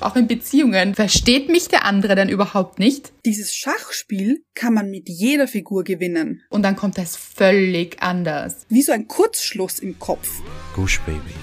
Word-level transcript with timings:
auch 0.00 0.16
in 0.16 0.26
Beziehungen. 0.26 0.94
Versteht 0.94 1.48
mich 1.48 1.68
der 1.68 1.84
andere 1.84 2.14
dann 2.14 2.28
überhaupt 2.28 2.78
nicht? 2.78 3.12
Dieses 3.24 3.54
Schachspiel 3.54 4.44
kann 4.54 4.74
man 4.74 4.90
mit 4.90 5.08
jeder 5.08 5.48
Figur 5.48 5.84
gewinnen. 5.84 6.42
Und 6.50 6.62
dann 6.62 6.76
kommt 6.76 6.98
es 6.98 7.16
völlig 7.16 8.02
anders. 8.02 8.66
Wie 8.68 8.82
so 8.82 8.92
ein 8.92 9.08
Kurzschluss 9.08 9.78
im 9.78 9.98
Kopf. 9.98 10.40
Gush 10.74 11.00
Baby. 11.00 11.34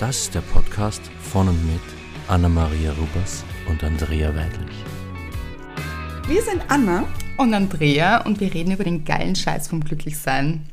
Das 0.00 0.22
ist 0.22 0.34
der 0.34 0.42
Podcast 0.42 1.02
von 1.22 1.48
und 1.48 1.66
mit 1.66 1.80
Anna-Maria 2.28 2.92
Rubers 2.92 3.44
und 3.68 3.82
Andrea 3.82 4.34
Weidlich. 4.34 4.76
Wir 6.28 6.42
sind 6.42 6.62
Anna 6.68 7.08
und 7.38 7.54
Andrea 7.54 8.24
und 8.26 8.40
wir 8.40 8.52
reden 8.52 8.72
über 8.72 8.84
den 8.84 9.04
geilen 9.04 9.34
Scheiß 9.34 9.68
vom 9.68 9.82
Glücklichsein. 9.82 10.68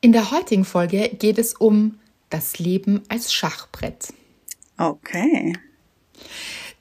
In 0.00 0.12
der 0.12 0.30
heutigen 0.30 0.64
Folge 0.64 1.10
geht 1.18 1.38
es 1.38 1.54
um 1.54 1.98
das 2.30 2.58
Leben 2.58 3.02
als 3.08 3.32
Schachbrett. 3.32 4.12
Okay. 4.78 5.54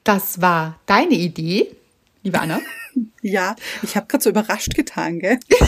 Das 0.06 0.40
war 0.40 0.80
deine 0.86 1.16
Idee, 1.16 1.76
liebe 2.22 2.40
Anna. 2.40 2.62
ja, 3.24 3.56
ich 3.82 3.96
habe 3.96 4.06
gerade 4.06 4.24
so 4.24 4.30
überrascht 4.30 4.76
getan, 4.76 5.18
gell? 5.18 5.40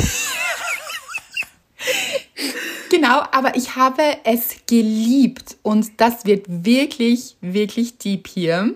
genau, 2.91 3.23
aber 3.31 3.55
ich 3.55 3.75
habe 3.75 4.03
es 4.25 4.57
geliebt 4.67 5.57
und 5.63 5.99
das 5.99 6.25
wird 6.25 6.45
wirklich, 6.47 7.35
wirklich 7.41 7.97
deep 7.97 8.27
hier, 8.27 8.75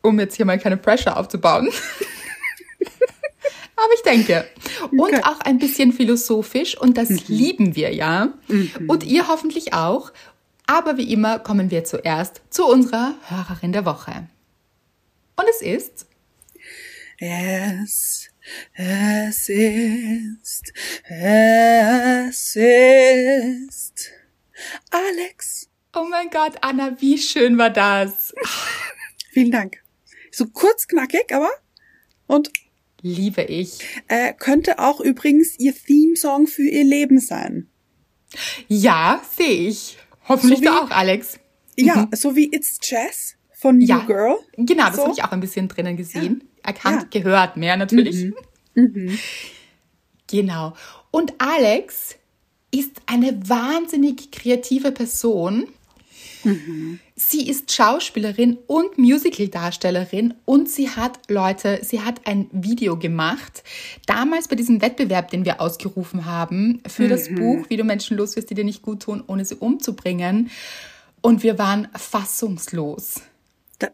um 0.00 0.18
jetzt 0.18 0.36
hier 0.36 0.46
mal 0.46 0.58
keine 0.58 0.78
Pressure 0.78 1.18
aufzubauen. 1.18 1.68
aber 3.76 3.92
ich 3.94 4.02
denke. 4.04 4.46
Und 4.90 5.00
okay. 5.00 5.20
auch 5.22 5.40
ein 5.40 5.58
bisschen 5.58 5.92
philosophisch 5.92 6.78
und 6.78 6.96
das 6.96 7.10
mhm. 7.10 7.20
lieben 7.28 7.76
wir 7.76 7.94
ja. 7.94 8.32
Mhm. 8.48 8.88
Und 8.88 9.04
ihr 9.04 9.28
hoffentlich 9.28 9.74
auch. 9.74 10.12
Aber 10.66 10.96
wie 10.96 11.12
immer 11.12 11.40
kommen 11.40 11.70
wir 11.70 11.84
zuerst 11.84 12.40
zu 12.48 12.64
unserer 12.64 13.16
Hörerin 13.28 13.72
der 13.72 13.84
Woche. 13.84 14.28
Und 15.42 15.48
es 15.48 15.60
ist. 15.60 16.06
Es, 17.18 18.28
es 18.74 19.48
ist, 19.48 20.72
es 21.08 22.56
ist 22.56 24.10
Alex. 24.90 25.68
Oh 25.94 26.06
mein 26.08 26.30
Gott, 26.30 26.52
Anna, 26.60 26.96
wie 27.00 27.18
schön 27.18 27.58
war 27.58 27.70
das? 27.70 28.32
Vielen 29.32 29.50
Dank. 29.50 29.82
So 30.30 30.46
kurz, 30.46 30.86
knackig, 30.86 31.32
aber 31.32 31.50
und 32.28 32.52
liebe 33.00 33.42
ich. 33.42 33.80
Äh, 34.06 34.34
könnte 34.34 34.78
auch 34.78 35.00
übrigens 35.00 35.58
ihr 35.58 35.74
Theme-Song 35.74 36.46
für 36.46 36.68
ihr 36.68 36.84
Leben 36.84 37.18
sein. 37.18 37.68
Ja, 38.68 39.20
sehe 39.36 39.68
ich. 39.68 39.98
Hoffentlich 40.28 40.60
so 40.60 40.66
wie, 40.66 40.68
auch, 40.68 40.90
Alex. 40.90 41.40
Ja, 41.76 41.96
mhm. 41.96 42.14
so 42.14 42.36
wie 42.36 42.54
It's 42.54 42.78
Jazz 42.80 43.36
von 43.62 43.78
New 43.78 43.86
ja, 43.86 43.98
Girl. 44.00 44.38
Genau, 44.56 44.86
das 44.86 44.96
so. 44.96 45.02
habe 45.02 45.12
ich 45.16 45.22
auch 45.22 45.30
ein 45.30 45.38
bisschen 45.38 45.68
drinnen 45.68 45.96
gesehen. 45.96 46.42
Ja. 46.42 46.70
Erkannt, 46.70 47.14
ja. 47.14 47.20
gehört, 47.20 47.56
mehr 47.56 47.76
natürlich. 47.76 48.24
Mhm. 48.24 48.34
Mhm. 48.74 49.18
Genau. 50.26 50.74
Und 51.12 51.34
Alex 51.38 52.16
ist 52.72 52.96
eine 53.06 53.38
wahnsinnig 53.48 54.32
kreative 54.32 54.90
Person. 54.90 55.68
Mhm. 56.42 56.98
Sie 57.14 57.48
ist 57.48 57.70
Schauspielerin 57.72 58.58
und 58.66 58.98
Musicaldarstellerin 58.98 60.34
und 60.44 60.68
sie 60.68 60.90
hat, 60.90 61.20
Leute, 61.28 61.78
sie 61.82 62.00
hat 62.00 62.26
ein 62.26 62.48
Video 62.50 62.98
gemacht. 62.98 63.62
Damals 64.06 64.48
bei 64.48 64.56
diesem 64.56 64.82
Wettbewerb, 64.82 65.30
den 65.30 65.44
wir 65.44 65.60
ausgerufen 65.60 66.24
haben, 66.24 66.82
für 66.88 67.04
mhm. 67.04 67.08
das 67.10 67.28
Buch, 67.28 67.66
wie 67.68 67.76
du 67.76 67.84
Menschen 67.84 68.16
los 68.16 68.34
wirst, 68.34 68.50
die 68.50 68.54
dir 68.54 68.64
nicht 68.64 68.82
gut 68.82 69.02
tun, 69.02 69.22
ohne 69.24 69.44
sie 69.44 69.54
umzubringen. 69.54 70.50
Und 71.20 71.44
wir 71.44 71.58
waren 71.60 71.86
fassungslos 71.94 73.20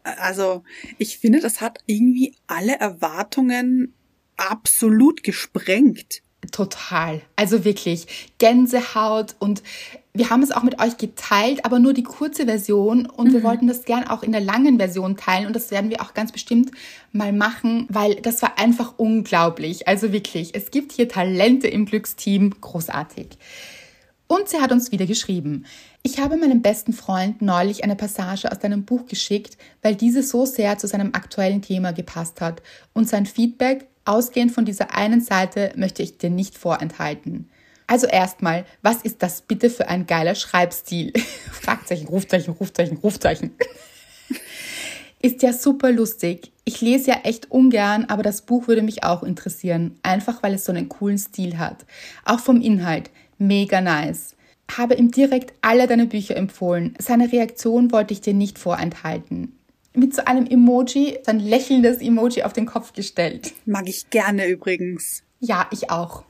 also 0.03 0.63
ich 0.97 1.17
finde, 1.17 1.39
das 1.39 1.61
hat 1.61 1.79
irgendwie 1.85 2.35
alle 2.47 2.79
Erwartungen 2.79 3.93
absolut 4.37 5.23
gesprengt. 5.23 6.21
Total. 6.51 7.21
Also 7.35 7.65
wirklich 7.65 8.31
Gänsehaut 8.37 9.35
und 9.39 9.61
wir 10.13 10.29
haben 10.29 10.41
es 10.41 10.51
auch 10.51 10.63
mit 10.63 10.81
euch 10.81 10.97
geteilt, 10.97 11.65
aber 11.65 11.79
nur 11.79 11.93
die 11.93 12.03
kurze 12.03 12.45
Version 12.45 13.05
und 13.05 13.27
mhm. 13.27 13.33
wir 13.33 13.43
wollten 13.43 13.67
das 13.67 13.83
gern 13.83 14.07
auch 14.07 14.23
in 14.23 14.31
der 14.31 14.41
langen 14.41 14.77
Version 14.77 15.17
teilen 15.17 15.47
und 15.47 15.55
das 15.55 15.69
werden 15.69 15.89
wir 15.89 16.01
auch 16.01 16.13
ganz 16.13 16.31
bestimmt 16.31 16.71
mal 17.11 17.33
machen, 17.33 17.87
weil 17.89 18.15
das 18.15 18.41
war 18.41 18.57
einfach 18.57 18.93
unglaublich. 18.97 19.87
Also 19.87 20.13
wirklich, 20.13 20.55
es 20.55 20.71
gibt 20.71 20.93
hier 20.93 21.09
Talente 21.09 21.67
im 21.67 21.85
Glücksteam, 21.85 22.53
großartig. 22.61 23.37
Und 24.27 24.47
sie 24.47 24.61
hat 24.61 24.71
uns 24.71 24.91
wieder 24.91 25.05
geschrieben. 25.05 25.65
Ich 26.01 26.19
habe 26.19 26.37
meinem 26.37 26.61
besten 26.61 26.93
Freund 26.93 27.41
neulich 27.41 27.83
eine 27.83 27.95
Passage 27.95 28.49
aus 28.49 28.59
deinem 28.59 28.85
Buch 28.85 29.05
geschickt, 29.05 29.57
weil 29.81 29.95
diese 29.95 30.23
so 30.23 30.45
sehr 30.45 30.77
zu 30.77 30.87
seinem 30.87 31.13
aktuellen 31.13 31.61
Thema 31.61 31.91
gepasst 31.91 32.39
hat. 32.39 32.61
Und 32.93 33.09
sein 33.09 33.25
Feedback, 33.25 33.87
ausgehend 34.05 34.53
von 34.53 34.63
dieser 34.63 34.95
einen 34.95 35.19
Seite, 35.19 35.73
möchte 35.75 36.01
ich 36.01 36.17
dir 36.17 36.29
nicht 36.29 36.57
vorenthalten. 36.57 37.49
Also 37.85 38.07
erstmal, 38.07 38.65
was 38.81 39.01
ist 39.01 39.21
das 39.23 39.41
bitte 39.41 39.69
für 39.69 39.89
ein 39.89 40.07
geiler 40.07 40.35
Schreibstil? 40.35 41.11
Fragzeichen, 41.51 42.07
Rufzeichen, 42.07 42.53
Rufzeichen, 42.53 42.97
Rufzeichen. 42.97 43.51
Ist 45.21 45.43
ja 45.43 45.51
super 45.51 45.91
lustig. 45.91 46.53
Ich 46.63 46.79
lese 46.79 47.09
ja 47.09 47.17
echt 47.23 47.51
ungern, 47.51 48.05
aber 48.05 48.23
das 48.23 48.43
Buch 48.43 48.69
würde 48.69 48.83
mich 48.83 49.03
auch 49.03 49.21
interessieren. 49.21 49.99
Einfach 50.01 50.43
weil 50.43 50.53
es 50.53 50.63
so 50.63 50.71
einen 50.71 50.87
coolen 50.87 51.17
Stil 51.17 51.57
hat. 51.57 51.85
Auch 52.23 52.39
vom 52.39 52.61
Inhalt 52.61 53.09
mega 53.37 53.81
nice. 53.81 54.35
Habe 54.77 54.95
ihm 54.95 55.11
direkt 55.11 55.53
alle 55.61 55.87
deine 55.87 56.05
Bücher 56.05 56.37
empfohlen. 56.37 56.95
Seine 56.99 57.31
Reaktion 57.31 57.91
wollte 57.91 58.13
ich 58.13 58.21
dir 58.21 58.33
nicht 58.33 58.59
vorenthalten. 58.59 59.57
Mit 59.93 60.15
so 60.15 60.23
einem 60.25 60.45
Emoji, 60.45 61.17
so 61.25 61.31
ein 61.31 61.39
lächelndes 61.39 62.01
Emoji 62.01 62.43
auf 62.43 62.53
den 62.53 62.65
Kopf 62.65 62.93
gestellt. 62.93 63.53
Mag 63.65 63.89
ich 63.89 64.09
gerne 64.09 64.47
übrigens. 64.47 65.23
Ja, 65.39 65.67
ich 65.71 65.89
auch. 65.89 66.23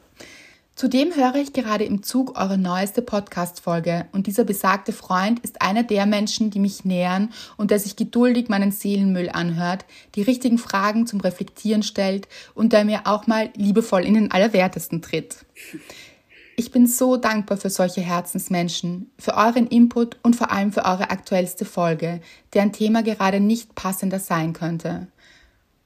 Zudem 0.80 1.14
höre 1.14 1.36
ich 1.36 1.52
gerade 1.52 1.84
im 1.84 2.04
Zug 2.04 2.40
eure 2.40 2.58
neueste 2.58 3.02
Podcast-Folge 3.02 4.06
und 4.14 4.28
dieser 4.28 4.46
besagte 4.46 4.94
Freund 4.94 5.42
ist 5.42 5.62
einer 5.62 5.84
der 5.84 6.06
Menschen, 6.06 6.52
die 6.52 6.60
mich 6.60 6.86
nähern 6.86 7.34
und 7.58 7.70
der 7.70 7.80
sich 7.80 7.98
geduldig 7.98 8.48
meinen 8.48 8.72
Seelenmüll 8.72 9.30
anhört, 9.30 9.84
die 10.16 10.22
richtigen 10.22 10.58
Fragen 10.58 11.06
zum 11.06 11.20
Reflektieren 11.20 11.84
stellt 11.84 12.30
und 12.56 12.72
der 12.72 12.86
mir 12.86 13.02
auch 13.08 13.28
mal 13.28 13.50
liebevoll 13.58 14.06
in 14.06 14.14
den 14.14 14.32
Allerwertesten 14.32 15.02
tritt. 15.02 15.46
Ich 16.60 16.72
bin 16.72 16.88
so 16.88 17.16
dankbar 17.16 17.58
für 17.58 17.70
solche 17.70 18.02
Herzensmenschen, 18.02 19.10
für 19.18 19.38
euren 19.38 19.66
Input 19.68 20.18
und 20.24 20.36
vor 20.36 20.52
allem 20.52 20.74
für 20.74 20.84
eure 20.84 21.10
aktuellste 21.10 21.64
Folge, 21.64 22.20
deren 22.54 22.74
Thema 22.74 23.02
gerade 23.02 23.40
nicht 23.40 23.76
passender 23.76 24.20
sein 24.20 24.52
könnte. 24.52 25.08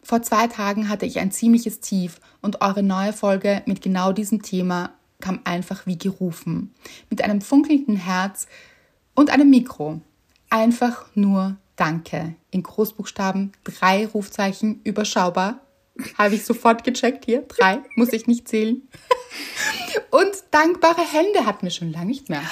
Vor 0.02 0.24
zwei 0.24 0.48
Tagen 0.48 0.90
hatte 0.90 1.06
ich 1.06 1.20
ein 1.20 1.30
ziemliches 1.30 1.80
Tief 1.80 2.20
und 2.42 2.64
eure 2.64 2.82
neue 2.82 3.14
Folge 3.14 3.62
mit 3.68 3.84
genau 3.84 4.14
diesem 4.14 4.42
Thema 4.42 4.90
kam 5.20 5.42
einfach 5.44 5.86
wie 5.86 6.00
gerufen. 6.00 6.74
Mit 7.08 7.24
einem 7.24 7.42
funkelnden 7.42 7.96
Herz 7.96 8.48
und 9.14 9.30
einem 9.30 9.52
Mikro. 9.52 10.02
Einfach 10.50 11.06
nur 11.14 11.56
Danke. 11.76 12.34
In 12.50 12.64
Großbuchstaben, 12.64 13.52
drei 13.64 14.08
Rufzeichen, 14.08 14.82
überschaubar. 14.84 15.60
Habe 16.18 16.36
ich 16.36 16.46
sofort 16.46 16.84
gecheckt 16.84 17.26
hier. 17.26 17.42
Drei, 17.42 17.82
muss 17.96 18.14
ich 18.14 18.28
nicht 18.28 18.48
zählen. 18.48 18.82
Und 20.12 20.32
dankbare 20.52 21.02
Hände 21.02 21.46
hatten 21.46 21.66
wir 21.66 21.72
schon 21.72 21.92
lange 21.92 22.08
nicht 22.08 22.30
mehr. 22.30 22.44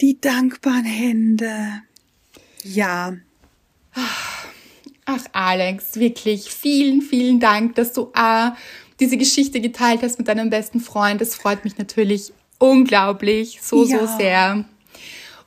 Die 0.00 0.20
dankbaren 0.20 0.84
Hände. 0.84 1.82
Ja. 2.62 3.14
Ach, 5.12 5.24
Alex, 5.32 5.96
wirklich 5.96 6.50
vielen, 6.50 7.02
vielen 7.02 7.40
Dank, 7.40 7.74
dass 7.74 7.92
du 7.92 8.10
A, 8.14 8.56
diese 9.00 9.16
Geschichte 9.16 9.60
geteilt 9.60 10.02
hast 10.02 10.18
mit 10.18 10.28
deinem 10.28 10.50
besten 10.50 10.80
Freund. 10.80 11.20
Das 11.20 11.34
freut 11.34 11.64
mich 11.64 11.78
natürlich 11.78 12.32
unglaublich, 12.58 13.58
so, 13.62 13.84
ja. 13.84 13.98
so 13.98 14.16
sehr. 14.16 14.64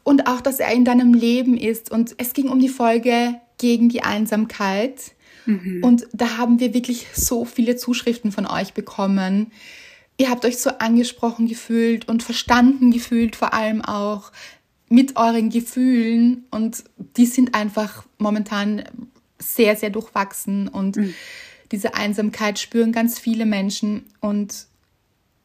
Und 0.03 0.27
auch, 0.27 0.41
dass 0.41 0.59
er 0.59 0.73
in 0.73 0.83
deinem 0.83 1.13
Leben 1.13 1.57
ist. 1.57 1.91
Und 1.91 2.15
es 2.17 2.33
ging 2.33 2.49
um 2.49 2.59
die 2.59 2.69
Folge 2.69 3.35
gegen 3.57 3.89
die 3.89 4.03
Einsamkeit. 4.03 5.13
Mhm. 5.45 5.83
Und 5.83 6.07
da 6.13 6.37
haben 6.37 6.59
wir 6.59 6.73
wirklich 6.73 7.07
so 7.13 7.45
viele 7.45 7.75
Zuschriften 7.75 8.31
von 8.31 8.45
euch 8.45 8.73
bekommen 8.73 9.51
ihr 10.17 10.29
habt 10.29 10.45
euch 10.45 10.57
so 10.57 10.69
angesprochen 10.71 11.47
gefühlt 11.47 12.07
und 12.07 12.23
verstanden 12.23 12.91
gefühlt, 12.91 13.35
vor 13.35 13.53
allem 13.53 13.81
auch 13.81 14.31
mit 14.89 15.15
euren 15.15 15.49
Gefühlen. 15.49 16.45
Und 16.51 16.83
die 17.17 17.25
sind 17.25 17.55
einfach 17.55 18.05
momentan 18.17 18.83
sehr, 19.39 19.75
sehr 19.75 19.89
durchwachsen. 19.89 20.67
Und 20.67 20.97
mhm. 20.97 21.13
diese 21.71 21.95
Einsamkeit 21.95 22.59
spüren 22.59 22.91
ganz 22.91 23.19
viele 23.19 23.45
Menschen. 23.45 24.03
Und 24.19 24.67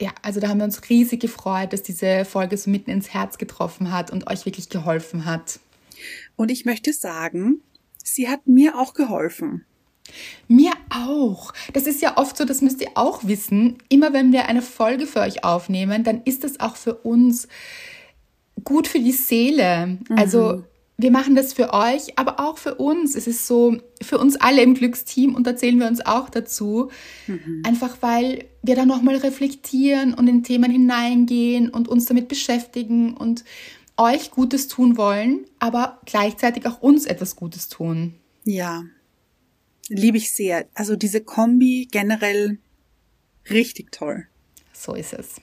ja, 0.00 0.10
also 0.22 0.38
da 0.40 0.48
haben 0.48 0.58
wir 0.58 0.64
uns 0.64 0.88
riesig 0.88 1.20
gefreut, 1.20 1.72
dass 1.72 1.82
diese 1.82 2.24
Folge 2.24 2.56
so 2.56 2.70
mitten 2.70 2.90
ins 2.90 3.12
Herz 3.12 3.38
getroffen 3.38 3.90
hat 3.90 4.10
und 4.10 4.28
euch 4.28 4.44
wirklich 4.44 4.68
geholfen 4.68 5.24
hat. 5.24 5.60
Und 6.36 6.50
ich 6.50 6.64
möchte 6.64 6.92
sagen, 6.92 7.62
sie 8.04 8.28
hat 8.28 8.46
mir 8.46 8.78
auch 8.78 8.94
geholfen. 8.94 9.64
Mir 10.48 10.72
auch. 10.90 11.52
Das 11.72 11.86
ist 11.86 12.02
ja 12.02 12.16
oft 12.16 12.36
so, 12.36 12.44
das 12.44 12.62
müsst 12.62 12.80
ihr 12.80 12.90
auch 12.94 13.24
wissen. 13.24 13.78
Immer 13.88 14.12
wenn 14.12 14.32
wir 14.32 14.46
eine 14.46 14.62
Folge 14.62 15.06
für 15.06 15.20
euch 15.20 15.44
aufnehmen, 15.44 16.04
dann 16.04 16.22
ist 16.24 16.44
das 16.44 16.60
auch 16.60 16.76
für 16.76 16.94
uns 16.94 17.48
gut 18.64 18.88
für 18.88 19.00
die 19.00 19.12
Seele. 19.12 19.98
Also 20.08 20.08
mhm. 20.08 20.18
Also 20.18 20.64
wir 21.00 21.12
machen 21.12 21.36
das 21.36 21.52
für 21.52 21.72
euch, 21.72 22.18
aber 22.18 22.40
auch 22.40 22.58
für 22.58 22.74
uns. 22.74 23.14
Es 23.14 23.28
ist 23.28 23.46
so 23.46 23.76
für 24.02 24.18
uns 24.18 24.34
alle 24.34 24.62
im 24.62 24.74
Glücksteam 24.74 25.36
und 25.36 25.46
da 25.46 25.54
zählen 25.54 25.78
wir 25.78 25.86
uns 25.86 26.04
auch 26.04 26.28
dazu. 26.28 26.90
Mhm. 27.28 27.62
Einfach 27.64 27.98
weil 28.00 28.46
wir 28.62 28.74
da 28.74 28.84
nochmal 28.84 29.16
reflektieren 29.16 30.12
und 30.12 30.26
in 30.26 30.42
Themen 30.42 30.72
hineingehen 30.72 31.70
und 31.70 31.86
uns 31.86 32.06
damit 32.06 32.26
beschäftigen 32.26 33.14
und 33.16 33.44
euch 33.96 34.32
Gutes 34.32 34.66
tun 34.66 34.96
wollen, 34.96 35.44
aber 35.60 36.00
gleichzeitig 36.04 36.66
auch 36.66 36.82
uns 36.82 37.06
etwas 37.06 37.36
Gutes 37.36 37.68
tun. 37.68 38.14
Ja, 38.44 38.84
liebe 39.88 40.16
ich 40.18 40.32
sehr. 40.32 40.68
Also 40.74 40.96
diese 40.96 41.22
Kombi 41.22 41.88
generell 41.90 42.58
richtig 43.50 43.92
toll. 43.92 44.26
So 44.72 44.94
ist 44.94 45.12
es. 45.12 45.40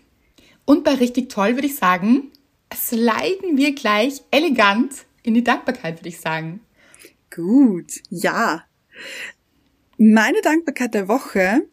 Und 0.65 0.83
bei 0.83 0.95
richtig 0.95 1.29
toll 1.29 1.55
würde 1.55 1.67
ich 1.67 1.75
sagen, 1.75 2.31
sliden 2.73 3.57
wir 3.57 3.75
gleich 3.75 4.21
elegant 4.31 5.05
in 5.23 5.33
die 5.33 5.43
Dankbarkeit, 5.43 5.99
würde 5.99 6.09
ich 6.09 6.19
sagen. 6.19 6.61
Gut, 7.33 8.01
ja. 8.09 8.63
Meine 9.97 10.41
Dankbarkeit 10.41 10.93
der 10.93 11.07
Woche 11.07 11.67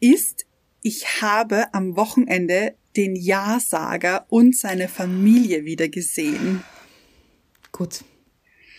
ist, 0.00 0.46
ich 0.82 1.22
habe 1.22 1.72
am 1.74 1.96
Wochenende 1.96 2.74
den 2.96 3.14
Ja-Sager 3.16 4.26
und 4.28 4.56
seine 4.56 4.88
Familie 4.88 5.64
wieder 5.64 5.88
gesehen. 5.88 6.62
Gut. 7.70 8.04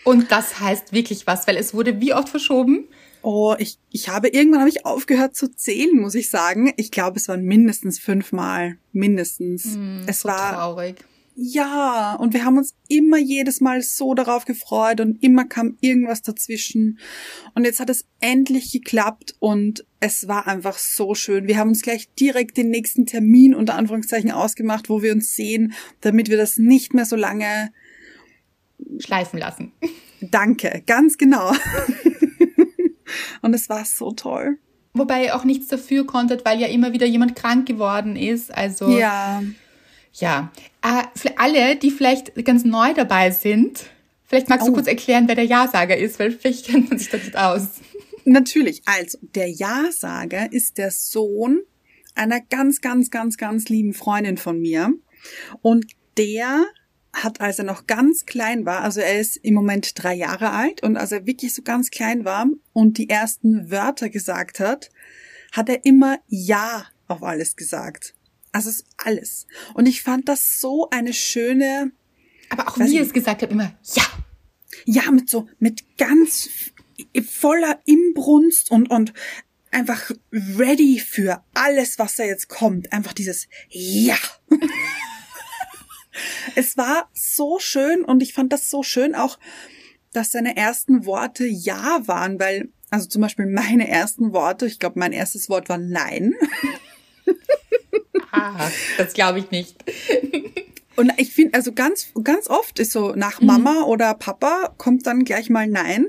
Und 0.04 0.32
das 0.32 0.60
heißt 0.60 0.92
wirklich 0.92 1.26
was, 1.26 1.46
weil 1.46 1.56
es 1.56 1.74
wurde 1.74 2.00
wie 2.00 2.12
oft 2.12 2.28
verschoben? 2.28 2.88
Oh, 3.22 3.54
ich, 3.58 3.78
ich 3.90 4.08
habe 4.08 4.28
irgendwann 4.28 4.60
habe 4.60 4.70
ich 4.70 4.84
aufgehört 4.84 5.36
zu 5.36 5.48
zählen, 5.54 5.98
muss 5.98 6.14
ich 6.14 6.28
sagen. 6.28 6.72
Ich 6.76 6.90
glaube, 6.90 7.18
es 7.18 7.28
waren 7.28 7.44
mindestens 7.44 7.98
fünfmal, 7.98 8.78
mindestens. 8.92 9.76
Mm, 9.76 10.02
es 10.06 10.22
so 10.22 10.28
war 10.28 10.54
traurig. 10.54 11.04
Ja, 11.34 12.14
und 12.16 12.34
wir 12.34 12.44
haben 12.44 12.58
uns 12.58 12.74
immer 12.88 13.16
jedes 13.16 13.62
Mal 13.62 13.80
so 13.80 14.12
darauf 14.12 14.44
gefreut 14.44 15.00
und 15.00 15.22
immer 15.22 15.46
kam 15.46 15.78
irgendwas 15.80 16.20
dazwischen. 16.20 16.98
Und 17.54 17.64
jetzt 17.64 17.80
hat 17.80 17.88
es 17.88 18.04
endlich 18.20 18.70
geklappt 18.70 19.34
und 19.38 19.86
es 19.98 20.28
war 20.28 20.46
einfach 20.46 20.76
so 20.76 21.14
schön. 21.14 21.46
Wir 21.46 21.56
haben 21.56 21.68
uns 21.68 21.80
gleich 21.80 22.12
direkt 22.14 22.58
den 22.58 22.68
nächsten 22.68 23.06
Termin 23.06 23.54
unter 23.54 23.76
Anführungszeichen 23.76 24.30
ausgemacht, 24.30 24.90
wo 24.90 25.00
wir 25.00 25.12
uns 25.12 25.34
sehen, 25.34 25.72
damit 26.02 26.28
wir 26.28 26.36
das 26.36 26.58
nicht 26.58 26.92
mehr 26.92 27.06
so 27.06 27.16
lange 27.16 27.72
schleifen 28.98 29.38
lassen. 29.38 29.72
Danke, 30.20 30.82
ganz 30.86 31.16
genau. 31.16 31.52
und 33.42 33.54
es 33.54 33.68
war 33.68 33.84
so 33.84 34.12
toll. 34.12 34.58
Wobei 34.94 35.24
ihr 35.24 35.36
auch 35.36 35.44
nichts 35.44 35.68
dafür 35.68 36.06
konntet, 36.06 36.44
weil 36.44 36.60
ja 36.60 36.66
immer 36.66 36.92
wieder 36.92 37.06
jemand 37.06 37.34
krank 37.34 37.66
geworden 37.66 38.16
ist. 38.16 38.54
Also 38.54 38.90
ja. 38.90 39.42
Ja, 40.14 40.52
äh, 40.82 41.04
für 41.16 41.38
alle, 41.38 41.76
die 41.76 41.90
vielleicht 41.90 42.34
ganz 42.44 42.64
neu 42.64 42.92
dabei 42.92 43.30
sind, 43.30 43.84
vielleicht 44.24 44.48
magst 44.48 44.64
oh. 44.64 44.68
du 44.68 44.74
kurz 44.74 44.86
erklären, 44.86 45.26
wer 45.26 45.34
der 45.34 45.46
Ja-Sager 45.46 45.96
ist, 45.96 46.18
weil 46.18 46.32
vielleicht 46.32 46.66
kennt 46.66 46.90
man 46.90 46.98
sich 46.98 47.08
da 47.08 47.16
nicht 47.16 47.36
aus. 47.36 47.68
Natürlich. 48.24 48.82
Also, 48.84 49.18
der 49.34 49.50
Ja-Sager 49.50 50.52
ist 50.52 50.78
der 50.78 50.90
Sohn 50.90 51.62
einer 52.14 52.40
ganz, 52.40 52.80
ganz, 52.80 53.10
ganz, 53.10 53.36
ganz 53.38 53.68
lieben 53.68 53.94
Freundin 53.94 54.36
von 54.36 54.60
mir. 54.60 54.92
Und 55.62 55.86
der 56.18 56.64
hat, 57.12 57.40
als 57.40 57.58
er 57.58 57.64
noch 57.64 57.86
ganz 57.86 58.26
klein 58.26 58.64
war, 58.64 58.80
also 58.80 59.00
er 59.00 59.20
ist 59.20 59.36
im 59.36 59.54
Moment 59.54 60.02
drei 60.02 60.14
Jahre 60.14 60.50
alt 60.50 60.82
und 60.82 60.96
als 60.96 61.12
er 61.12 61.26
wirklich 61.26 61.54
so 61.54 61.62
ganz 61.62 61.90
klein 61.90 62.24
war 62.24 62.46
und 62.72 62.98
die 62.98 63.08
ersten 63.08 63.70
Wörter 63.70 64.08
gesagt 64.08 64.60
hat, 64.60 64.90
hat 65.52 65.68
er 65.68 65.84
immer 65.84 66.18
Ja 66.28 66.86
auf 67.08 67.22
alles 67.22 67.56
gesagt. 67.56 68.14
Also 68.52 68.70
es 68.70 68.76
ist 68.76 68.86
alles. 68.98 69.46
Und 69.74 69.86
ich 69.86 70.02
fand 70.02 70.28
das 70.28 70.60
so 70.60 70.88
eine 70.90 71.12
schöne. 71.12 71.92
Aber 72.50 72.68
auch 72.68 72.78
wie 72.78 72.96
ihr 72.96 73.02
es 73.02 73.12
gesagt 73.12 73.42
habt, 73.42 73.52
immer 73.52 73.74
ja. 73.94 74.02
Ja, 74.84 75.10
mit 75.10 75.28
so, 75.28 75.48
mit 75.58 75.98
ganz 75.98 76.48
voller 77.28 77.80
Imbrunst 77.84 78.70
und, 78.70 78.90
und 78.90 79.12
einfach 79.70 80.10
ready 80.32 80.98
für 80.98 81.42
alles, 81.54 81.98
was 81.98 82.16
da 82.16 82.24
jetzt 82.24 82.48
kommt. 82.48 82.92
Einfach 82.92 83.12
dieses 83.12 83.48
Ja. 83.68 84.16
es 86.56 86.76
war 86.76 87.08
so 87.12 87.58
schön 87.58 88.04
und 88.04 88.22
ich 88.22 88.34
fand 88.34 88.52
das 88.52 88.70
so 88.70 88.82
schön 88.82 89.14
auch, 89.14 89.38
dass 90.12 90.30
seine 90.32 90.56
ersten 90.56 91.06
Worte 91.06 91.46
Ja 91.46 92.02
waren, 92.06 92.38
weil, 92.38 92.68
also 92.90 93.08
zum 93.08 93.22
Beispiel 93.22 93.46
meine 93.46 93.88
ersten 93.88 94.32
Worte, 94.32 94.66
ich 94.66 94.78
glaube, 94.78 94.98
mein 94.98 95.12
erstes 95.12 95.48
Wort 95.48 95.68
war 95.68 95.78
Nein. 95.78 96.34
Ah, 98.34 98.70
das 98.96 99.12
glaube 99.12 99.40
ich 99.40 99.50
nicht. 99.50 99.76
Und 100.96 101.12
ich 101.16 101.32
finde, 101.32 101.54
also 101.54 101.72
ganz, 101.72 102.08
ganz 102.22 102.48
oft 102.48 102.78
ist 102.78 102.92
so 102.92 103.12
nach 103.14 103.40
mhm. 103.40 103.46
Mama 103.46 103.82
oder 103.82 104.14
Papa 104.14 104.74
kommt 104.78 105.06
dann 105.06 105.24
gleich 105.24 105.50
mal 105.50 105.66
Nein. 105.66 106.08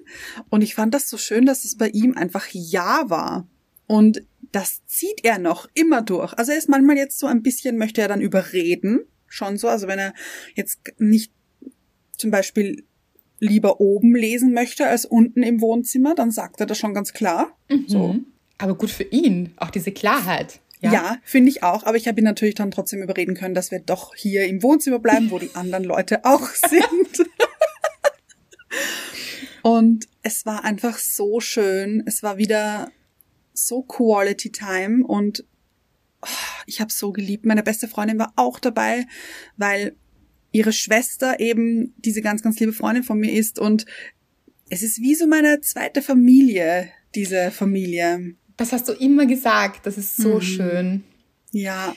Und 0.50 0.62
ich 0.62 0.76
fand 0.76 0.94
das 0.94 1.10
so 1.10 1.18
schön, 1.18 1.46
dass 1.46 1.66
es 1.66 1.78
bei 1.78 1.90
ihm 1.90 2.18
einfach 2.18 2.48
Ja 2.52 3.10
war. 3.10 3.48
Und 3.88 4.24
das 4.52 4.86
zieht 4.86 5.24
er 5.24 5.40
noch 5.40 5.68
immer 5.74 6.02
durch. 6.02 6.34
Also 6.34 6.52
er 6.52 6.58
ist 6.58 6.70
manchmal 6.70 6.98
jetzt 6.98 7.20
so 7.20 7.28
ein 7.28 7.44
bisschen, 7.44 7.78
möchte 7.78 8.02
er 8.02 8.08
dann 8.08 8.22
überreden. 8.22 9.02
Schon 9.34 9.58
so. 9.58 9.68
Also 9.68 9.88
wenn 9.88 9.98
er 9.98 10.14
jetzt 10.54 10.80
nicht 11.00 11.32
zum 12.16 12.30
Beispiel 12.30 12.86
lieber 13.40 13.82
oben 13.82 14.16
lesen 14.16 14.54
möchte 14.54 14.86
als 14.86 15.06
unten 15.06 15.42
im 15.42 15.60
Wohnzimmer, 15.60 16.14
dann 16.14 16.30
sagt 16.30 16.60
er 16.60 16.68
das 16.68 16.78
schon 16.78 16.94
ganz 16.94 17.14
klar. 17.14 17.58
Mhm. 17.68 17.86
So. 17.88 18.16
Aber 18.60 18.76
gut 18.76 18.92
für 18.92 19.04
ihn, 19.04 19.54
auch 19.58 19.72
diese 19.72 19.92
Klarheit. 19.92 20.60
Ja, 20.82 20.94
ja 20.94 21.18
finde 21.24 21.50
ich 21.50 21.64
auch. 21.64 21.84
Aber 21.84 21.98
ich 21.98 22.08
habe 22.08 22.22
ihn 22.22 22.26
natürlich 22.26 22.54
dann 22.54 22.70
trotzdem 22.70 23.02
überreden 23.02 23.34
können, 23.34 23.56
dass 23.56 23.72
wir 23.72 23.80
doch 23.80 24.14
hier 24.14 24.46
im 24.46 24.62
Wohnzimmer 24.62 25.00
bleiben, 25.00 25.32
wo 25.32 25.40
die 25.40 25.50
anderen 25.56 25.84
Leute 25.84 26.26
auch 26.26 26.48
sind. 26.50 27.28
Und 29.64 30.08
es 30.22 30.46
war 30.46 30.64
einfach 30.64 31.00
so 31.00 31.40
schön. 31.40 32.04
Es 32.06 32.22
war 32.22 32.38
wieder 32.38 32.92
so 33.52 33.82
Quality 33.82 34.52
Time 34.52 35.04
und 35.08 35.44
ich 36.66 36.82
habe 36.82 36.92
so 36.92 37.12
geliebt. 37.12 37.46
Meine 37.46 37.64
beste 37.64 37.88
Freundin 37.88 38.20
war 38.20 38.34
auch 38.36 38.60
dabei, 38.60 39.06
weil 39.58 39.96
ihre 40.52 40.74
Schwester 40.74 41.40
eben 41.40 41.94
diese 41.98 42.22
ganz, 42.22 42.44
ganz 42.44 42.60
liebe 42.60 42.74
Freundin 42.74 43.04
von 43.04 43.20
mir 43.20 43.34
ist 43.34 43.60
und 43.60 43.86
es 44.70 44.82
ist 44.82 45.02
wie 45.02 45.16
so 45.16 45.28
meine 45.28 45.62
zweite 45.62 46.02
Familie, 46.02 46.90
diese 47.16 47.52
Familie. 47.52 48.36
Das 48.58 48.72
hast 48.72 48.88
du 48.88 48.94
immer 48.94 49.26
gesagt. 49.26 49.86
Das 49.86 49.98
ist 49.98 50.16
so 50.16 50.36
mhm. 50.36 50.42
schön. 50.42 51.04
Ja. 51.52 51.96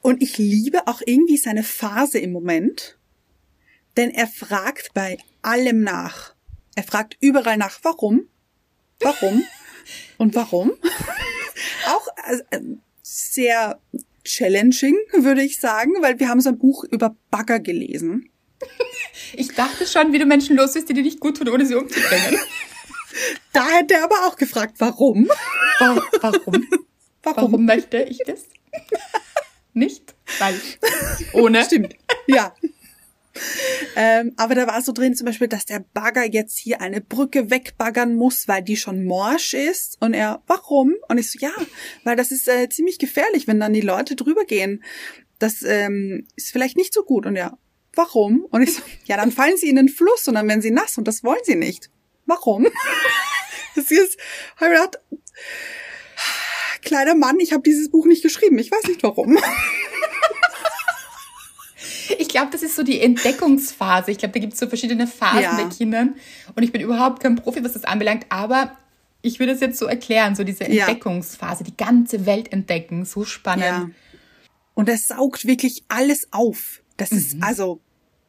Und 0.00 0.22
ich 0.22 0.38
liebe 0.38 0.86
auch 0.86 1.02
irgendwie 1.04 1.36
seine 1.36 1.62
Phase 1.62 2.18
im 2.18 2.32
Moment. 2.32 2.98
Denn 3.96 4.10
er 4.10 4.28
fragt 4.28 4.94
bei 4.94 5.18
allem 5.42 5.82
nach. 5.82 6.34
Er 6.76 6.84
fragt 6.84 7.16
überall 7.20 7.56
nach, 7.56 7.80
warum? 7.82 8.28
Warum? 9.00 9.42
Und 10.18 10.34
warum? 10.34 10.72
auch 11.86 12.06
also, 12.24 12.44
sehr 13.08 13.80
challenging, 14.24 14.96
würde 15.12 15.42
ich 15.42 15.58
sagen, 15.58 15.92
weil 16.00 16.18
wir 16.20 16.28
haben 16.28 16.40
so 16.40 16.50
ein 16.50 16.58
Buch 16.58 16.84
über 16.84 17.16
Bagger 17.30 17.60
gelesen. 17.60 18.30
Ich 19.34 19.54
dachte 19.54 19.86
schon, 19.86 20.12
wie 20.12 20.18
du 20.18 20.24
Menschen 20.24 20.56
los 20.56 20.72
bist, 20.72 20.88
die 20.88 20.94
dir 20.94 21.02
nicht 21.02 21.20
gut 21.20 21.36
tun, 21.36 21.48
ohne 21.48 21.66
sie 21.66 21.74
umzubringen. 21.74 22.38
Da 23.52 23.66
hätte 23.68 23.94
er 23.94 24.04
aber 24.04 24.26
auch 24.26 24.36
gefragt, 24.36 24.76
warum? 24.78 25.28
Warum? 25.80 26.02
Warum, 26.20 26.68
warum 27.24 27.64
möchte 27.64 28.02
ich 28.02 28.18
das? 28.24 28.44
Nicht? 29.72 30.14
Weil 30.38 30.54
ohne. 31.32 31.64
Stimmt. 31.64 31.96
Ja. 32.26 32.54
Ähm, 33.96 34.32
aber 34.36 34.54
da 34.54 34.66
war 34.66 34.80
so 34.82 34.92
drin 34.92 35.14
zum 35.14 35.26
Beispiel, 35.26 35.48
dass 35.48 35.66
der 35.66 35.84
Bagger 35.92 36.24
jetzt 36.24 36.58
hier 36.58 36.80
eine 36.80 37.00
Brücke 37.00 37.50
wegbaggern 37.50 38.14
muss, 38.14 38.48
weil 38.48 38.62
die 38.62 38.76
schon 38.76 39.04
morsch 39.04 39.54
ist. 39.54 39.96
Und 40.00 40.14
er, 40.14 40.42
warum? 40.46 40.94
Und 41.08 41.18
ich 41.18 41.30
so, 41.30 41.38
ja, 41.40 41.52
weil 42.04 42.16
das 42.16 42.30
ist 42.30 42.48
äh, 42.48 42.68
ziemlich 42.68 42.98
gefährlich, 42.98 43.46
wenn 43.46 43.60
dann 43.60 43.72
die 43.72 43.80
Leute 43.80 44.16
drüber 44.16 44.44
gehen. 44.44 44.84
Das 45.38 45.62
ähm, 45.62 46.26
ist 46.36 46.52
vielleicht 46.52 46.76
nicht 46.76 46.94
so 46.94 47.02
gut. 47.02 47.26
Und 47.26 47.36
er, 47.36 47.58
warum? 47.94 48.46
Und 48.50 48.62
ich 48.62 48.74
so, 48.74 48.82
ja, 49.04 49.16
dann 49.16 49.32
fallen 49.32 49.56
sie 49.56 49.68
in 49.68 49.76
den 49.76 49.88
Fluss 49.88 50.28
und 50.28 50.34
dann 50.34 50.48
werden 50.48 50.62
sie 50.62 50.70
nass 50.70 50.98
und 50.98 51.08
das 51.08 51.24
wollen 51.24 51.40
sie 51.44 51.56
nicht. 51.56 51.90
Warum? 52.26 52.66
das 53.74 53.90
ist, 53.90 54.18
habe 54.56 54.74
ich 54.74 54.80
gedacht, 54.80 55.00
kleiner 56.82 57.14
Mann, 57.14 57.40
ich 57.40 57.52
habe 57.52 57.62
dieses 57.62 57.90
Buch 57.90 58.06
nicht 58.06 58.22
geschrieben. 58.22 58.58
Ich 58.58 58.70
weiß 58.70 58.84
nicht 58.84 59.02
warum. 59.02 59.38
Ich 62.18 62.28
glaube, 62.28 62.48
das 62.50 62.62
ist 62.62 62.74
so 62.74 62.82
die 62.82 63.00
Entdeckungsphase. 63.00 64.10
Ich 64.10 64.18
glaube, 64.18 64.34
da 64.34 64.40
gibt 64.40 64.54
es 64.54 64.58
so 64.58 64.66
verschiedene 64.66 65.06
Phasen 65.06 65.42
ja. 65.42 65.56
der 65.56 65.68
Kindern. 65.68 66.16
Und 66.56 66.62
ich 66.64 66.72
bin 66.72 66.80
überhaupt 66.80 67.22
kein 67.22 67.36
Profi, 67.36 67.62
was 67.62 67.74
das 67.74 67.84
anbelangt. 67.84 68.26
Aber 68.28 68.76
ich 69.22 69.38
würde 69.38 69.52
es 69.52 69.60
jetzt 69.60 69.78
so 69.78 69.86
erklären, 69.86 70.34
so 70.34 70.42
diese 70.42 70.64
Entdeckungsphase, 70.64 71.62
die 71.62 71.76
ganze 71.76 72.26
Welt 72.26 72.52
entdecken. 72.52 73.04
So 73.04 73.24
spannend. 73.24 73.64
Ja. 73.64 73.90
Und 74.74 74.88
er 74.88 74.98
saugt 74.98 75.46
wirklich 75.46 75.84
alles 75.88 76.28
auf. 76.32 76.82
Das 76.96 77.12
mhm. 77.12 77.18
ist 77.18 77.36
also 77.40 77.80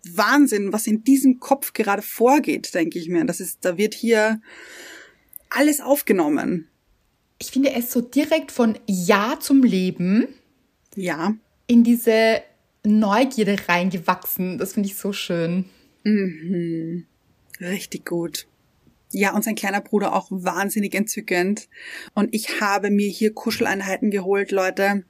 Wahnsinn, 0.08 0.72
was 0.72 0.88
in 0.88 1.03
diesem 1.03 1.39
Kopf 1.39 1.74
gerade 1.74 2.03
vorgeht, 2.03 2.74
denke 2.74 3.00
ich 3.00 3.10
mir. 3.10 3.25
Das 3.25 3.39
ist, 3.39 3.65
da 3.65 3.77
wird 3.77 3.96
hier 3.96 4.39
alles 5.50 5.81
aufgenommen. 5.81 6.67
Ich 7.39 7.51
finde 7.51 7.74
es 7.74 7.91
so 7.91 8.01
direkt 8.01 8.51
von 8.51 8.77
Ja 8.86 9.38
zum 9.39 9.63
Leben. 9.63 10.27
Ja. 10.96 11.34
In 11.67 11.84
diese 11.84 12.41
Neugierde 12.83 13.57
reingewachsen. 13.67 14.57
Das 14.57 14.74
finde 14.74 14.88
ich 14.89 14.95
so 14.95 15.13
schön. 15.13 15.65
Mhm. 16.03 17.05
Richtig 17.59 18.05
gut. 18.05 18.48
Ja, 19.12 19.33
und 19.33 19.43
sein 19.43 19.55
kleiner 19.55 19.81
Bruder 19.81 20.13
auch 20.15 20.27
wahnsinnig 20.29 20.93
entzückend. 20.93 21.67
Und 22.13 22.33
ich 22.33 22.62
habe 22.62 22.91
mir 22.91 23.09
hier 23.09 23.33
Kuscheleinheiten 23.33 24.12
geholt, 24.12 24.51
Leute. 24.51 25.03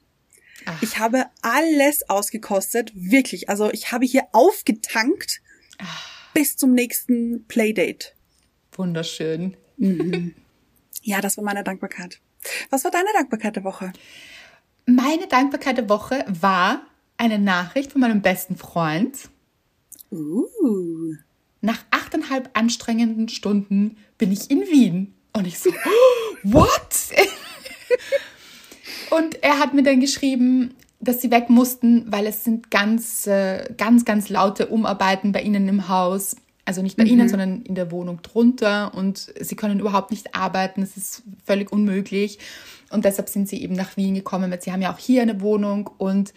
Ach. 0.66 0.82
Ich 0.82 1.00
habe 1.00 1.26
alles 1.42 2.10
ausgekostet, 2.10 2.92
wirklich. 2.96 3.50
Also 3.50 3.72
ich 3.72 3.92
habe 3.92 4.06
hier 4.06 4.28
aufgetankt 4.32 5.42
Ach. 5.78 6.34
bis 6.34 6.56
zum 6.56 6.74
nächsten 6.74 7.46
Playdate. 7.48 8.14
Wunderschön. 8.74 9.58
Mhm. 9.78 10.34
Ja, 11.02 11.22
das 11.22 11.38
war 11.38 11.44
meine 11.44 11.64
Dankbarkeit. 11.64 12.20
Was 12.70 12.84
war 12.84 12.92
deine 12.92 13.10
Dankbarkeit 13.14 13.56
der 13.56 13.64
Woche? 13.64 13.92
Meine 14.86 15.28
Dankbarkeit 15.28 15.78
der 15.78 15.90
Woche 15.90 16.26
war 16.28 16.89
eine 17.20 17.38
Nachricht 17.38 17.92
von 17.92 18.02
meinem 18.02 18.22
besten 18.22 18.56
Freund. 18.56 19.30
Uh. 20.10 20.46
Nach 21.62 21.78
achteinhalb 21.92 22.50
anstrengenden 22.54 23.28
Stunden 23.28 23.98
bin 24.18 24.32
ich 24.32 24.50
in 24.50 24.62
Wien. 24.62 25.14
Und 25.34 25.46
ich 25.46 25.60
so, 25.60 25.70
what? 26.44 26.96
Und 29.12 29.44
er 29.44 29.60
hat 29.60 29.74
mir 29.74 29.84
dann 29.84 30.00
geschrieben, 30.00 30.76
dass 31.02 31.22
sie 31.22 31.30
weg 31.30 31.50
mussten, 31.50 32.06
weil 32.12 32.26
es 32.26 32.44
sind 32.44 32.72
ganz, 32.72 33.28
äh, 33.28 33.74
ganz, 33.78 34.06
ganz 34.06 34.30
laute 34.30 34.68
Umarbeiten 34.68 35.32
bei 35.32 35.42
ihnen 35.42 35.68
im 35.68 35.90
Haus. 35.90 36.38
Also 36.64 36.82
nicht 36.82 36.98
bei 36.98 37.04
mhm. 37.04 37.10
ihnen, 37.10 37.30
sondern 37.30 37.64
in 37.64 37.76
der 37.76 37.92
Wohnung 37.92 38.22
drunter. 38.22 38.94
Und 38.94 39.34
sie 39.40 39.56
können 39.56 39.80
überhaupt 39.80 40.12
nicht 40.12 40.36
arbeiten. 40.36 40.82
Es 40.84 40.96
ist 40.96 41.24
völlig 41.46 41.72
unmöglich. 41.72 42.40
Und 42.92 43.06
deshalb 43.06 43.28
sind 43.28 43.50
sie 43.50 43.62
eben 43.62 43.76
nach 43.76 43.98
Wien 43.98 44.16
gekommen, 44.16 44.50
weil 44.52 44.62
sie 44.62 44.72
haben 44.72 44.82
ja 44.82 44.94
auch 44.94 45.00
hier 45.00 45.22
eine 45.22 45.42
Wohnung. 45.42 45.90
Und 45.98 46.34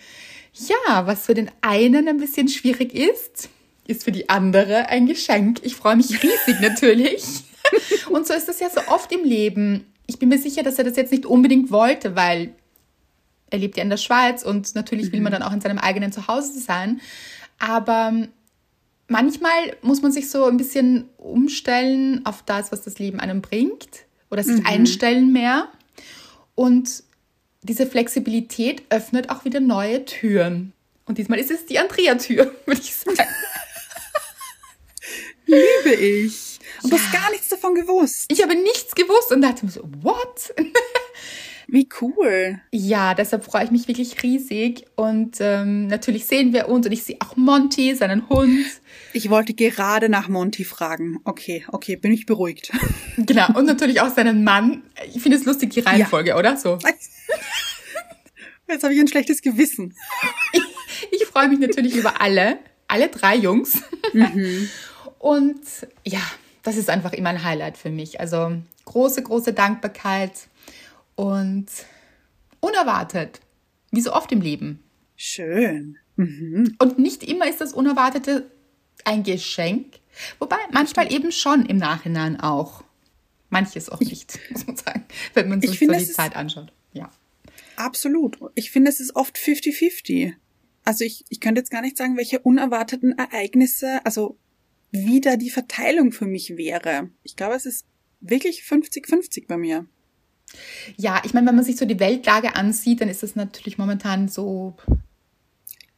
ja, 0.53 1.07
was 1.07 1.27
für 1.27 1.35
den 1.35 1.51
einen 1.61 2.09
ein 2.09 2.19
bisschen 2.19 2.49
schwierig 2.49 2.95
ist, 2.95 3.49
ist 3.87 4.05
für 4.05 4.13
die 4.13 4.29
andere 4.29 4.89
ein 4.89 5.07
Geschenk. 5.07 5.61
Ich 5.63 5.77
freue 5.77 5.97
mich 5.97 6.23
riesig 6.23 6.57
natürlich. 6.61 7.25
Und 8.11 8.27
so 8.27 8.35
ist 8.35 8.49
das 8.49 8.61
ja 8.61 8.69
so 8.71 8.81
oft 8.89 9.11
im 9.13 9.25
Leben. 9.25 9.87
Ich 10.07 10.19
bin 10.19 10.29
mir 10.29 10.39
sicher, 10.39 10.63
dass 10.63 10.79
er 10.79 10.85
das 10.85 10.97
jetzt 10.97 11.13
nicht 11.13 11.27
unbedingt 11.27 11.71
wollte, 11.71 12.17
weil 12.17 12.55
er 13.51 13.59
lebt 13.59 13.77
ja 13.77 13.83
in 13.83 13.91
der 13.91 13.97
Schweiz 13.97 14.43
und 14.43 14.75
natürlich 14.75 15.13
will 15.13 15.21
man 15.21 15.33
mhm. 15.33 15.39
dann 15.39 15.43
auch 15.43 15.53
in 15.53 15.61
seinem 15.61 15.79
eigenen 15.79 16.13
Zuhause 16.13 16.59
sein. 16.59 17.01
Aber 17.59 18.13
manchmal 19.09 19.77
muss 19.83 20.03
man 20.03 20.13
sich 20.13 20.31
so 20.31 20.47
ein 20.47 20.57
bisschen 20.57 21.09
umstellen 21.19 22.25
auf 22.25 22.43
das, 22.43 22.73
was 22.73 22.83
das 22.83 22.99
Leben 22.99 23.21
einem 23.21 23.43
bringt 23.43 24.05
oder 24.31 24.43
sich 24.43 24.61
mhm. 24.61 24.67
einstellen 24.67 25.33
mehr. 25.33 25.69
Und 26.55 27.05
diese 27.63 27.87
Flexibilität 27.87 28.83
öffnet 28.91 29.31
auch 29.31 29.45
wieder 29.45 29.61
neue 29.61 30.05
Türen. 30.05 30.73
Und 31.07 31.19
diesmal 31.19 31.39
ist 31.39 31.51
es 31.51 31.67
die 31.67 31.79
Andrea-Tür, 31.79 32.55
würde 32.67 32.81
ich 32.81 32.95
sagen. 32.95 33.29
Liebe 35.47 35.95
ich. 35.95 36.59
Und 36.83 36.91
ja. 36.91 36.97
du 36.97 37.03
hast 37.03 37.13
gar 37.13 37.31
nichts 37.31 37.49
davon 37.49 37.75
gewusst. 37.75 38.27
Ich 38.29 38.43
habe 38.43 38.55
nichts 38.55 38.95
gewusst 38.95 39.31
und 39.33 39.43
dachte 39.43 39.65
mir 39.65 39.71
so, 39.71 39.83
what? 40.01 40.55
Wie 41.73 41.89
cool. 42.03 42.61
Ja, 42.71 43.15
deshalb 43.15 43.47
freue 43.47 43.65
ich 43.65 43.71
mich 43.71 43.89
wirklich 43.89 44.23
riesig. 44.23 44.85
Und 44.95 45.39
ähm, 45.41 45.87
natürlich 45.87 46.27
sehen 46.27 46.53
wir 46.53 46.69
uns 46.69 46.85
und 46.85 46.93
ich 46.93 47.03
sehe 47.03 47.17
auch 47.21 47.35
Monty, 47.35 47.95
seinen 47.95 48.29
Hund. 48.29 48.67
Ich 49.15 49.31
wollte 49.31 49.55
gerade 49.55 50.11
nach 50.11 50.29
Monty 50.29 50.65
fragen. 50.65 51.21
Okay, 51.25 51.65
okay, 51.73 51.97
bin 51.97 52.13
ich 52.13 52.27
beruhigt. 52.27 52.71
Genau, 53.17 53.47
und 53.59 53.67
natürlich 53.67 54.01
auch 54.01 54.15
seinen 54.15 54.45
Mann. 54.45 54.83
Ich 55.15 55.23
finde 55.23 55.39
es 55.39 55.45
lustig, 55.45 55.71
die 55.71 55.81
Reihenfolge, 55.81 56.31
ja. 56.31 56.39
oder? 56.39 56.57
So. 56.57 56.79
Jetzt 58.69 58.85
habe 58.85 58.95
ich 58.95 59.01
ein 59.01 59.09
schlechtes 59.09 59.41
Gewissen. 59.41 59.95
Ich, 60.53 60.63
ich 61.23 61.27
freue 61.27 61.49
mich 61.49 61.59
natürlich 61.59 61.97
über 61.97 62.21
alle, 62.21 62.59
alle 62.87 63.09
drei 63.09 63.37
Jungs. 63.37 63.83
Mhm. 64.13 64.69
Und 65.19 65.61
ja, 66.05 66.21
das 66.63 66.77
ist 66.77 66.91
einfach 66.91 67.15
immer 67.15 67.31
ein 67.31 67.45
Highlight 67.45 67.79
für 67.79 67.91
mich. 67.91 68.21
Also 68.21 68.53
große, 68.85 69.23
große 69.23 69.55
Dankbarkeit 69.55 70.33
und 71.23 71.67
unerwartet, 72.59 73.41
wie 73.93 74.01
so 74.01 74.13
oft 74.13 74.33
im 74.33 74.41
Leben. 74.41 74.83
Schön. 75.15 75.97
Mhm. 76.17 76.75
Und 76.81 76.99
nicht 76.99 77.23
immer 77.23 77.49
ist 77.49 77.61
das 77.61 77.73
Unerwartete 77.73 78.51
ein 79.05 79.23
Geschenk, 79.23 80.01
wobei 80.41 80.57
manchmal 80.73 81.13
eben 81.13 81.31
schon 81.31 81.65
im 81.67 81.77
Nachhinein 81.77 82.41
auch. 82.41 82.83
Manches 83.51 83.89
auch 83.89 84.01
nicht, 84.01 84.37
muss 84.51 84.67
man 84.67 84.77
sagen, 84.77 85.05
wenn 85.35 85.49
man 85.49 85.61
sich 85.61 85.79
so 85.79 85.87
die 85.87 86.07
Zeit 86.07 86.35
anschaut. 86.35 86.73
Ja. 86.93 87.09
Absolut. 87.77 88.39
Ich 88.57 88.73
finde, 88.73 88.91
es 88.91 88.99
ist 88.99 89.15
oft 89.15 89.37
50-50. 89.37 90.33
Also 90.83 91.05
ich, 91.05 91.25
ich 91.29 91.39
könnte 91.39 91.61
jetzt 91.61 91.71
gar 91.71 91.83
nicht 91.83 91.97
sagen, 91.97 92.17
welche 92.17 92.41
unerwarteten 92.41 93.17
Ereignisse, 93.17 94.05
also 94.05 94.39
wie 94.91 95.21
da 95.21 95.37
die 95.37 95.51
Verteilung 95.51 96.11
für 96.11 96.27
mich 96.27 96.57
wäre. 96.57 97.11
Ich 97.23 97.37
glaube, 97.37 97.55
es 97.55 97.65
ist 97.65 97.87
wirklich 98.21 98.63
50-50 98.63 99.47
bei 99.47 99.57
mir. 99.57 99.87
Ja, 100.97 101.23
ich 101.25 101.35
meine, 101.35 101.47
wenn 101.47 101.57
man 101.57 101.65
sich 101.65 101.77
so 101.77 101.85
die 101.85 102.01
Weltlage 102.01 102.55
ansieht, 102.55 103.01
dann 103.01 103.09
ist 103.09 103.23
das 103.23 103.37
natürlich 103.37 103.79
momentan 103.79 104.29
so. 104.29 104.75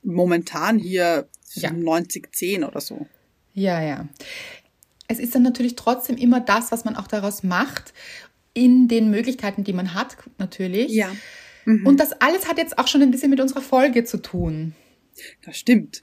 Momentan 0.03 0.79
hier 0.79 1.29
ja. 1.55 1.71
90-10 1.71 2.67
oder 2.67 2.81
so. 2.81 3.07
Ja, 3.55 3.83
ja. 3.83 4.09
Es 5.09 5.19
ist 5.19 5.35
dann 5.35 5.43
natürlich 5.43 5.77
trotzdem 5.77 6.17
immer 6.17 6.41
das, 6.41 6.73
was 6.73 6.85
man 6.85 6.97
auch 6.97 7.07
daraus 7.07 7.43
macht, 7.43 7.93
in 8.53 8.89
den 8.89 9.11
Möglichkeiten, 9.11 9.65
die 9.65 9.73
man 9.73 9.95
hat, 9.95 10.17
natürlich. 10.39 10.93
Ja. 10.93 11.11
Mhm. 11.65 11.87
Und 11.87 12.01
das 12.01 12.13
alles 12.13 12.49
hat 12.49 12.59
jetzt 12.59 12.79
auch 12.79 12.89
schon 12.89 13.03
ein 13.03 13.11
bisschen 13.11 13.31
mit 13.31 13.41
unserer 13.41 13.63
Folge 13.63 14.05
zu 14.05 14.19
tun. 14.19 14.75
Das 15.45 15.57
stimmt. 15.57 16.03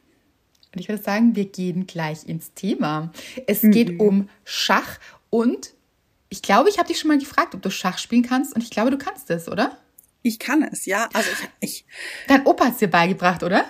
Und 0.73 0.79
ich 0.79 0.89
würde 0.89 1.03
sagen, 1.03 1.35
wir 1.35 1.45
gehen 1.45 1.85
gleich 1.87 2.27
ins 2.27 2.53
Thema. 2.53 3.11
Es 3.47 3.63
mhm. 3.63 3.71
geht 3.71 3.99
um 3.99 4.29
Schach 4.43 4.99
und 5.29 5.73
ich 6.31 6.41
glaube, 6.41 6.69
ich 6.69 6.77
habe 6.77 6.87
dich 6.87 6.97
schon 6.97 7.09
mal 7.09 7.19
gefragt, 7.19 7.53
ob 7.53 7.61
du 7.61 7.69
Schach 7.69 7.97
spielen 7.97 8.23
kannst 8.23 8.55
und 8.55 8.63
ich 8.63 8.69
glaube, 8.69 8.89
du 8.89 8.97
kannst 8.97 9.29
es, 9.29 9.49
oder? 9.49 9.77
Ich 10.21 10.39
kann 10.39 10.63
es, 10.63 10.85
ja. 10.85 11.09
Also 11.13 11.29
ich, 11.59 11.69
ich 11.69 11.85
Dein 12.27 12.45
Opa 12.45 12.67
hat 12.67 12.73
es 12.73 12.79
dir 12.79 12.87
beigebracht, 12.87 13.43
oder? 13.43 13.65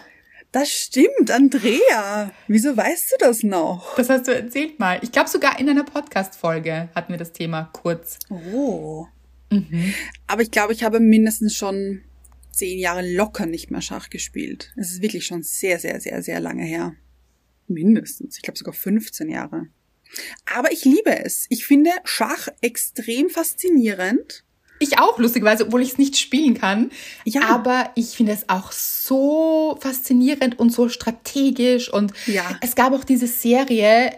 Das 0.52 0.70
stimmt, 0.70 1.32
Andrea. 1.32 2.32
Wieso 2.48 2.78
weißt 2.78 3.14
du 3.14 3.26
das 3.26 3.42
noch? 3.42 3.96
Das 3.96 4.10
hast 4.10 4.28
du 4.28 4.36
erzählt 4.36 4.80
mal. 4.80 5.00
Ich 5.02 5.12
glaube 5.12 5.28
sogar 5.28 5.60
in 5.60 5.70
einer 5.70 5.84
Podcast-Folge 5.84 6.90
hatten 6.94 7.12
wir 7.12 7.18
das 7.18 7.34
Thema 7.34 7.72
kurz. 7.74 8.20
Oh. 8.30 9.08
Mhm. 9.50 9.96
Aber 10.28 10.44
ich 10.44 10.52
glaube, 10.52 10.74
ich 10.74 10.84
habe 10.84 11.00
mindestens 11.00 11.56
schon 11.56 12.04
zehn 12.52 12.78
Jahre 12.78 13.02
locker 13.16 13.48
nicht 13.48 13.72
mehr 13.72 13.82
Schach 13.82 14.12
gespielt. 14.12 14.72
Es 14.76 14.92
ist 14.92 15.02
wirklich 15.02 15.26
schon 15.26 15.42
sehr, 15.42 15.80
sehr, 15.80 16.00
sehr, 16.00 16.22
sehr 16.22 16.40
lange 16.40 16.66
her. 16.66 16.94
Mindestens. 17.68 18.36
Ich 18.36 18.44
glaube 18.44 18.60
sogar 18.60 18.76
15 18.76 19.30
Jahre. 19.30 19.68
Aber 20.54 20.72
ich 20.72 20.86
liebe 20.86 21.24
es. 21.24 21.46
Ich 21.50 21.66
finde 21.66 21.92
Schach 22.04 22.48
extrem 22.62 23.30
faszinierend. 23.30 24.44
Ich 24.80 24.98
auch, 24.98 25.20
lustigerweise, 25.20 25.68
obwohl 25.68 25.84
ich 25.84 25.92
es 25.92 25.98
nicht 26.00 26.18
spielen 26.18 26.56
kann. 26.56 26.92
Ja. 27.24 27.44
Aber 27.44 27.92
ich 27.96 28.10
finde 28.10 28.32
es 28.32 28.50
auch 28.50 28.72
so 28.72 29.78
faszinierend 29.80 30.58
und 30.58 30.72
so 30.72 30.90
strategisch. 30.90 31.94
Und 31.94 32.14
ja. 32.26 32.58
es 32.62 32.76
gab 32.76 32.92
auch 32.94 33.04
diese 33.04 33.28
Serie 33.28 34.12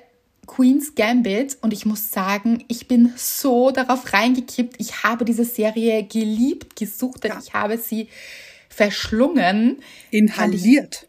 Queen's 0.48 0.96
Gambit 0.96 1.58
und 1.62 1.74
ich 1.74 1.86
muss 1.86 2.12
sagen, 2.12 2.64
ich 2.68 2.88
bin 2.88 3.14
so 3.18 3.72
darauf 3.72 4.14
reingekippt. 4.14 4.76
Ich 4.80 5.04
habe 5.04 5.26
diese 5.26 5.46
Serie 5.46 6.04
geliebt, 6.04 6.76
gesucht, 6.76 7.26
ja. 7.26 7.40
ich 7.44 7.54
habe 7.54 7.78
sie 7.78 8.08
verschlungen. 8.70 9.82
Inhaliert. 10.12 11.08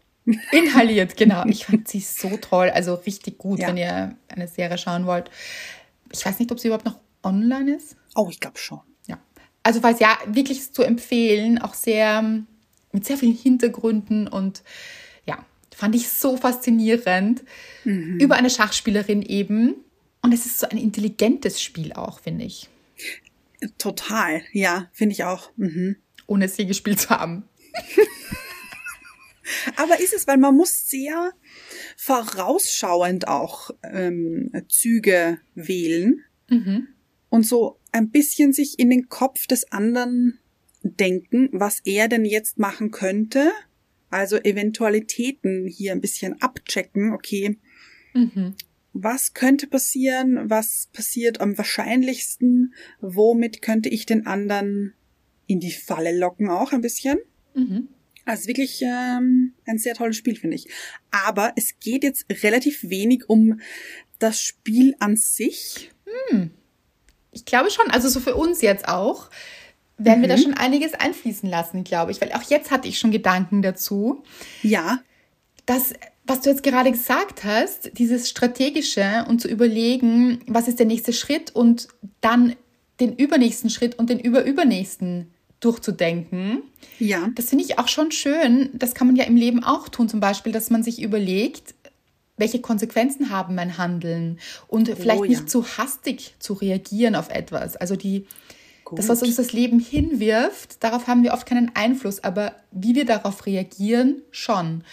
Inhaliert, 0.51 1.15
genau. 1.17 1.45
Ich 1.47 1.65
fand 1.65 1.87
sie 1.87 1.99
so 1.99 2.37
toll, 2.37 2.69
also 2.69 2.95
richtig 2.95 3.37
gut, 3.37 3.59
ja. 3.59 3.67
wenn 3.67 3.77
ihr 3.77 4.17
eine 4.27 4.47
Serie 4.47 4.77
schauen 4.77 5.05
wollt. 5.05 5.29
Ich 6.11 6.25
weiß 6.25 6.39
nicht, 6.39 6.51
ob 6.51 6.59
sie 6.59 6.67
überhaupt 6.67 6.85
noch 6.85 6.99
online 7.23 7.75
ist. 7.75 7.95
Oh, 8.15 8.27
ich 8.29 8.39
glaube 8.39 8.57
schon. 8.57 8.79
Ja. 9.07 9.19
Also 9.63 9.81
falls 9.81 9.99
ja, 9.99 10.17
wirklich 10.27 10.71
zu 10.71 10.83
empfehlen, 10.83 11.59
auch 11.59 11.73
sehr 11.73 12.43
mit 12.91 13.05
sehr 13.05 13.17
vielen 13.17 13.35
Hintergründen 13.35 14.27
und 14.27 14.63
ja, 15.27 15.45
fand 15.75 15.95
ich 15.95 16.09
so 16.09 16.37
faszinierend 16.37 17.43
mhm. 17.83 18.19
über 18.19 18.35
eine 18.35 18.49
Schachspielerin 18.49 19.21
eben. 19.21 19.75
Und 20.21 20.33
es 20.33 20.45
ist 20.47 20.59
so 20.59 20.67
ein 20.67 20.77
intelligentes 20.77 21.61
Spiel 21.61 21.93
auch, 21.93 22.19
finde 22.19 22.45
ich. 22.45 22.67
Total, 23.77 24.41
ja, 24.53 24.87
finde 24.91 25.13
ich 25.13 25.23
auch. 25.23 25.51
Mhm. 25.57 25.97
Ohne 26.25 26.45
es 26.45 26.57
je 26.57 26.65
gespielt 26.65 26.99
zu 26.99 27.09
haben. 27.09 27.43
Aber 29.75 29.99
ist 29.99 30.13
es, 30.13 30.27
weil 30.27 30.37
man 30.37 30.55
muss 30.55 30.89
sehr 30.89 31.31
vorausschauend 31.97 33.27
auch 33.27 33.71
ähm, 33.83 34.51
Züge 34.69 35.39
wählen 35.53 36.23
mhm. 36.49 36.87
und 37.29 37.45
so 37.45 37.79
ein 37.91 38.09
bisschen 38.09 38.53
sich 38.53 38.79
in 38.79 38.89
den 38.89 39.09
Kopf 39.09 39.47
des 39.47 39.71
anderen 39.71 40.39
denken, 40.83 41.49
was 41.51 41.81
er 41.85 42.07
denn 42.07 42.25
jetzt 42.25 42.59
machen 42.59 42.91
könnte. 42.91 43.51
Also 44.09 44.37
Eventualitäten 44.37 45.67
hier 45.67 45.91
ein 45.91 46.01
bisschen 46.01 46.41
abchecken, 46.41 47.13
okay. 47.13 47.57
Mhm. 48.13 48.55
Was 48.93 49.33
könnte 49.33 49.67
passieren? 49.67 50.49
Was 50.49 50.89
passiert 50.93 51.41
am 51.41 51.57
wahrscheinlichsten? 51.57 52.73
Womit 53.01 53.61
könnte 53.61 53.89
ich 53.89 54.05
den 54.05 54.25
anderen 54.25 54.93
in 55.47 55.59
die 55.59 55.73
Falle 55.73 56.17
locken 56.17 56.49
auch 56.49 56.71
ein 56.71 56.81
bisschen? 56.81 57.17
Mhm. 57.53 57.89
Also 58.25 58.47
wirklich 58.47 58.81
ähm, 58.81 59.53
ein 59.65 59.77
sehr 59.77 59.93
tolles 59.93 60.17
Spiel, 60.17 60.35
finde 60.35 60.55
ich. 60.55 60.67
Aber 61.11 61.53
es 61.55 61.79
geht 61.79 62.03
jetzt 62.03 62.25
relativ 62.43 62.89
wenig 62.89 63.29
um 63.29 63.59
das 64.19 64.41
Spiel 64.41 64.95
an 64.99 65.15
sich. 65.15 65.91
Hm. 66.29 66.51
Ich 67.31 67.45
glaube 67.45 67.69
schon, 67.69 67.89
also 67.91 68.09
so 68.09 68.19
für 68.19 68.35
uns 68.35 68.61
jetzt 68.61 68.87
auch, 68.87 69.29
werden 69.97 70.19
mhm. 70.19 70.23
wir 70.23 70.29
da 70.29 70.37
mhm. 70.37 70.41
schon 70.41 70.53
einiges 70.55 70.93
einfließen 70.93 71.49
lassen, 71.49 71.83
glaube 71.83 72.11
ich. 72.11 72.19
Weil 72.21 72.31
auch 72.33 72.43
jetzt 72.43 72.71
hatte 72.71 72.87
ich 72.87 72.97
schon 72.97 73.11
Gedanken 73.11 73.61
dazu. 73.61 74.23
Ja. 74.63 74.99
Dass, 75.65 75.93
was 76.25 76.41
du 76.41 76.49
jetzt 76.49 76.63
gerade 76.63 76.91
gesagt 76.91 77.43
hast, 77.43 77.91
dieses 77.97 78.29
Strategische 78.29 79.25
und 79.27 79.41
zu 79.41 79.47
überlegen, 79.47 80.41
was 80.47 80.67
ist 80.67 80.79
der 80.79 80.85
nächste 80.85 81.13
Schritt 81.13 81.55
und 81.55 81.87
dann 82.21 82.55
den 82.99 83.15
übernächsten 83.15 83.69
Schritt 83.69 83.99
und 83.99 84.09
den 84.09 84.19
überübernächsten 84.19 85.31
durchzudenken. 85.59 86.63
Ja. 86.99 87.29
Das 87.35 87.49
finde 87.49 87.65
ich 87.65 87.79
auch 87.79 87.87
schon 87.87 88.11
schön. 88.11 88.69
Das 88.73 88.93
kann 88.93 89.07
man 89.07 89.15
ja 89.15 89.23
im 89.23 89.35
Leben 89.35 89.63
auch 89.63 89.89
tun, 89.89 90.09
zum 90.09 90.19
Beispiel, 90.19 90.51
dass 90.51 90.69
man 90.69 90.83
sich 90.83 91.01
überlegt, 91.01 91.73
welche 92.37 92.59
Konsequenzen 92.59 93.29
haben 93.29 93.55
mein 93.55 93.77
Handeln 93.77 94.39
und 94.67 94.89
oh, 94.89 94.95
vielleicht 94.95 95.23
nicht 95.23 95.49
zu 95.49 95.65
hastig 95.77 96.35
zu 96.39 96.53
reagieren 96.53 97.15
auf 97.15 97.29
etwas. 97.29 97.77
Also 97.77 97.95
die, 97.95 98.27
Gut. 98.83 98.99
das, 98.99 99.07
was 99.07 99.23
uns 99.23 99.37
das 99.37 99.53
Leben 99.53 99.79
hinwirft, 99.79 100.83
darauf 100.83 101.07
haben 101.07 101.23
wir 101.23 101.33
oft 101.33 101.47
keinen 101.47 101.71
Einfluss, 101.75 102.23
aber 102.23 102.53
wie 102.71 102.95
wir 102.95 103.05
darauf 103.05 103.45
reagieren, 103.45 104.21
schon. 104.31 104.83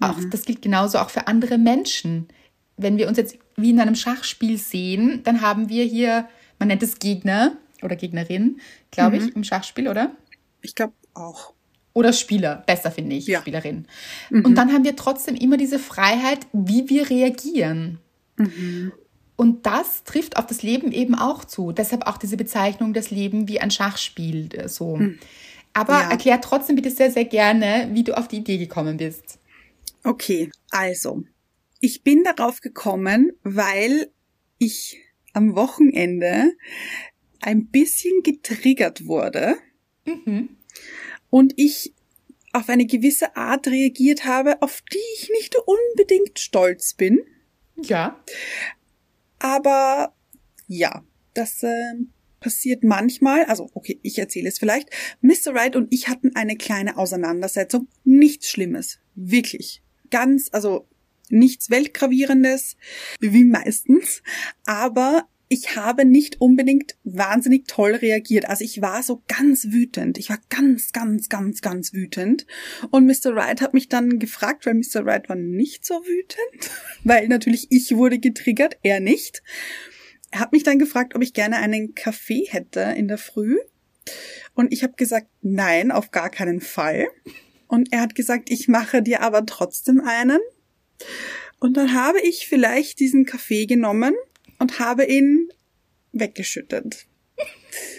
Auch, 0.00 0.16
mhm. 0.16 0.30
Das 0.30 0.44
gilt 0.44 0.62
genauso 0.62 0.98
auch 0.98 1.10
für 1.10 1.26
andere 1.26 1.58
Menschen. 1.58 2.28
Wenn 2.76 2.96
wir 2.96 3.08
uns 3.08 3.18
jetzt 3.18 3.36
wie 3.56 3.70
in 3.70 3.80
einem 3.80 3.96
Schachspiel 3.96 4.58
sehen, 4.58 5.20
dann 5.24 5.40
haben 5.40 5.68
wir 5.68 5.84
hier, 5.84 6.28
man 6.58 6.68
nennt 6.68 6.82
es 6.82 6.98
Gegner 6.98 7.56
oder 7.84 7.96
Gegnerin, 7.96 8.60
glaube 8.90 9.18
mhm. 9.18 9.28
ich, 9.28 9.36
im 9.36 9.44
Schachspiel, 9.44 9.88
oder? 9.88 10.12
Ich 10.62 10.74
glaube 10.74 10.94
auch. 11.14 11.52
Oder 11.92 12.12
Spieler, 12.12 12.64
besser 12.66 12.90
finde 12.90 13.14
ich, 13.16 13.26
ja. 13.26 13.40
Spielerin. 13.40 13.86
Mhm. 14.30 14.44
Und 14.44 14.54
dann 14.56 14.72
haben 14.72 14.84
wir 14.84 14.96
trotzdem 14.96 15.36
immer 15.36 15.56
diese 15.56 15.78
Freiheit, 15.78 16.40
wie 16.52 16.88
wir 16.88 17.08
reagieren. 17.08 18.00
Mhm. 18.36 18.92
Und 19.36 19.66
das 19.66 20.04
trifft 20.04 20.36
auf 20.36 20.46
das 20.46 20.62
Leben 20.62 20.92
eben 20.92 21.14
auch 21.14 21.44
zu. 21.44 21.72
Deshalb 21.72 22.06
auch 22.06 22.18
diese 22.18 22.36
Bezeichnung, 22.36 22.94
das 22.94 23.10
Leben 23.10 23.48
wie 23.48 23.60
ein 23.60 23.70
Schachspiel, 23.70 24.48
äh, 24.54 24.68
so. 24.68 24.96
Mhm. 24.96 25.18
Aber 25.72 25.94
ja. 25.94 26.10
erklär 26.10 26.40
trotzdem 26.40 26.76
bitte 26.76 26.90
sehr, 26.90 27.10
sehr 27.10 27.24
gerne, 27.24 27.88
wie 27.92 28.04
du 28.04 28.16
auf 28.16 28.28
die 28.28 28.38
Idee 28.38 28.58
gekommen 28.58 28.96
bist. 28.96 29.38
Okay, 30.04 30.50
also, 30.70 31.24
ich 31.80 32.02
bin 32.02 32.22
darauf 32.22 32.60
gekommen, 32.60 33.32
weil 33.42 34.10
ich 34.58 35.00
am 35.32 35.56
Wochenende 35.56 36.52
ein 37.44 37.66
bisschen 37.66 38.22
getriggert 38.22 39.06
wurde 39.06 39.56
mhm. 40.06 40.56
und 41.30 41.52
ich 41.56 41.92
auf 42.52 42.68
eine 42.68 42.86
gewisse 42.86 43.36
Art 43.36 43.66
reagiert 43.66 44.24
habe, 44.24 44.62
auf 44.62 44.82
die 44.92 44.98
ich 45.16 45.28
nicht 45.30 45.56
unbedingt 45.66 46.38
stolz 46.38 46.94
bin. 46.94 47.20
Ja. 47.76 48.22
Aber 49.40 50.14
ja, 50.68 51.04
das 51.34 51.62
äh, 51.64 51.94
passiert 52.40 52.84
manchmal. 52.84 53.44
Also, 53.44 53.68
okay, 53.74 53.98
ich 54.02 54.18
erzähle 54.18 54.48
es 54.48 54.58
vielleicht. 54.58 54.88
Mr. 55.20 55.52
Wright 55.52 55.76
und 55.76 55.92
ich 55.92 56.08
hatten 56.08 56.36
eine 56.36 56.56
kleine 56.56 56.96
Auseinandersetzung. 56.96 57.88
Nichts 58.04 58.48
Schlimmes. 58.48 59.00
Wirklich. 59.16 59.82
Ganz, 60.10 60.48
also 60.52 60.88
nichts 61.28 61.70
Weltgravierendes, 61.70 62.76
wie 63.20 63.44
meistens. 63.44 64.22
Aber 64.64 65.26
ich 65.54 65.76
habe 65.76 66.04
nicht 66.04 66.40
unbedingt 66.40 66.96
wahnsinnig 67.04 67.68
toll 67.68 67.94
reagiert. 67.94 68.48
Also 68.48 68.64
ich 68.64 68.82
war 68.82 69.04
so 69.04 69.22
ganz 69.28 69.68
wütend. 69.70 70.18
Ich 70.18 70.28
war 70.28 70.38
ganz, 70.50 70.90
ganz, 70.90 71.28
ganz, 71.28 71.60
ganz 71.60 71.92
wütend. 71.92 72.44
Und 72.90 73.06
Mr. 73.06 73.36
Wright 73.36 73.60
hat 73.60 73.72
mich 73.72 73.88
dann 73.88 74.18
gefragt, 74.18 74.66
weil 74.66 74.74
Mr. 74.74 75.06
Wright 75.06 75.28
war 75.28 75.36
nicht 75.36 75.86
so 75.86 75.94
wütend, 75.94 76.72
weil 77.04 77.28
natürlich 77.28 77.68
ich 77.70 77.94
wurde 77.94 78.18
getriggert, 78.18 78.78
er 78.82 78.98
nicht. 78.98 79.44
Er 80.32 80.40
hat 80.40 80.50
mich 80.50 80.64
dann 80.64 80.80
gefragt, 80.80 81.14
ob 81.14 81.22
ich 81.22 81.34
gerne 81.34 81.58
einen 81.58 81.94
Kaffee 81.94 82.46
hätte 82.48 82.80
in 82.96 83.06
der 83.06 83.18
Früh. 83.18 83.56
Und 84.54 84.72
ich 84.72 84.82
habe 84.82 84.94
gesagt, 84.94 85.28
nein, 85.40 85.92
auf 85.92 86.10
gar 86.10 86.30
keinen 86.30 86.60
Fall. 86.60 87.06
Und 87.68 87.92
er 87.92 88.00
hat 88.00 88.16
gesagt, 88.16 88.50
ich 88.50 88.66
mache 88.66 89.02
dir 89.02 89.20
aber 89.20 89.46
trotzdem 89.46 90.00
einen. 90.00 90.40
Und 91.60 91.76
dann 91.76 91.94
habe 91.94 92.20
ich 92.20 92.48
vielleicht 92.48 92.98
diesen 92.98 93.24
Kaffee 93.24 93.66
genommen 93.66 94.14
und 94.58 94.78
habe 94.78 95.04
ihn 95.04 95.48
weggeschüttet. 96.12 97.06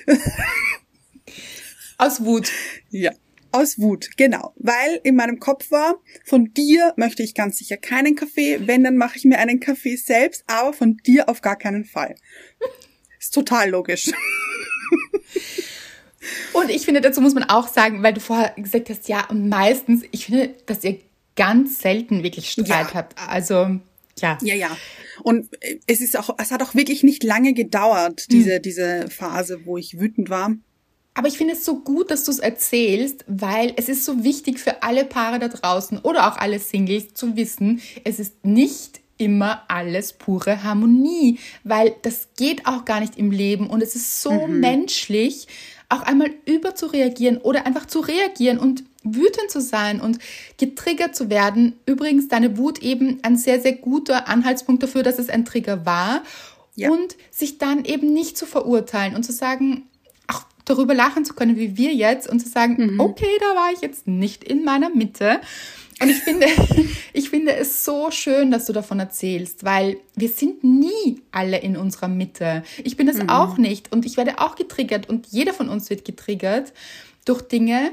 Aus 1.98 2.24
Wut. 2.24 2.52
Ja, 2.90 3.12
aus 3.56 3.80
Wut, 3.80 4.10
genau. 4.18 4.54
Weil 4.58 5.00
in 5.04 5.16
meinem 5.16 5.40
Kopf 5.40 5.72
war, 5.72 5.96
von 6.26 6.54
dir 6.54 6.94
möchte 6.98 7.24
ich 7.24 7.34
ganz 7.34 7.58
sicher 7.58 7.78
keinen 7.78 8.16
Kaffee. 8.16 8.60
Wenn, 8.68 8.84
dann 8.84 8.98
mache 8.98 9.18
ich 9.18 9.24
mir 9.24 9.40
einen 9.40 9.62
Kaffee 9.62 9.96
selbst, 9.96 10.44
aber 10.48 10.74
von 10.74 10.98
dir 10.98 11.30
auf 11.30 11.40
gar 11.42 11.56
keinen 11.56 11.86
Fall. 11.86 12.16
Ist 13.18 13.34
total 13.34 13.70
logisch. 13.70 14.12
Und 16.54 16.70
ich 16.70 16.86
finde, 16.86 17.02
dazu 17.02 17.22
muss 17.22 17.34
man 17.34 17.44
auch 17.44 17.68
sagen, 17.68 18.04
weil 18.04 18.14
du 18.14 18.20
vorher 18.20 18.54
gesagt 18.58 18.90
hast, 18.90 19.08
ja, 19.08 19.26
und 19.30 19.48
meistens, 19.48 20.04
ich 20.12 20.26
finde, 20.26 20.56
dass 20.66 20.84
ihr 20.84 21.00
ganz 21.36 21.80
selten 21.80 22.24
wirklich 22.24 22.50
Streit 22.50 22.68
ja. 22.68 22.94
habt. 22.96 23.16
Also, 23.20 23.80
ja. 24.20 24.38
Ja, 24.42 24.56
ja. 24.56 24.78
Und 25.24 25.50
es 25.88 26.02
ist 26.02 26.18
auch, 26.18 26.36
es 26.38 26.52
hat 26.52 26.62
auch 26.62 26.76
wirklich 26.76 27.04
nicht 27.04 27.24
lange 27.24 27.54
gedauert, 27.54 28.32
diese, 28.32 28.56
hm. 28.56 28.62
diese 28.62 29.08
Phase, 29.10 29.66
wo 29.66 29.78
ich 29.78 30.00
wütend 30.00 30.30
war. 30.30 30.56
Aber 31.14 31.30
ich 31.30 31.38
finde 31.38 31.54
es 31.54 31.64
so 31.64 31.80
gut, 31.80 32.12
dass 32.12 32.26
du 32.26 32.32
es 32.32 32.40
erzählst, 32.40 33.24
weil 33.28 33.74
es 33.78 33.88
ist 33.88 34.04
so 34.04 34.24
wichtig 34.24 34.60
für 34.60 34.84
alle 34.84 35.06
Paare 35.06 35.40
da 35.40 35.48
draußen 35.48 36.00
oder 36.00 36.28
auch 36.28 36.38
alle 36.38 36.60
Singles 36.60 37.14
zu 37.14 37.38
wissen, 37.38 37.82
es 38.04 38.20
ist 38.20 38.44
nicht 38.44 39.00
immer 39.18 39.64
alles 39.70 40.12
pure 40.12 40.64
Harmonie, 40.64 41.40
weil 41.64 41.96
das 42.02 42.28
geht 42.36 42.68
auch 42.68 42.84
gar 42.84 43.00
nicht 43.00 43.18
im 43.18 43.32
Leben 43.32 43.70
und 43.70 43.82
es 43.82 43.96
ist 43.96 44.22
so 44.22 44.32
mhm. 44.32 44.60
menschlich, 44.60 45.48
auch 45.88 46.02
einmal 46.02 46.32
überzureagieren 46.46 47.38
oder 47.38 47.66
einfach 47.66 47.86
zu 47.86 48.02
reagieren 48.02 48.60
und 48.60 48.84
wütend 49.06 49.50
zu 49.50 49.62
sein 49.62 50.02
und 50.02 50.20
getriggert 50.58 51.16
zu 51.16 51.30
werden. 51.30 51.74
Übrigens, 51.86 52.28
deine 52.28 52.58
Wut 52.58 52.80
eben 52.80 53.20
ein 53.22 53.38
sehr, 53.38 53.62
sehr 53.62 53.74
guter 53.74 54.28
Anhaltspunkt 54.28 54.84
dafür, 54.84 55.04
dass 55.04 55.20
es 55.20 55.30
ein 55.30 55.46
Trigger 55.46 55.86
war. 55.86 56.24
Ja. 56.76 56.90
Und 56.90 57.16
sich 57.32 57.58
dann 57.58 57.86
eben 57.86 58.14
nicht 58.14 58.38
zu 58.38 58.46
verurteilen 58.46 59.16
und 59.16 59.24
zu 59.24 59.32
sagen, 59.32 59.84
auch 60.28 60.44
darüber 60.66 60.94
lachen 60.94 61.24
zu 61.24 61.34
können, 61.34 61.56
wie 61.56 61.78
wir 61.78 61.94
jetzt, 61.94 62.30
und 62.30 62.42
zu 62.42 62.50
sagen, 62.50 62.96
mhm. 62.96 63.00
okay, 63.00 63.32
da 63.40 63.56
war 63.56 63.72
ich 63.74 63.80
jetzt 63.80 64.08
nicht 64.08 64.44
in 64.44 64.66
meiner 64.66 64.90
Mitte. 64.90 65.40
Und 66.02 66.10
ich 66.10 66.18
finde, 66.18 66.48
ich 67.14 67.30
finde 67.30 67.56
es 67.56 67.86
so 67.86 68.12
schön, 68.12 68.52
dass 68.52 68.66
du 68.66 68.74
davon 68.74 69.00
erzählst, 69.00 69.64
weil 69.64 69.98
wir 70.16 70.30
sind 70.30 70.64
nie 70.64 71.22
alle 71.32 71.60
in 71.60 71.78
unserer 71.78 72.08
Mitte. 72.08 72.64
Ich 72.84 72.98
bin 72.98 73.08
es 73.08 73.18
mhm. 73.18 73.30
auch 73.30 73.58
nicht 73.58 73.92
und 73.94 74.06
ich 74.06 74.18
werde 74.18 74.40
auch 74.40 74.56
getriggert 74.56 75.08
und 75.08 75.28
jeder 75.28 75.54
von 75.54 75.70
uns 75.70 75.90
wird 75.90 76.04
getriggert 76.04 76.74
durch 77.24 77.42
Dinge, 77.42 77.92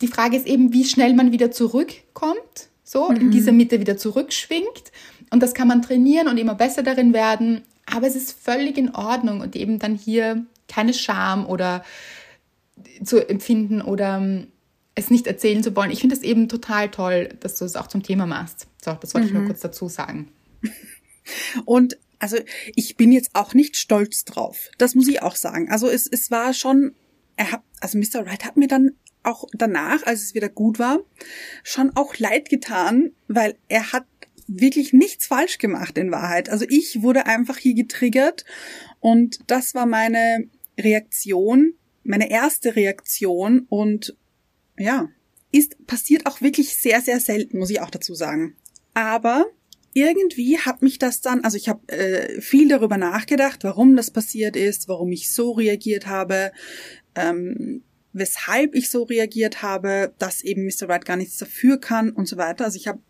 die 0.00 0.08
Frage 0.08 0.36
ist 0.36 0.46
eben, 0.46 0.72
wie 0.72 0.84
schnell 0.84 1.14
man 1.14 1.32
wieder 1.32 1.50
zurückkommt, 1.50 2.68
so 2.84 3.10
mhm. 3.10 3.16
in 3.16 3.30
diese 3.30 3.52
Mitte 3.52 3.80
wieder 3.80 3.96
zurückschwingt. 3.96 4.92
Und 5.30 5.42
das 5.42 5.54
kann 5.54 5.68
man 5.68 5.82
trainieren 5.82 6.28
und 6.28 6.38
immer 6.38 6.54
besser 6.54 6.82
darin 6.82 7.12
werden. 7.12 7.62
Aber 7.86 8.06
es 8.06 8.16
ist 8.16 8.32
völlig 8.32 8.78
in 8.78 8.94
Ordnung 8.94 9.40
und 9.40 9.56
eben 9.56 9.78
dann 9.78 9.94
hier 9.94 10.44
keine 10.68 10.94
Scham 10.94 11.46
oder 11.46 11.84
zu 13.04 13.28
empfinden 13.28 13.82
oder 13.82 14.18
ähm, 14.18 14.48
es 14.94 15.10
nicht 15.10 15.26
erzählen 15.26 15.62
zu 15.62 15.74
wollen. 15.76 15.90
Ich 15.90 16.00
finde 16.00 16.16
es 16.16 16.22
eben 16.22 16.48
total 16.48 16.90
toll, 16.90 17.28
dass 17.40 17.56
du 17.56 17.64
es 17.64 17.76
auch 17.76 17.86
zum 17.86 18.02
Thema 18.02 18.26
machst. 18.26 18.66
So, 18.82 18.92
das 19.00 19.14
wollte 19.14 19.26
mhm. 19.26 19.28
ich 19.28 19.34
nur 19.34 19.42
mhm. 19.42 19.46
kurz 19.46 19.60
dazu 19.60 19.88
sagen. 19.88 20.32
Und 21.64 21.96
also 22.18 22.36
ich 22.74 22.96
bin 22.96 23.12
jetzt 23.12 23.30
auch 23.34 23.54
nicht 23.54 23.76
stolz 23.76 24.24
drauf. 24.24 24.70
Das 24.78 24.94
muss 24.94 25.08
ich 25.08 25.22
auch 25.22 25.36
sagen. 25.36 25.70
Also 25.70 25.88
es, 25.88 26.06
es 26.06 26.30
war 26.30 26.52
schon, 26.52 26.94
er 27.36 27.52
hat, 27.52 27.62
also 27.80 27.98
Mr. 27.98 28.26
Wright 28.26 28.44
hat 28.44 28.56
mir 28.56 28.68
dann 28.68 28.92
auch 29.22 29.44
danach, 29.52 30.04
als 30.04 30.22
es 30.22 30.34
wieder 30.34 30.48
gut 30.48 30.78
war, 30.78 31.00
schon 31.62 31.90
auch 31.96 32.16
leid 32.18 32.48
getan, 32.48 33.12
weil 33.28 33.56
er 33.68 33.92
hat 33.92 34.06
wirklich 34.46 34.92
nichts 34.92 35.26
falsch 35.26 35.58
gemacht 35.58 35.96
in 35.96 36.10
Wahrheit. 36.10 36.48
Also 36.48 36.64
ich 36.68 37.02
wurde 37.02 37.26
einfach 37.26 37.56
hier 37.56 37.74
getriggert 37.74 38.44
und 38.98 39.38
das 39.46 39.74
war 39.74 39.86
meine 39.86 40.48
Reaktion, 40.78 41.74
meine 42.02 42.30
erste 42.30 42.74
Reaktion 42.74 43.66
und 43.68 44.16
ja, 44.78 45.08
ist 45.52 45.86
passiert 45.86 46.26
auch 46.26 46.40
wirklich 46.40 46.76
sehr 46.76 47.00
sehr 47.00 47.20
selten, 47.20 47.58
muss 47.58 47.70
ich 47.70 47.80
auch 47.80 47.90
dazu 47.90 48.14
sagen. 48.14 48.56
Aber 48.94 49.46
irgendwie 49.92 50.58
hat 50.58 50.82
mich 50.82 50.98
das 50.98 51.20
dann, 51.20 51.44
also 51.44 51.56
ich 51.56 51.68
habe 51.68 51.88
äh, 51.88 52.40
viel 52.40 52.68
darüber 52.68 52.96
nachgedacht, 52.96 53.64
warum 53.64 53.96
das 53.96 54.10
passiert 54.10 54.56
ist, 54.56 54.88
warum 54.88 55.10
ich 55.12 55.32
so 55.32 55.52
reagiert 55.52 56.06
habe. 56.06 56.52
Ähm, 57.14 57.82
weshalb 58.12 58.74
ich 58.74 58.90
so 58.90 59.04
reagiert 59.04 59.62
habe, 59.62 60.14
dass 60.18 60.42
eben 60.42 60.64
Mr. 60.64 60.88
Wright 60.88 61.04
gar 61.04 61.16
nichts 61.16 61.36
dafür 61.36 61.78
kann 61.78 62.10
und 62.10 62.26
so 62.26 62.36
weiter. 62.36 62.64
Also 62.64 62.76
ich 62.76 62.88
habe 62.88 63.00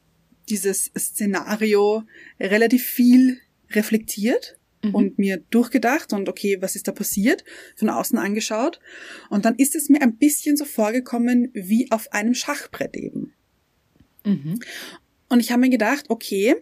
dieses 0.48 0.90
Szenario 0.98 2.02
relativ 2.38 2.84
viel 2.84 3.38
reflektiert 3.70 4.58
mhm. 4.82 4.94
und 4.94 5.18
mir 5.18 5.38
durchgedacht 5.50 6.12
und 6.12 6.28
okay, 6.28 6.58
was 6.60 6.76
ist 6.76 6.88
da 6.88 6.92
passiert, 6.92 7.44
von 7.76 7.88
außen 7.88 8.18
angeschaut. 8.18 8.80
Und 9.30 9.44
dann 9.44 9.54
ist 9.56 9.76
es 9.76 9.88
mir 9.88 10.02
ein 10.02 10.16
bisschen 10.16 10.56
so 10.56 10.64
vorgekommen 10.64 11.50
wie 11.54 11.90
auf 11.90 12.12
einem 12.12 12.34
Schachbrett 12.34 12.96
eben. 12.96 13.32
Mhm. 14.24 14.60
Und 15.28 15.40
ich 15.40 15.52
habe 15.52 15.60
mir 15.60 15.70
gedacht, 15.70 16.06
okay, 16.08 16.56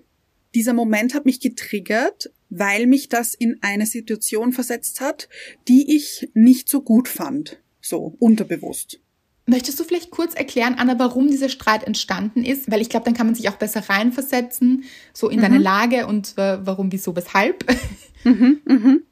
dieser 0.54 0.74
Moment 0.74 1.14
hat 1.14 1.24
mich 1.24 1.40
getriggert, 1.40 2.30
weil 2.50 2.86
mich 2.86 3.08
das 3.08 3.34
in 3.34 3.58
eine 3.62 3.86
Situation 3.86 4.52
versetzt 4.52 5.00
hat, 5.00 5.28
die 5.68 5.94
ich 5.96 6.30
nicht 6.34 6.68
so 6.68 6.82
gut 6.82 7.08
fand. 7.08 7.60
So, 7.80 8.16
unterbewusst. 8.18 9.00
Möchtest 9.46 9.80
du 9.80 9.84
vielleicht 9.84 10.10
kurz 10.10 10.34
erklären, 10.34 10.74
Anna, 10.74 10.98
warum 10.98 11.28
dieser 11.28 11.48
Streit 11.48 11.82
entstanden 11.84 12.44
ist? 12.44 12.70
Weil 12.70 12.82
ich 12.82 12.90
glaube, 12.90 13.06
dann 13.06 13.14
kann 13.14 13.26
man 13.26 13.34
sich 13.34 13.48
auch 13.48 13.56
besser 13.56 13.80
reinversetzen, 13.88 14.84
so 15.14 15.30
in 15.30 15.38
mhm. 15.38 15.42
deine 15.42 15.58
Lage 15.58 16.06
und 16.06 16.36
äh, 16.36 16.66
warum, 16.66 16.92
wieso, 16.92 17.16
weshalb. 17.16 17.64
Mhm, 18.24 18.60
mhm. 18.64 19.02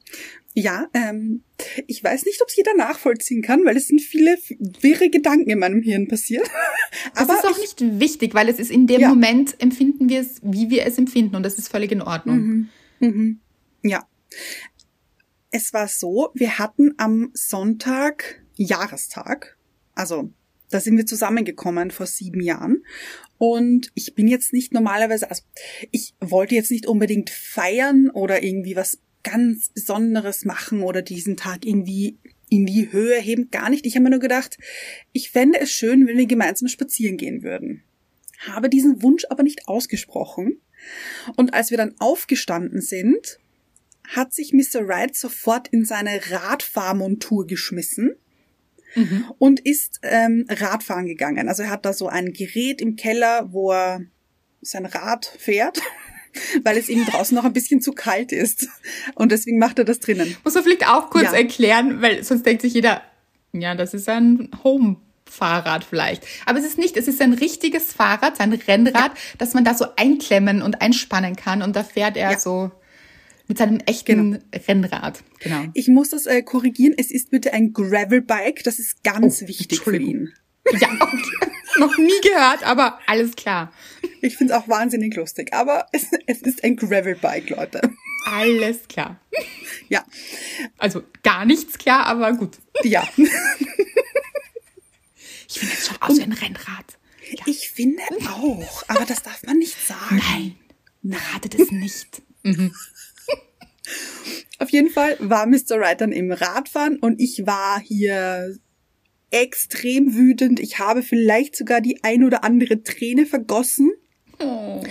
Ja, 0.53 0.87
ähm, 0.93 1.43
ich 1.87 2.03
weiß 2.03 2.25
nicht, 2.25 2.41
ob 2.41 2.49
es 2.49 2.57
jeder 2.57 2.73
nachvollziehen 2.75 3.41
kann, 3.41 3.63
weil 3.63 3.77
es 3.77 3.87
sind 3.87 4.01
viele 4.01 4.37
wirre 4.81 5.09
Gedanken 5.09 5.49
in 5.49 5.59
meinem 5.59 5.81
Hirn 5.81 6.09
passiert. 6.09 6.49
Aber 7.15 7.27
das 7.27 7.43
ist 7.43 7.45
auch 7.45 7.57
ich, 7.57 7.79
nicht 7.79 7.99
wichtig, 8.01 8.33
weil 8.33 8.49
es 8.49 8.59
ist 8.59 8.69
in 8.69 8.85
dem 8.85 8.99
ja. 8.99 9.09
Moment 9.09 9.55
empfinden 9.61 10.09
wir 10.09 10.19
es, 10.19 10.41
wie 10.43 10.69
wir 10.69 10.85
es 10.85 10.97
empfinden 10.97 11.37
und 11.37 11.43
das 11.43 11.57
ist 11.57 11.69
völlig 11.69 11.91
in 11.93 12.01
Ordnung. 12.01 12.37
Mhm. 12.37 12.69
Mhm. 12.99 13.39
Ja. 13.83 14.07
Es 15.51 15.73
war 15.73 15.87
so, 15.87 16.31
wir 16.33 16.59
hatten 16.59 16.93
am 16.97 17.29
Sonntag 17.33 18.41
Jahrestag. 18.63 19.57
Also, 19.95 20.31
da 20.69 20.79
sind 20.79 20.97
wir 20.97 21.05
zusammengekommen 21.05 21.91
vor 21.91 22.07
sieben 22.07 22.41
Jahren. 22.41 22.83
Und 23.37 23.91
ich 23.93 24.15
bin 24.15 24.27
jetzt 24.27 24.53
nicht 24.53 24.73
normalerweise, 24.73 25.29
also 25.29 25.43
ich 25.91 26.13
wollte 26.19 26.55
jetzt 26.55 26.71
nicht 26.71 26.87
unbedingt 26.87 27.29
feiern 27.29 28.09
oder 28.09 28.43
irgendwie 28.43 28.75
was 28.75 28.99
ganz 29.23 29.69
Besonderes 29.69 30.45
machen 30.45 30.81
oder 30.81 31.01
diesen 31.01 31.37
Tag 31.37 31.65
irgendwie 31.65 32.17
in 32.49 32.65
die 32.65 32.91
Höhe 32.91 33.19
heben. 33.19 33.51
Gar 33.51 33.69
nicht. 33.69 33.85
Ich 33.85 33.95
habe 33.95 34.03
mir 34.03 34.09
nur 34.09 34.19
gedacht, 34.19 34.57
ich 35.11 35.31
fände 35.31 35.59
es 35.59 35.71
schön, 35.71 36.07
wenn 36.07 36.17
wir 36.17 36.25
gemeinsam 36.25 36.67
spazieren 36.67 37.17
gehen 37.17 37.43
würden. 37.43 37.83
Habe 38.39 38.69
diesen 38.69 39.01
Wunsch 39.01 39.25
aber 39.29 39.43
nicht 39.43 39.67
ausgesprochen. 39.67 40.61
Und 41.35 41.53
als 41.53 41.71
wir 41.71 41.77
dann 41.77 41.95
aufgestanden 41.99 42.81
sind, 42.81 43.39
hat 44.07 44.33
sich 44.33 44.53
Mr. 44.53 44.87
Wright 44.87 45.15
sofort 45.15 45.67
in 45.69 45.85
seine 45.85 46.19
Radfahrmontur 46.29 47.45
geschmissen 47.45 48.15
mhm. 48.97 49.25
und 49.37 49.59
ist 49.59 49.99
ähm, 50.03 50.45
Radfahren 50.49 51.05
gegangen. 51.05 51.47
Also 51.47 51.63
er 51.63 51.69
hat 51.69 51.85
da 51.85 51.93
so 51.93 52.07
ein 52.07 52.33
Gerät 52.33 52.81
im 52.81 52.95
Keller, 52.95 53.51
wo 53.51 53.71
er 53.71 54.01
sein 54.61 54.85
Rad 54.85 55.25
fährt 55.25 55.79
weil 56.63 56.77
es 56.77 56.89
ihm 56.89 57.05
draußen 57.05 57.35
noch 57.35 57.45
ein 57.45 57.53
bisschen 57.53 57.81
zu 57.81 57.93
kalt 57.93 58.31
ist. 58.31 58.67
Und 59.15 59.31
deswegen 59.31 59.59
macht 59.59 59.79
er 59.79 59.85
das 59.85 59.99
drinnen. 59.99 60.35
Muss 60.43 60.53
man 60.53 60.63
vielleicht 60.63 60.87
auch 60.87 61.09
kurz 61.09 61.25
ja. 61.25 61.33
erklären, 61.33 62.01
weil 62.01 62.23
sonst 62.23 62.45
denkt 62.45 62.61
sich 62.61 62.73
jeder, 62.73 63.01
ja, 63.53 63.75
das 63.75 63.93
ist 63.93 64.09
ein 64.09 64.49
Home. 64.63 64.97
Fahrrad 65.29 65.83
vielleicht. 65.83 66.23
Aber 66.45 66.57
es 66.57 66.65
ist 66.65 66.77
nicht, 66.77 66.95
es 66.95 67.09
ist 67.09 67.21
ein 67.21 67.33
richtiges 67.33 67.91
Fahrrad, 67.91 68.37
sein 68.37 68.53
Rennrad, 68.53 69.11
ja. 69.11 69.13
das 69.37 69.53
man 69.53 69.65
da 69.65 69.73
so 69.73 69.85
einklemmen 69.97 70.61
und 70.61 70.81
einspannen 70.81 71.35
kann. 71.35 71.61
Und 71.61 71.75
da 71.75 71.83
fährt 71.83 72.15
er 72.15 72.31
ja. 72.31 72.39
so 72.39 72.71
mit 73.47 73.57
seinem 73.57 73.79
echten 73.85 74.31
genau. 74.31 74.43
Rennrad. 74.67 75.23
Genau. 75.39 75.65
Ich 75.73 75.87
muss 75.87 76.09
das 76.09 76.25
äh, 76.25 76.41
korrigieren. 76.41 76.95
Es 76.97 77.11
ist 77.11 77.31
bitte 77.31 77.53
ein 77.53 77.73
Gravelbike. 77.73 78.63
Das 78.63 78.79
ist 78.79 79.03
ganz 79.03 79.41
oh, 79.43 79.47
wichtig 79.47 79.79
für 79.79 79.95
ihn. 79.95 80.33
Ja, 80.79 80.89
okay. 80.99 81.21
noch 81.79 81.97
nie 81.97 82.21
gehört, 82.21 82.63
aber 82.63 82.99
alles 83.07 83.35
klar. 83.35 83.71
Ich 84.21 84.35
finde 84.35 84.53
es 84.53 84.59
auch 84.59 84.67
wahnsinnig 84.67 85.15
lustig, 85.15 85.53
aber 85.53 85.87
es, 85.91 86.07
es 86.25 86.41
ist 86.41 86.63
ein 86.63 86.75
Gravelbike, 86.75 87.51
Leute. 87.51 87.81
Alles 88.25 88.87
klar. 88.89 89.19
Ja. 89.87 90.03
Also 90.77 91.03
gar 91.23 91.45
nichts 91.45 91.77
klar, 91.77 92.05
aber 92.07 92.33
gut. 92.33 92.57
Ja. 92.83 93.07
Ich 95.49 95.59
finde, 95.59 95.75
es 95.75 95.87
schaut 95.87 96.01
aus 96.01 96.17
wie 96.17 96.23
ein 96.23 96.33
Rennrad. 96.33 96.97
Ja. 97.31 97.43
Ich 97.45 97.69
finde 97.69 98.03
auch, 98.29 98.83
aber 98.89 99.05
das 99.05 99.23
darf 99.23 99.43
man 99.43 99.57
nicht 99.57 99.77
sagen. 99.87 100.21
Nein, 101.01 101.19
rate 101.33 101.49
das 101.49 101.71
nicht. 101.71 102.21
Mhm. 102.43 102.73
Auf 104.59 104.69
jeden 104.69 104.89
Fall 104.89 105.17
war 105.19 105.45
Mr. 105.45 105.79
Wright 105.79 106.01
dann 106.01 106.11
im 106.11 106.31
Radfahren 106.31 106.97
und 106.97 107.21
ich 107.21 107.45
war 107.45 107.79
hier 107.79 108.55
extrem 109.29 110.15
wütend. 110.15 110.59
Ich 110.59 110.79
habe 110.79 111.03
vielleicht 111.03 111.55
sogar 111.55 111.81
die 111.81 112.03
ein 112.03 112.23
oder 112.23 112.43
andere 112.43 112.83
Träne 112.83 113.25
vergossen. 113.25 113.91
Oh. 114.39 114.83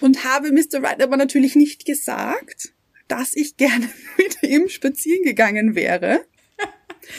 Und 0.00 0.24
habe 0.24 0.52
Mr. 0.52 0.82
Wright 0.82 1.02
aber 1.02 1.16
natürlich 1.16 1.54
nicht 1.54 1.84
gesagt, 1.84 2.72
dass 3.08 3.34
ich 3.34 3.56
gerne 3.56 3.88
mit 4.18 4.42
ihm 4.42 4.68
spazieren 4.68 5.22
gegangen 5.22 5.74
wäre. 5.74 6.24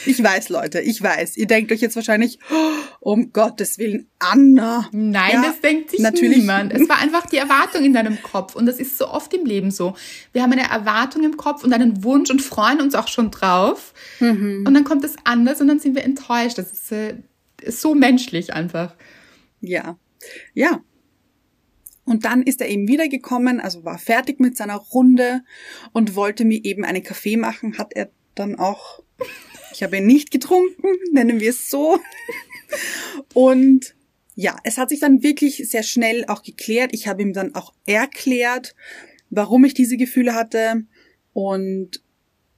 Ich 0.05 0.21
weiß, 0.21 0.49
Leute, 0.49 0.81
ich 0.81 1.01
weiß. 1.01 1.37
Ihr 1.37 1.47
denkt 1.47 1.71
euch 1.71 1.81
jetzt 1.81 1.95
wahrscheinlich, 1.95 2.39
oh, 2.51 2.71
um 2.99 3.31
Gottes 3.33 3.77
Willen, 3.77 4.07
Anna. 4.19 4.89
Nein, 4.91 5.31
ja, 5.33 5.41
das 5.43 5.61
denkt 5.61 5.91
sich 5.91 5.99
natürlich. 5.99 6.39
niemand. 6.39 6.73
Es 6.73 6.87
war 6.89 6.99
einfach 6.99 7.25
die 7.27 7.37
Erwartung 7.37 7.83
in 7.83 7.93
deinem 7.93 8.21
Kopf. 8.21 8.55
Und 8.55 8.65
das 8.65 8.79
ist 8.79 8.97
so 8.97 9.07
oft 9.07 9.33
im 9.33 9.45
Leben 9.45 9.71
so. 9.71 9.95
Wir 10.33 10.43
haben 10.43 10.51
eine 10.51 10.69
Erwartung 10.69 11.23
im 11.23 11.37
Kopf 11.37 11.63
und 11.63 11.73
einen 11.73 12.03
Wunsch 12.03 12.29
und 12.29 12.41
freuen 12.41 12.81
uns 12.81 12.95
auch 12.95 13.07
schon 13.07 13.31
drauf. 13.31 13.93
Mhm. 14.19 14.63
Und 14.67 14.73
dann 14.73 14.83
kommt 14.83 15.03
es 15.03 15.15
anders 15.23 15.61
und 15.61 15.67
dann 15.67 15.79
sind 15.79 15.95
wir 15.95 16.03
enttäuscht. 16.03 16.57
Das 16.57 16.71
ist, 16.71 16.91
äh, 16.91 17.15
ist 17.61 17.81
so 17.81 17.95
menschlich 17.95 18.53
einfach. 18.53 18.95
Ja. 19.61 19.97
Ja. 20.53 20.81
Und 22.05 22.25
dann 22.25 22.43
ist 22.43 22.61
er 22.61 22.69
eben 22.69 22.87
wiedergekommen, 22.87 23.59
also 23.59 23.83
war 23.83 23.97
fertig 23.97 24.39
mit 24.39 24.55
seiner 24.55 24.75
Runde 24.75 25.41
und 25.91 26.15
wollte 26.15 26.45
mir 26.45 26.63
eben 26.63 26.85
einen 26.85 27.03
Kaffee 27.03 27.35
machen, 27.35 27.79
hat 27.79 27.93
er 27.95 28.11
dann 28.35 28.55
auch 28.55 29.01
ich 29.75 29.83
habe 29.83 29.97
ihn 29.97 30.07
nicht 30.07 30.31
getrunken, 30.31 30.87
nennen 31.11 31.39
wir 31.39 31.49
es 31.49 31.69
so. 31.69 31.99
Und 33.33 33.93
ja, 34.35 34.57
es 34.63 34.77
hat 34.77 34.89
sich 34.89 34.99
dann 34.99 35.21
wirklich 35.23 35.69
sehr 35.69 35.83
schnell 35.83 36.25
auch 36.25 36.43
geklärt. 36.43 36.91
Ich 36.93 37.07
habe 37.07 37.21
ihm 37.21 37.33
dann 37.33 37.55
auch 37.55 37.73
erklärt, 37.85 38.75
warum 39.29 39.65
ich 39.65 39.73
diese 39.73 39.97
Gefühle 39.97 40.33
hatte 40.33 40.83
und 41.33 42.01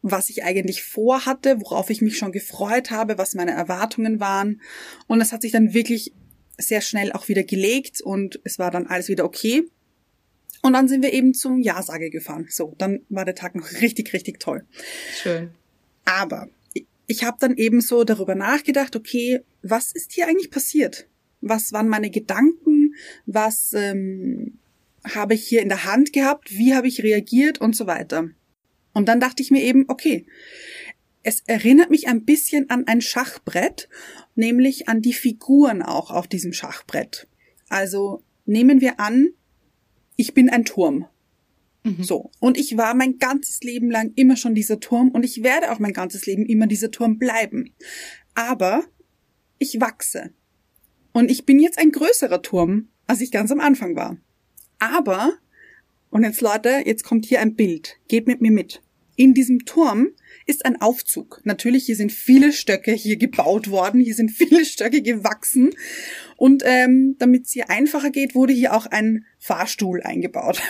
was 0.01 0.29
ich 0.29 0.43
eigentlich 0.43 0.83
vorhatte, 0.83 1.59
worauf 1.59 1.89
ich 1.89 2.01
mich 2.01 2.17
schon 2.17 2.31
gefreut 2.31 2.91
habe, 2.91 3.17
was 3.17 3.35
meine 3.35 3.51
Erwartungen 3.51 4.19
waren. 4.19 4.61
Und 5.07 5.19
es 5.19 5.31
hat 5.31 5.41
sich 5.41 5.51
dann 5.51 5.73
wirklich 5.73 6.13
sehr 6.57 6.81
schnell 6.81 7.11
auch 7.11 7.27
wieder 7.27 7.43
gelegt 7.43 8.01
und 8.01 8.39
es 8.43 8.57
war 8.57 8.71
dann 8.71 8.87
alles 8.87 9.09
wieder 9.09 9.25
okay. 9.25 9.63
Und 10.61 10.73
dann 10.73 10.87
sind 10.87 11.03
wir 11.03 11.13
eben 11.13 11.33
zum 11.33 11.61
Ja-Sage 11.61 12.09
gefahren. 12.09 12.47
So, 12.49 12.73
dann 12.77 13.01
war 13.09 13.25
der 13.25 13.35
Tag 13.35 13.55
noch 13.55 13.71
richtig, 13.81 14.13
richtig 14.13 14.39
toll. 14.39 14.65
Schön. 15.21 15.51
Aber 16.05 16.47
ich 17.07 17.23
habe 17.23 17.37
dann 17.39 17.55
eben 17.55 17.81
so 17.81 18.03
darüber 18.03 18.35
nachgedacht, 18.35 18.95
okay, 18.95 19.41
was 19.63 19.93
ist 19.93 20.11
hier 20.11 20.27
eigentlich 20.27 20.51
passiert? 20.51 21.07
Was 21.41 21.71
waren 21.71 21.87
meine 21.87 22.09
Gedanken? 22.09 22.95
Was 23.25 23.73
ähm, 23.73 24.59
habe 25.03 25.33
ich 25.33 25.47
hier 25.47 25.61
in 25.61 25.69
der 25.69 25.85
Hand 25.85 26.11
gehabt? 26.11 26.51
Wie 26.51 26.75
habe 26.75 26.87
ich 26.87 27.03
reagiert 27.03 27.59
und 27.59 27.75
so 27.75 27.87
weiter? 27.87 28.29
Und 28.93 29.07
dann 29.07 29.19
dachte 29.19 29.41
ich 29.41 29.51
mir 29.51 29.63
eben, 29.63 29.85
okay, 29.87 30.25
es 31.23 31.41
erinnert 31.45 31.89
mich 31.89 32.07
ein 32.07 32.25
bisschen 32.25 32.69
an 32.69 32.87
ein 32.87 33.01
Schachbrett, 33.01 33.89
nämlich 34.35 34.89
an 34.89 35.01
die 35.01 35.13
Figuren 35.13 35.81
auch 35.81 36.11
auf 36.11 36.27
diesem 36.27 36.51
Schachbrett. 36.51 37.27
Also 37.69 38.23
nehmen 38.45 38.81
wir 38.81 38.99
an, 38.99 39.29
ich 40.15 40.33
bin 40.33 40.49
ein 40.49 40.65
Turm 40.65 41.07
Mhm. 41.87 42.03
So. 42.03 42.31
Und 42.39 42.57
ich 42.57 42.77
war 42.77 42.93
mein 42.93 43.17
ganzes 43.17 43.61
Leben 43.61 43.89
lang 43.89 44.11
immer 44.15 44.35
schon 44.35 44.55
dieser 44.55 44.79
Turm 44.79 45.09
und 45.09 45.23
ich 45.23 45.43
werde 45.43 45.71
auch 45.71 45.79
mein 45.79 45.93
ganzes 45.93 46.25
Leben 46.25 46.45
immer 46.45 46.67
dieser 46.67 46.91
Turm 46.91 47.17
bleiben. 47.17 47.73
Aber 48.35 48.83
ich 49.57 49.79
wachse. 49.79 50.31
Und 51.13 51.31
ich 51.31 51.45
bin 51.45 51.59
jetzt 51.59 51.79
ein 51.79 51.91
größerer 51.91 52.41
Turm, 52.41 52.89
als 53.07 53.21
ich 53.21 53.31
ganz 53.31 53.51
am 53.51 53.59
Anfang 53.59 53.95
war. 53.95 54.17
Aber, 54.79 55.33
und 56.09 56.23
jetzt 56.23 56.41
Leute, 56.41 56.83
jetzt 56.85 57.03
kommt 57.03 57.25
hier 57.25 57.41
ein 57.41 57.55
Bild. 57.55 57.97
Geht 58.07 58.27
mit 58.27 58.41
mir 58.41 58.51
mit. 58.51 58.81
In 59.17 59.33
diesem 59.33 59.65
Turm 59.65 60.11
ist 60.45 60.63
ein 60.63 60.79
Aufzug. 60.79 61.41
Natürlich, 61.43 61.87
hier 61.87 61.95
sind 61.95 62.11
viele 62.11 62.53
Stöcke 62.53 62.93
hier 62.93 63.17
gebaut 63.17 63.71
worden, 63.71 63.99
hier 63.99 64.13
sind 64.13 64.29
viele 64.31 64.63
Stöcke 64.63 65.01
gewachsen. 65.01 65.71
Und 66.37 66.61
ähm, 66.63 67.15
damit 67.17 67.47
es 67.47 67.51
hier 67.51 67.71
einfacher 67.71 68.11
geht, 68.11 68.35
wurde 68.35 68.53
hier 68.53 68.75
auch 68.75 68.85
ein 68.85 69.25
Fahrstuhl 69.39 70.03
eingebaut. 70.03 70.61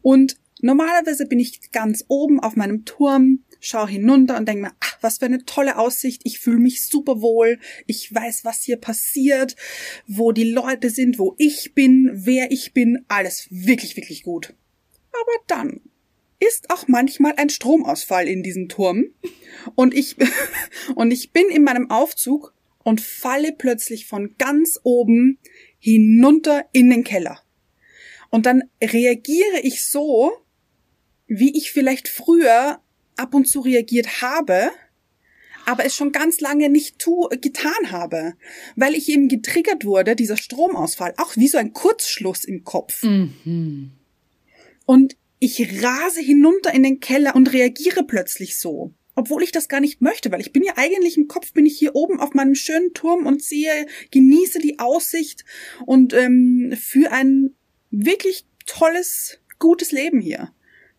Und 0.00 0.38
normalerweise 0.62 1.26
bin 1.26 1.38
ich 1.38 1.70
ganz 1.70 2.06
oben 2.08 2.40
auf 2.40 2.56
meinem 2.56 2.86
Turm, 2.86 3.44
schaue 3.60 3.88
hinunter 3.88 4.38
und 4.38 4.48
denke 4.48 4.62
mir, 4.62 4.72
ach, 4.80 4.96
was 5.02 5.18
für 5.18 5.26
eine 5.26 5.44
tolle 5.44 5.76
Aussicht, 5.76 6.22
ich 6.24 6.38
fühle 6.38 6.58
mich 6.58 6.82
super 6.86 7.20
wohl, 7.20 7.58
ich 7.86 8.12
weiß, 8.12 8.44
was 8.44 8.62
hier 8.62 8.78
passiert, 8.78 9.54
wo 10.06 10.32
die 10.32 10.50
Leute 10.50 10.88
sind, 10.88 11.18
wo 11.18 11.34
ich 11.36 11.74
bin, 11.74 12.10
wer 12.14 12.50
ich 12.50 12.72
bin, 12.72 13.04
alles 13.08 13.48
wirklich, 13.50 13.98
wirklich 13.98 14.22
gut. 14.22 14.54
Aber 15.12 15.44
dann 15.46 15.82
ist 16.38 16.70
auch 16.70 16.88
manchmal 16.88 17.34
ein 17.36 17.48
Stromausfall 17.48 18.28
in 18.28 18.42
diesem 18.42 18.68
Turm. 18.68 19.06
Und 19.74 19.94
ich, 19.94 20.16
und 20.94 21.10
ich 21.10 21.32
bin 21.32 21.48
in 21.48 21.64
meinem 21.64 21.90
Aufzug 21.90 22.54
und 22.82 23.00
falle 23.00 23.52
plötzlich 23.52 24.06
von 24.06 24.36
ganz 24.38 24.78
oben 24.82 25.38
hinunter 25.78 26.66
in 26.72 26.90
den 26.90 27.04
Keller. 27.04 27.40
Und 28.30 28.46
dann 28.46 28.62
reagiere 28.82 29.60
ich 29.62 29.84
so, 29.84 30.32
wie 31.26 31.56
ich 31.56 31.72
vielleicht 31.72 32.08
früher 32.08 32.80
ab 33.16 33.34
und 33.34 33.48
zu 33.48 33.60
reagiert 33.60 34.20
habe, 34.22 34.70
aber 35.64 35.84
es 35.84 35.96
schon 35.96 36.12
ganz 36.12 36.40
lange 36.40 36.68
nicht 36.68 36.98
tu, 36.98 37.28
getan 37.40 37.90
habe, 37.90 38.34
weil 38.76 38.94
ich 38.94 39.08
eben 39.08 39.28
getriggert 39.28 39.84
wurde, 39.84 40.14
dieser 40.14 40.36
Stromausfall, 40.36 41.14
auch 41.16 41.36
wie 41.36 41.48
so 41.48 41.58
ein 41.58 41.72
Kurzschluss 41.72 42.44
im 42.44 42.62
Kopf. 42.62 43.02
Mhm. 43.02 43.90
Und 44.84 45.16
ich 45.38 45.82
rase 45.82 46.20
hinunter 46.20 46.72
in 46.72 46.82
den 46.82 47.00
Keller 47.00 47.36
und 47.36 47.52
reagiere 47.52 48.04
plötzlich 48.04 48.58
so. 48.58 48.94
Obwohl 49.14 49.42
ich 49.42 49.52
das 49.52 49.68
gar 49.68 49.80
nicht 49.80 50.02
möchte, 50.02 50.30
weil 50.30 50.40
ich 50.40 50.52
bin 50.52 50.62
ja 50.62 50.74
eigentlich 50.76 51.16
im 51.16 51.26
Kopf, 51.26 51.52
bin 51.52 51.64
ich 51.64 51.78
hier 51.78 51.94
oben 51.94 52.20
auf 52.20 52.34
meinem 52.34 52.54
schönen 52.54 52.92
Turm 52.92 53.26
und 53.26 53.42
sehe, 53.42 53.86
genieße 54.10 54.58
die 54.58 54.78
Aussicht 54.78 55.44
und 55.86 56.12
ähm, 56.12 56.74
für 56.78 57.12
ein 57.12 57.54
wirklich 57.90 58.46
tolles, 58.66 59.38
gutes 59.58 59.90
Leben 59.90 60.20
hier 60.20 60.52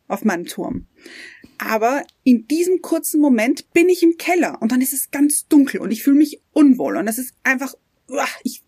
auf 0.08 0.26
meinem 0.26 0.46
Turm. 0.46 0.88
Aber 1.60 2.04
in 2.24 2.48
diesem 2.48 2.82
kurzen 2.82 3.20
Moment 3.20 3.72
bin 3.74 3.90
ich 3.90 4.02
im 4.02 4.18
Keller 4.18 4.62
und 4.62 4.72
dann 4.72 4.82
ist 4.82 4.94
es 4.94 5.12
ganz 5.12 5.48
dunkel 5.48 5.82
und 5.82 5.92
ich 5.92 6.04
fühle 6.04 6.18
mich 6.18 6.42
unwohl 6.54 6.98
und 6.98 7.08
es 7.08 7.18
ist 7.18 7.36
einfach, 7.44 7.74
ich, 8.44 8.64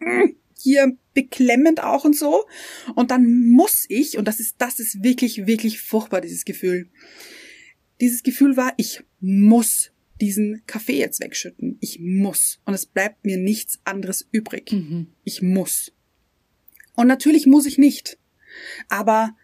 mm, 0.00 0.30
hier 0.64 0.96
beklemmend 1.12 1.82
auch 1.82 2.04
und 2.04 2.16
so. 2.16 2.46
Und 2.94 3.10
dann 3.10 3.50
muss 3.50 3.84
ich, 3.88 4.18
und 4.18 4.26
das 4.26 4.40
ist, 4.40 4.56
das 4.58 4.80
ist 4.80 5.04
wirklich, 5.04 5.46
wirklich 5.46 5.80
furchtbar, 5.80 6.20
dieses 6.20 6.44
Gefühl. 6.44 6.90
Dieses 8.00 8.22
Gefühl 8.22 8.56
war, 8.56 8.72
ich 8.76 9.02
muss 9.20 9.92
diesen 10.20 10.62
Kaffee 10.66 10.98
jetzt 10.98 11.20
wegschütten. 11.20 11.76
Ich 11.80 12.00
muss. 12.00 12.60
Und 12.64 12.74
es 12.74 12.86
bleibt 12.86 13.24
mir 13.24 13.36
nichts 13.36 13.78
anderes 13.84 14.26
übrig. 14.32 14.72
Mhm. 14.72 15.08
Ich 15.22 15.42
muss. 15.42 15.92
Und 16.94 17.06
natürlich 17.06 17.46
muss 17.46 17.66
ich 17.66 17.78
nicht. 17.78 18.18
Aber 18.88 19.36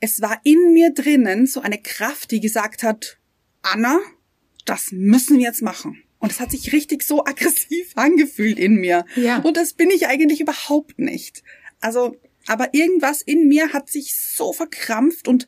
es 0.00 0.20
war 0.20 0.40
in 0.44 0.74
mir 0.74 0.92
drinnen 0.92 1.46
so 1.46 1.60
eine 1.60 1.78
Kraft, 1.78 2.30
die 2.30 2.40
gesagt 2.40 2.82
hat, 2.82 3.18
Anna, 3.62 3.98
das 4.66 4.92
müssen 4.92 5.38
wir 5.38 5.46
jetzt 5.46 5.62
machen. 5.62 6.02
Und 6.26 6.32
es 6.32 6.40
hat 6.40 6.50
sich 6.50 6.72
richtig 6.72 7.04
so 7.04 7.24
aggressiv 7.24 7.92
angefühlt 7.94 8.58
in 8.58 8.74
mir. 8.74 9.04
Ja. 9.14 9.38
Und 9.38 9.56
das 9.56 9.74
bin 9.74 9.90
ich 9.90 10.08
eigentlich 10.08 10.40
überhaupt 10.40 10.98
nicht. 10.98 11.44
Also, 11.80 12.16
aber 12.48 12.74
irgendwas 12.74 13.22
in 13.22 13.46
mir 13.46 13.72
hat 13.72 13.88
sich 13.88 14.16
so 14.16 14.52
verkrampft 14.52 15.28
und 15.28 15.46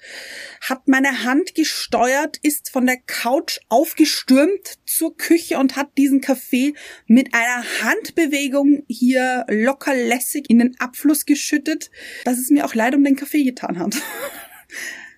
hat 0.61 0.87
meine 0.87 1.25
Hand 1.25 1.57
gesteuert, 1.57 2.37
ist 2.43 2.71
von 2.71 2.87
der 2.87 2.97
Couch 2.97 3.59
aufgestürmt 3.69 4.79
zur 4.87 5.17
Küche 5.17 5.59
und 5.59 5.75
hat 5.75 5.99
diesen 5.99 6.21
Kaffee 6.21 6.75
mit 7.09 7.35
einer 7.35 7.65
Handbewegung 7.83 8.85
hier 8.87 9.45
locker 9.49 9.97
lässig 9.97 10.49
in 10.49 10.61
den 10.61 10.79
Abfluss 10.79 11.27
geschüttet, 11.27 11.91
dass 12.25 12.39
es 12.39 12.51
mir 12.51 12.65
auch 12.65 12.77
leid 12.77 12.95
um 12.95 13.03
den 13.03 13.17
Kaffee 13.17 13.43
getan 13.43 13.81
hat. 13.81 13.97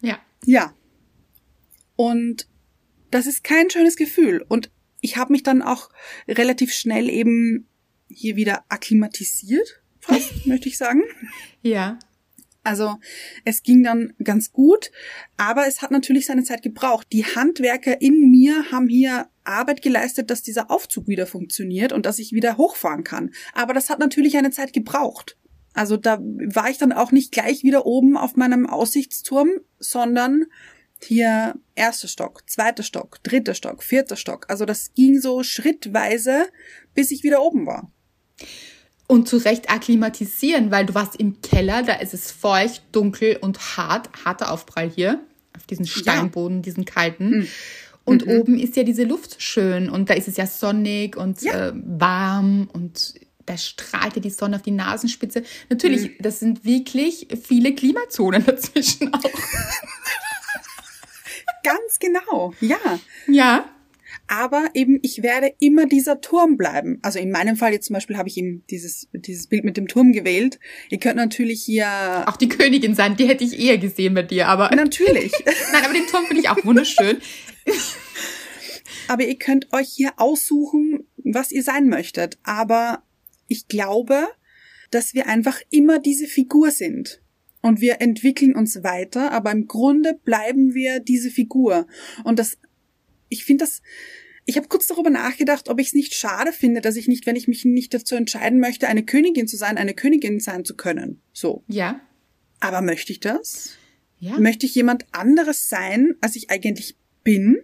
Ja. 0.01 0.21
Ja. 0.47 0.75
Und 1.97 2.49
das 3.11 3.27
ist 3.27 3.45
kein 3.45 3.69
schönes 3.69 3.97
Gefühl. 3.97 4.43
Und 4.49 4.71
ich 5.01 5.17
habe 5.17 5.33
mich 5.33 5.43
dann 5.43 5.63
auch 5.63 5.89
relativ 6.29 6.73
schnell 6.73 7.09
eben 7.09 7.69
hier 8.09 8.37
wieder 8.37 8.65
akklimatisiert, 8.69 9.83
fast, 10.01 10.33
möchte 10.47 10.69
ich 10.69 10.79
sagen. 10.79 11.03
Ja. 11.63 11.99
Also 12.63 12.97
es 13.45 13.63
ging 13.63 13.83
dann 13.83 14.13
ganz 14.23 14.53
gut, 14.53 14.91
aber 15.39 15.67
es 15.67 15.81
hat 15.81 15.91
natürlich 15.91 16.27
seine 16.27 16.45
Zeit 16.45 16.63
gebraucht. 16.63 17.07
Die 17.11 17.25
Handwerker 17.25 18.03
in 18.03 18.31
mir 18.31 18.71
haben 18.71 18.89
hier 18.89 19.29
Arbeit 19.45 19.81
geleistet, 19.81 20.31
dass 20.31 20.43
dieser 20.43 20.71
Aufzug 20.71 21.09
wieder 21.09 21.27
funktioniert 21.27 21.93
und 21.93 22.05
dass 22.05 22.19
ich 22.19 22.33
wieder 22.33 22.59
hochfahren 22.59 23.03
kann. 23.03 23.31
Aber 23.55 23.73
das 23.73 23.89
hat 23.89 23.99
natürlich 23.99 24.37
eine 24.37 24.51
Zeit 24.51 24.75
gebraucht. 24.75 25.39
Also 25.73 25.97
da 25.97 26.19
war 26.21 26.69
ich 26.69 26.79
dann 26.79 26.93
auch 26.93 27.13
nicht 27.13 27.33
gleich 27.33 27.63
wieder 27.63 27.87
oben 27.87 28.17
auf 28.17 28.37
meinem 28.37 28.67
Aussichtsturm, 28.67 29.51
sondern 29.79 30.45
hier 31.05 31.55
erster 31.75 32.09
Stock, 32.09 32.43
zweiter 32.49 32.83
Stock, 32.83 33.23
dritter 33.23 33.55
Stock, 33.55 33.83
vierter 33.83 34.17
Stock. 34.17 34.47
Also 34.49 34.65
das 34.65 34.93
ging 34.95 35.21
so 35.21 35.43
schrittweise, 35.43 36.47
bis 36.95 37.11
ich 37.11 37.23
wieder 37.23 37.43
oben 37.43 37.67
war. 37.67 37.91
Und 39.07 39.29
zu 39.29 39.39
Recht 39.39 39.71
akklimatisieren, 39.71 40.71
weil 40.71 40.87
du 40.87 40.95
warst 40.95 41.17
im 41.17 41.41
Keller, 41.43 41.83
da 41.83 41.95
ist 41.95 42.15
es 42.15 42.31
feucht, 42.31 42.83
dunkel 42.93 43.37
und 43.41 43.77
hart, 43.77 44.09
harter 44.25 44.53
Aufprall 44.53 44.89
hier, 44.89 45.21
auf 45.57 45.67
diesen 45.67 45.87
Steinboden, 45.87 46.63
diesen 46.63 46.85
kalten. 46.85 47.49
Und 48.05 48.27
oben 48.27 48.59
ist 48.59 48.77
ja 48.77 48.83
diese 48.83 49.05
Luft 49.05 49.43
schön 49.43 49.91
und 49.91 50.11
da 50.11 50.15
ist 50.15 50.29
es 50.29 50.37
ja 50.37 50.47
sonnig 50.47 51.17
und 51.17 51.43
Ja. 51.43 51.69
äh, 51.69 51.73
warm 51.75 52.69
und 52.73 53.15
da 53.47 53.57
strahlt 53.57 54.15
ja 54.15 54.23
die 54.23 54.31
Sonne 54.31 54.57
auf 54.57 54.63
die 54.63 54.71
Nasenspitze. 54.71 55.43
Natürlich, 55.69 56.13
das 56.21 56.39
sind 56.41 56.65
wirklich 56.65 57.27
viele 57.43 57.75
Klimazonen 57.75 58.45
dazwischen 58.47 59.13
auch. 59.13 59.21
Ganz 61.63 61.99
genau, 61.99 62.55
ja. 62.61 62.79
Ja. 63.27 63.71
Aber 64.27 64.71
eben, 64.75 64.99
ich 65.03 65.23
werde 65.23 65.53
immer 65.61 65.87
dieser 65.87 66.21
Turm 66.21 66.57
bleiben. 66.57 66.99
Also 67.03 67.19
in 67.19 67.31
meinem 67.31 67.57
Fall 67.57 67.73
jetzt 67.73 67.87
zum 67.87 67.95
Beispiel 67.95 68.17
habe 68.17 68.29
ich 68.29 68.37
eben 68.37 68.65
dieses, 68.71 69.09
dieses 69.13 69.47
Bild 69.47 69.65
mit 69.65 69.77
dem 69.77 69.89
Turm 69.89 70.13
gewählt. 70.13 70.59
Ihr 70.89 70.99
könnt 70.99 71.17
natürlich 71.17 71.63
hier, 71.63 72.25
Auch 72.27 72.37
die 72.37 72.49
Königin 72.49 72.95
sein, 72.95 73.17
die 73.17 73.27
hätte 73.27 73.45
ich 73.45 73.59
eher 73.59 73.79
gesehen 73.79 74.15
bei 74.15 74.23
dir, 74.23 74.49
aber 74.49 74.75
natürlich, 74.75 75.33
nein, 75.73 75.85
aber 75.85 75.95
den 75.95 76.07
Turm 76.07 76.27
finde 76.27 76.43
ich 76.43 76.49
auch 76.49 76.65
wunderschön. 76.65 77.19
aber 79.09 79.25
ihr 79.25 79.39
könnt 79.39 79.73
euch 79.73 79.89
hier 79.89 80.13
aussuchen, 80.17 81.07
was 81.17 81.53
ihr 81.53 81.63
sein 81.63 81.89
möchtet. 81.89 82.39
Aber 82.43 83.03
ich 83.49 83.69
glaube, 83.69 84.29
dass 84.91 85.15
wir 85.15 85.27
einfach 85.27 85.61
immer 85.71 85.99
diese 85.99 86.27
Figur 86.27 86.71
sind. 86.71 87.20
Und 87.63 87.81
wir 87.81 88.01
entwickeln 88.01 88.55
uns 88.55 88.83
weiter, 88.83 89.33
aber 89.33 89.51
im 89.51 89.67
Grunde 89.67 90.19
bleiben 90.25 90.75
wir 90.75 91.01
diese 91.01 91.31
Figur. 91.31 91.87
Und 92.25 92.39
das, 92.39 92.59
ich 93.29 93.45
finde 93.45 93.65
das, 93.65 93.83
ich 94.47 94.57
habe 94.57 94.69
kurz 94.69 94.87
darüber 94.87 95.11
nachgedacht, 95.11 95.69
ob 95.69 95.79
ich 95.79 95.89
es 95.89 95.95
nicht 95.95 96.15
schade 96.15 96.53
finde, 96.53 96.81
dass 96.81 96.97
ich 96.97 97.07
nicht, 97.07 97.27
wenn 97.27 97.37
ich 97.37 97.49
mich 97.49 97.65
nicht 97.65 97.93
dazu 97.93 98.15
entscheiden 98.15 98.59
möchte, 98.61 98.89
eine 98.89 99.05
Königin 99.05 99.47
zu 99.47 99.57
sein, 99.57 99.79
eine 99.79 99.95
Königin 99.95 100.41
sein 100.41 100.65
zu 100.65 100.75
können. 100.75 101.21
So. 101.33 101.63
Ja. 101.69 102.01
Aber 102.61 102.81
möchte 102.81 103.13
ich 103.13 103.21
das? 103.21 103.77
Ja. 104.19 104.39
Möchte 104.39 104.67
ich 104.67 104.75
jemand 104.75 105.07
anderes 105.13 105.69
sein, 105.69 106.15
als 106.21 106.37
ich 106.37 106.51
eigentlich 106.51 106.97
bin? 107.23 107.59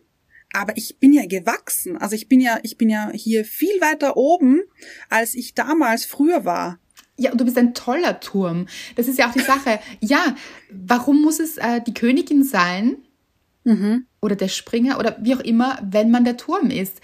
Aber 0.52 0.76
ich 0.76 0.98
bin 0.98 1.12
ja 1.12 1.26
gewachsen. 1.26 1.96
Also 1.96 2.14
ich 2.14 2.28
bin 2.28 2.40
ja, 2.40 2.58
ich 2.62 2.78
bin 2.78 2.88
ja 2.88 3.10
hier 3.12 3.44
viel 3.44 3.80
weiter 3.80 4.16
oben, 4.16 4.62
als 5.08 5.34
ich 5.34 5.54
damals 5.54 6.04
früher 6.04 6.44
war. 6.44 6.78
Ja, 7.18 7.32
und 7.32 7.40
du 7.40 7.44
bist 7.44 7.56
ein 7.56 7.72
toller 7.74 8.20
Turm. 8.20 8.66
Das 8.94 9.08
ist 9.08 9.18
ja 9.18 9.28
auch 9.28 9.32
die 9.32 9.40
Sache. 9.40 9.78
Ja, 10.00 10.36
warum 10.70 11.22
muss 11.22 11.40
es 11.40 11.56
äh, 11.56 11.80
die 11.86 11.94
Königin 11.94 12.44
sein 12.44 12.96
oder 14.20 14.36
der 14.36 14.46
Springer 14.48 14.98
oder 15.00 15.16
wie 15.20 15.34
auch 15.34 15.40
immer, 15.40 15.78
wenn 15.82 16.10
man 16.12 16.24
der 16.24 16.36
Turm 16.36 16.70
ist? 16.70 17.00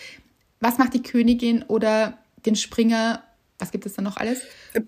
Was 0.61 0.79
macht 0.79 0.95
die 0.95 1.03
Königin 1.03 1.65
oder 1.65 2.19
den 2.47 2.55
Springer? 2.55 3.25
Was 3.59 3.73
gibt 3.73 3.85
es 3.87 3.95
da 3.95 4.03
noch 4.03 4.17
alles? 4.17 4.43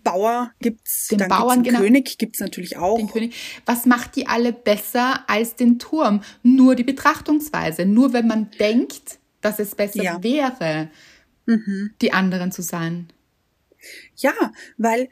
Bauer 0.04 0.52
gibt's, 0.60 1.08
Den 1.08 1.18
dann 1.18 1.28
Bauern, 1.28 1.40
gibt's 1.40 1.52
einen 1.56 1.64
genau. 1.64 1.78
König 1.80 2.18
gibt's 2.18 2.38
natürlich 2.40 2.76
auch. 2.76 2.96
Den 2.96 3.08
König. 3.08 3.34
Was 3.66 3.86
macht 3.86 4.14
die 4.14 4.26
alle 4.28 4.52
besser 4.52 5.20
als 5.28 5.56
den 5.56 5.78
Turm? 5.80 6.22
Nur 6.44 6.74
die 6.76 6.84
Betrachtungsweise. 6.84 7.86
Nur 7.86 8.12
wenn 8.12 8.26
man 8.28 8.50
denkt, 8.58 9.18
dass 9.40 9.58
es 9.58 9.74
besser 9.74 10.02
Ja. 10.02 10.22
wäre, 10.22 10.90
die 12.00 12.12
anderen 12.12 12.52
zu 12.52 12.62
sein. 12.62 13.08
Ja, 14.16 14.32
weil 14.78 15.08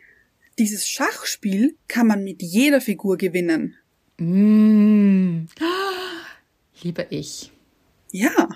dieses 0.59 0.89
Schachspiel 0.89 1.77
kann 1.89 2.07
man 2.07 2.25
mit 2.25 2.43
jeder 2.43 2.81
Figur 2.81 3.17
gewinnen. 3.17 3.75
Mm. 4.19 5.47
Liebe 6.83 7.07
ich. 7.11 7.51
Ja. 8.11 8.49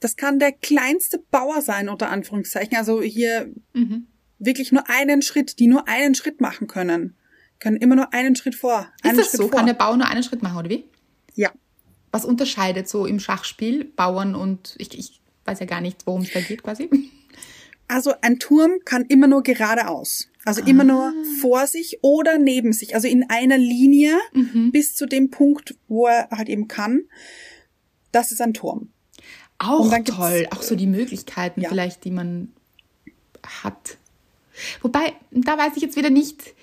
Das 0.00 0.16
kann 0.16 0.38
der 0.38 0.52
kleinste 0.52 1.18
Bauer 1.30 1.60
sein, 1.62 1.88
unter 1.88 2.08
Anführungszeichen. 2.10 2.76
Also 2.76 3.02
hier 3.02 3.52
Mhm. 3.72 4.06
wirklich 4.38 4.70
nur 4.72 4.88
einen 4.88 5.22
Schritt, 5.22 5.58
die 5.58 5.66
nur 5.66 5.88
einen 5.88 6.14
Schritt 6.14 6.40
machen 6.40 6.66
können. 6.68 7.16
Können 7.58 7.76
immer 7.78 7.96
nur 7.96 8.12
einen 8.12 8.36
Schritt 8.36 8.54
vor. 8.54 8.88
Ist 8.98 9.04
Einen 9.08 9.18
das 9.18 9.28
Schritt 9.30 9.38
so? 9.40 9.48
vor. 9.48 9.56
Kann 9.56 9.66
der 9.66 9.74
Bauer 9.74 9.96
nur 9.96 10.06
einen 10.06 10.22
Schritt 10.22 10.42
machen, 10.42 10.58
oder 10.58 10.70
wie? 10.70 10.84
ja. 11.34 11.50
Was 12.10 12.24
unterscheidet 12.24 12.88
so 12.88 13.04
im 13.04 13.20
Schachspiel 13.20 13.84
Bauern 13.84 14.34
und 14.34 14.74
ich, 14.78 14.98
ich 14.98 15.20
weiß 15.44 15.60
ja 15.60 15.66
gar 15.66 15.82
nicht, 15.82 16.06
worum 16.06 16.22
es 16.22 16.32
da 16.32 16.40
geht 16.40 16.62
quasi. 16.62 16.88
Also 17.88 18.12
ein 18.20 18.38
Turm 18.38 18.72
kann 18.84 19.04
immer 19.06 19.26
nur 19.26 19.42
geradeaus. 19.42 20.28
Also 20.44 20.62
immer 20.62 20.84
nur 20.84 21.08
Ah. 21.08 21.12
vor 21.40 21.66
sich 21.66 21.98
oder 22.02 22.38
neben 22.38 22.72
sich. 22.72 22.94
Also 22.94 23.08
in 23.08 23.28
einer 23.28 23.58
Linie 23.58 24.16
Mhm. 24.32 24.70
bis 24.72 24.94
zu 24.94 25.06
dem 25.06 25.30
Punkt, 25.30 25.74
wo 25.88 26.06
er 26.06 26.28
halt 26.30 26.48
eben 26.48 26.68
kann. 26.68 27.02
Das 28.12 28.30
ist 28.32 28.40
ein 28.40 28.54
Turm. 28.54 28.88
Auch 29.58 29.92
toll. 30.04 30.46
Auch 30.50 30.62
so 30.62 30.74
die 30.76 30.86
Möglichkeiten 30.86 31.60
Ja. 31.60 31.68
vielleicht, 31.68 32.04
die 32.04 32.10
man 32.10 32.52
hat. 33.62 33.96
Wobei, 34.82 35.14
da 35.30 35.58
weiß 35.58 35.72
ich 35.76 35.82
jetzt 35.82 35.96
wieder 35.96 36.10
nicht, 36.10 36.54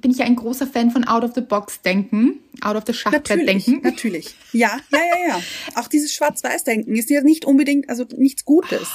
bin 0.00 0.10
ich 0.12 0.18
ja 0.18 0.24
ein 0.26 0.36
großer 0.36 0.66
Fan 0.66 0.90
von 0.90 1.04
Out-of-the-Box-Denken, 1.04 2.38
Out-of-the-Schachbrett-Denken. 2.60 3.80
Natürlich, 3.82 3.82
natürlich. 3.82 4.34
Ja, 4.52 4.78
ja, 4.92 4.98
ja, 4.98 5.28
ja. 5.28 5.42
Auch 5.74 5.88
dieses 5.88 6.12
Schwarz-Weiß-Denken 6.14 6.94
ist 6.94 7.10
ja 7.10 7.22
nicht 7.22 7.44
unbedingt, 7.44 7.88
also 7.88 8.06
nichts 8.16 8.44
Gutes. 8.44 8.88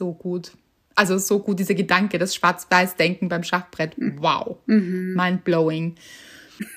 So 0.00 0.14
gut. 0.14 0.52
Also 0.94 1.18
so 1.18 1.40
gut 1.40 1.58
dieser 1.58 1.74
Gedanke, 1.74 2.18
das 2.18 2.34
Schwarz-Weiß-Denken 2.34 3.28
beim 3.28 3.42
Schachbrett. 3.42 3.98
Mhm. 3.98 4.16
Wow. 4.22 4.56
Mind-blowing. 4.66 5.96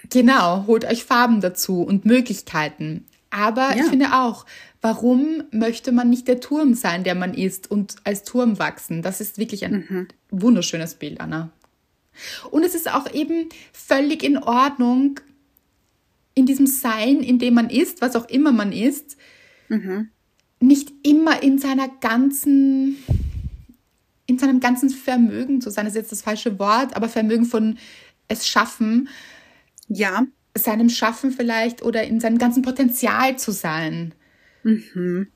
Genau, 0.10 0.66
holt 0.68 0.84
euch 0.84 1.06
Farben 1.06 1.40
dazu 1.40 1.84
und 1.84 2.04
Möglichkeiten. 2.06 3.06
Aber 3.30 3.70
Ja. 3.70 3.76
ich 3.78 3.84
finde 3.84 4.14
auch, 4.14 4.46
warum 4.82 5.44
möchte 5.52 5.94
man 5.94 6.10
nicht 6.10 6.28
der 6.28 6.42
Turm 6.42 6.74
sein, 6.74 7.06
der 7.06 7.16
man 7.16 7.34
ist 7.34 7.72
und 7.72 7.96
als 8.04 8.24
Turm 8.24 8.60
wachsen? 8.60 9.02
Das 9.02 9.22
ist 9.22 9.38
wirklich 9.38 9.64
ein 9.64 10.10
wunderschönes 10.30 10.96
Bild, 10.96 11.22
Anna. 11.22 11.50
Und 12.52 12.64
es 12.66 12.76
ist 12.76 12.94
auch 12.94 13.10
eben 13.14 13.48
völlig 13.72 14.22
in 14.22 14.38
Ordnung, 14.38 15.22
in 16.36 16.46
diesem 16.46 16.68
Sein, 16.68 17.22
in 17.22 17.40
dem 17.40 17.54
man 17.54 17.70
ist, 17.70 18.02
was 18.02 18.18
auch 18.18 18.28
immer 18.28 18.52
man 18.52 18.74
ist, 18.74 19.16
nicht 20.64 20.92
immer 21.04 21.44
in 21.44 21.58
seiner 21.60 21.90
ganzen, 21.90 22.98
in 24.26 24.40
seinem 24.40 24.60
ganzen 24.60 24.90
Vermögen 24.90 25.62
zu 25.62 25.70
sein. 25.70 25.86
Das 25.86 25.94
ist 25.94 26.00
jetzt 26.00 26.12
das 26.12 26.22
falsche 26.22 26.58
Wort, 26.60 26.96
aber 26.96 27.10
Vermögen 27.10 27.46
von 27.46 27.78
es 28.28 28.48
schaffen, 28.48 29.10
Ja, 29.90 30.26
seinem 30.56 30.90
Schaffen 30.90 31.32
vielleicht 31.32 31.84
oder 31.84 32.04
in 32.04 32.20
seinem 32.20 32.38
ganzen 32.38 32.62
Potenzial 32.62 33.38
zu 33.38 33.52
sein. 33.52 34.14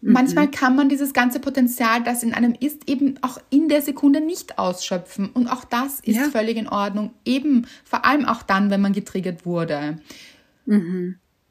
Manchmal 0.01 0.49
kann 0.49 0.77
man 0.77 0.87
dieses 0.87 1.11
ganze 1.13 1.41
Potenzial, 1.41 2.01
das 2.01 2.23
in 2.23 2.33
einem 2.33 2.55
ist, 2.57 2.89
eben 2.89 3.15
auch 3.21 3.39
in 3.49 3.67
der 3.67 3.81
Sekunde 3.81 4.21
nicht 4.21 4.57
ausschöpfen. 4.57 5.29
Und 5.29 5.47
auch 5.47 5.65
das 5.65 5.99
ist 5.99 6.15
Ja. 6.15 6.29
völlig 6.29 6.55
in 6.55 6.69
Ordnung. 6.69 7.11
Eben 7.25 7.67
vor 7.83 8.05
allem 8.05 8.23
auch 8.25 8.41
dann, 8.41 8.69
wenn 8.69 8.79
man 8.79 8.93
getriggert 8.93 9.45
wurde. 9.45 9.99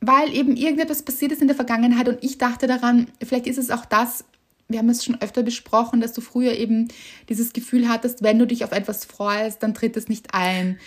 Weil 0.07 0.33
eben 0.35 0.57
irgendetwas 0.57 1.03
passiert 1.03 1.33
ist 1.33 1.43
in 1.43 1.49
der 1.49 1.57
Vergangenheit 1.57 2.09
und 2.09 2.23
ich 2.23 2.39
dachte 2.39 2.67
daran, 2.67 3.09
vielleicht 3.25 3.47
ist 3.47 3.59
es 3.59 3.71
auch 3.71 3.85
das, 3.85 4.25
wir 4.69 4.79
haben 4.79 4.89
es 4.89 5.05
schon 5.05 5.21
öfter 5.21 5.43
besprochen, 5.43 6.01
dass 6.01 6.13
du 6.13 6.21
früher 6.21 6.53
eben 6.55 6.89
dieses 7.29 7.53
Gefühl 7.53 7.89
hattest, 7.89 8.23
wenn 8.23 8.39
du 8.39 8.47
dich 8.47 8.65
auf 8.65 8.73
etwas 8.73 9.05
freust, 9.05 9.63
dann 9.63 9.75
tritt 9.75 9.97
es 9.97 10.09
nicht 10.09 10.35
ein. 10.35 10.79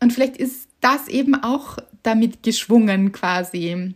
Und 0.00 0.12
vielleicht 0.12 0.36
ist 0.36 0.68
das 0.80 1.08
eben 1.08 1.34
auch 1.34 1.78
damit 2.02 2.42
geschwungen 2.42 3.12
quasi. 3.12 3.94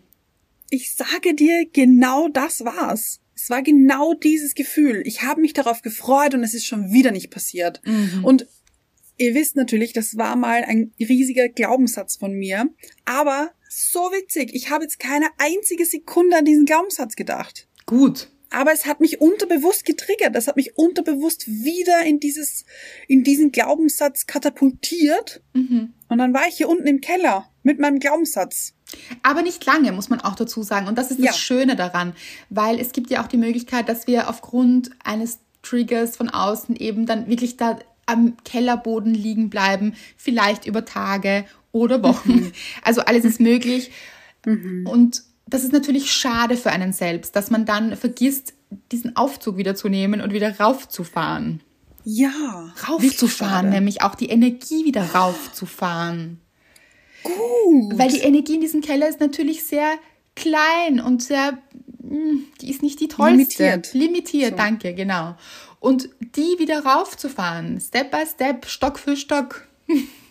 ich 0.70 0.94
sage 0.94 1.34
dir, 1.34 1.66
genau 1.72 2.28
das 2.28 2.64
war's. 2.64 3.20
Es 3.34 3.50
war 3.50 3.62
genau 3.62 4.14
dieses 4.14 4.54
Gefühl. 4.54 5.02
Ich 5.04 5.22
habe 5.22 5.40
mich 5.40 5.52
darauf 5.52 5.82
gefreut 5.82 6.34
und 6.34 6.42
es 6.42 6.54
ist 6.54 6.64
schon 6.66 6.92
wieder 6.92 7.10
nicht 7.10 7.30
passiert. 7.30 7.82
Und 8.22 8.46
ihr 9.18 9.34
wisst 9.34 9.56
natürlich, 9.56 9.92
das 9.92 10.16
war 10.16 10.36
mal 10.36 10.64
ein 10.64 10.92
riesiger 10.98 11.48
Glaubenssatz 11.48 12.16
von 12.16 12.32
mir. 12.32 12.68
Aber 13.04 13.50
so 13.74 14.00
witzig. 14.12 14.50
Ich 14.54 14.70
habe 14.70 14.84
jetzt 14.84 14.98
keine 14.98 15.26
einzige 15.38 15.84
Sekunde 15.84 16.38
an 16.38 16.44
diesen 16.44 16.64
Glaubenssatz 16.64 17.16
gedacht. 17.16 17.68
Gut. 17.86 18.28
Aber 18.50 18.72
es 18.72 18.84
hat 18.84 19.00
mich 19.00 19.20
unterbewusst 19.20 19.86
getriggert. 19.86 20.34
Das 20.34 20.46
hat 20.46 20.56
mich 20.56 20.76
unterbewusst 20.76 21.48
wieder 21.48 22.02
in 22.04 22.20
dieses, 22.20 22.66
in 23.08 23.24
diesen 23.24 23.50
Glaubenssatz 23.50 24.26
katapultiert. 24.26 25.42
Und 26.08 26.18
dann 26.18 26.34
war 26.34 26.46
ich 26.46 26.56
hier 26.56 26.68
unten 26.68 26.86
im 26.86 27.00
Keller 27.00 27.48
mit 27.62 27.78
meinem 27.78 27.98
Glaubenssatz. 27.98 28.74
Aber 29.22 29.40
nicht 29.40 29.64
lange, 29.64 29.90
muss 29.92 30.10
man 30.10 30.20
auch 30.20 30.34
dazu 30.34 30.62
sagen. 30.62 30.86
Und 30.86 30.98
das 30.98 31.10
ist 31.10 31.18
das 31.18 31.26
Ja. 31.26 31.32
Schöne 31.32 31.76
daran, 31.76 32.14
weil 32.50 32.78
es 32.78 32.92
gibt 32.92 33.08
ja 33.08 33.24
auch 33.24 33.28
die 33.28 33.38
Möglichkeit, 33.38 33.88
dass 33.88 34.06
wir 34.06 34.28
aufgrund 34.28 34.90
eines 35.02 35.38
Triggers 35.62 36.16
von 36.16 36.28
außen 36.28 36.76
eben 36.76 37.06
dann 37.06 37.28
wirklich 37.28 37.56
da 37.56 37.78
am 38.04 38.36
Kellerboden 38.44 39.14
liegen 39.14 39.48
bleiben, 39.48 39.94
vielleicht 40.18 40.66
über 40.66 40.84
Tage 40.84 41.46
oder 41.72 42.02
Wochen. 42.02 42.52
Also 42.82 43.00
alles 43.02 43.24
ist 43.24 43.40
möglich. 43.40 43.90
Und 44.44 45.22
das 45.46 45.64
ist 45.64 45.72
natürlich 45.72 46.10
schade 46.12 46.56
für 46.56 46.70
einen 46.70 46.92
selbst, 46.92 47.36
dass 47.36 47.50
man 47.50 47.64
dann 47.66 47.96
vergisst, 47.96 48.54
diesen 48.90 49.16
Aufzug 49.16 49.56
wieder 49.56 49.74
zu 49.74 49.88
nehmen 49.88 50.20
und 50.20 50.32
wieder 50.32 50.58
raufzufahren. 50.58 51.60
Ja. 52.04 52.72
Raufzufahren, 52.88 53.70
nämlich 53.70 54.02
auch 54.02 54.14
die 54.14 54.28
Energie 54.30 54.84
wieder 54.84 55.04
raufzufahren. 55.14 56.40
Gut. 57.22 57.98
Weil 57.98 58.10
die 58.10 58.20
Energie 58.20 58.54
in 58.54 58.60
diesem 58.60 58.80
Keller 58.80 59.08
ist 59.08 59.20
natürlich 59.20 59.64
sehr 59.64 59.92
klein 60.34 61.00
und 61.00 61.22
sehr, 61.22 61.58
mh, 62.02 62.40
die 62.60 62.70
ist 62.70 62.82
nicht 62.82 62.98
die 62.98 63.08
tollste. 63.08 63.62
Limitiert. 63.62 63.94
Limitiert, 63.94 64.50
So. 64.52 64.56
danke, 64.56 64.94
genau. 64.94 65.36
Und 65.78 66.08
die 66.20 66.58
wieder 66.58 66.84
raufzufahren, 66.84 67.80
Step 67.80 68.10
by 68.10 68.24
Step, 68.26 68.66
Stock 68.66 68.98
für 68.98 69.16
Stock. 69.16 69.68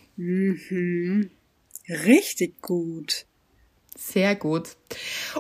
Richtig 1.90 2.62
gut. 2.62 3.26
Sehr 3.98 4.36
gut. 4.36 4.78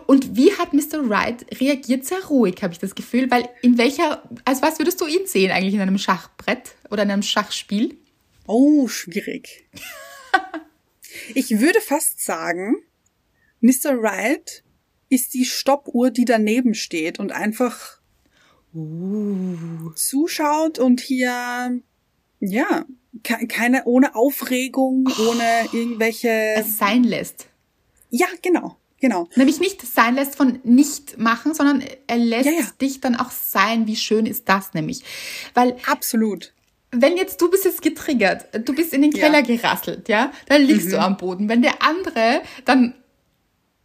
Und 0.07 0.35
wie 0.35 0.53
hat 0.53 0.73
Mr. 0.73 1.09
Wright 1.09 1.45
reagiert? 1.59 2.05
Sehr 2.05 2.23
ruhig, 2.25 2.61
habe 2.61 2.73
ich 2.73 2.79
das 2.79 2.95
Gefühl, 2.95 3.31
weil 3.31 3.47
in 3.61 3.77
welcher, 3.77 4.29
als 4.45 4.61
was 4.61 4.77
würdest 4.79 5.01
du 5.01 5.07
ihn 5.07 5.25
sehen 5.25 5.51
eigentlich 5.51 5.73
in 5.73 5.81
einem 5.81 5.97
Schachbrett 5.97 6.75
oder 6.89 7.03
in 7.03 7.11
einem 7.11 7.23
Schachspiel? 7.23 7.97
Oh, 8.45 8.87
schwierig. 8.87 9.67
ich 11.33 11.59
würde 11.59 11.81
fast 11.81 12.23
sagen, 12.23 12.75
Mr. 13.61 14.01
Wright 14.01 14.63
ist 15.09 15.33
die 15.33 15.45
Stoppuhr, 15.45 16.11
die 16.11 16.25
daneben 16.25 16.73
steht 16.73 17.19
und 17.19 17.31
einfach 17.31 17.99
zuschaut 19.95 20.79
und 20.79 21.01
hier, 21.01 21.81
ja, 22.39 22.85
keine, 23.23 23.83
ohne 23.85 24.15
Aufregung, 24.15 25.07
ohne 25.27 25.43
irgendwelche, 25.71 26.29
Es 26.57 26.77
sein 26.77 27.03
lässt. 27.03 27.47
ja, 28.09 28.27
genau, 28.41 28.77
genau. 28.99 29.27
Nämlich 29.35 29.59
nicht 29.59 29.81
sein 29.81 30.15
lässt 30.15 30.35
von 30.35 30.59
nicht 30.63 31.17
machen, 31.17 31.53
sondern 31.53 31.83
er 32.07 32.17
lässt 32.17 32.45
Ja, 32.45 32.51
ja. 32.51 32.67
dich 32.81 32.99
dann 33.01 33.15
auch 33.15 33.31
sein. 33.31 33.87
Wie 33.87 33.95
schön 33.95 34.25
ist 34.25 34.47
das 34.49 34.73
nämlich? 34.73 35.03
Weil 35.53 35.75
Absolut. 35.89 36.53
wenn 36.91 37.15
jetzt 37.17 37.41
du 37.41 37.49
bist 37.49 37.63
jetzt 37.65 37.81
getriggert, 37.81 38.47
du 38.67 38.73
bist 38.75 38.93
in 38.93 39.01
den 39.01 39.11
Ja. 39.11 39.17
Mhm. 39.29 39.33
Keller 39.33 39.43
gerasselt, 39.43 40.09
ja, 40.09 40.31
dann 40.47 40.61
liegst 40.63 40.91
du 40.91 40.99
am 40.99 41.17
Boden. 41.17 41.47
Wenn 41.49 41.61
der 41.61 41.81
andere 41.81 42.41
dann 42.65 42.95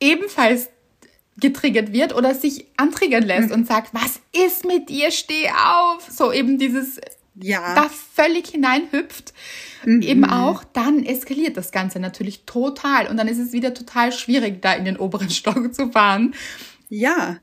ebenfalls 0.00 0.68
getriggert 1.38 1.92
wird 1.92 2.14
oder 2.14 2.34
sich 2.34 2.66
antriggern 2.78 3.22
lässt 3.22 3.48
Mhm. 3.50 3.54
und 3.54 3.66
sagt, 3.66 3.92
was 3.92 4.20
ist 4.46 4.64
mit 4.64 4.88
dir, 4.88 5.10
steh 5.10 5.50
auf, 5.50 6.08
so 6.10 6.32
eben 6.32 6.58
dieses 6.58 6.98
Ja. 7.40 7.74
da 7.74 7.88
völlig 7.88 8.48
hineinhüpft, 8.48 9.32
Mhm. 9.84 10.02
eben 10.02 10.24
auch, 10.24 10.64
dann 10.64 11.04
eskaliert 11.04 11.56
das 11.56 11.70
Ganze 11.70 12.00
natürlich 12.00 12.44
total 12.46 13.06
und 13.08 13.16
dann 13.18 13.28
ist 13.28 13.38
es 13.38 13.52
wieder 13.52 13.74
total 13.74 14.10
schwierig, 14.12 14.62
da 14.62 14.72
in 14.74 14.84
den 14.84 14.96
oberen 14.96 15.28
Stock 15.30 15.74
zu 15.74 15.90
fahren. 15.92 16.34
Ja. 16.88 17.38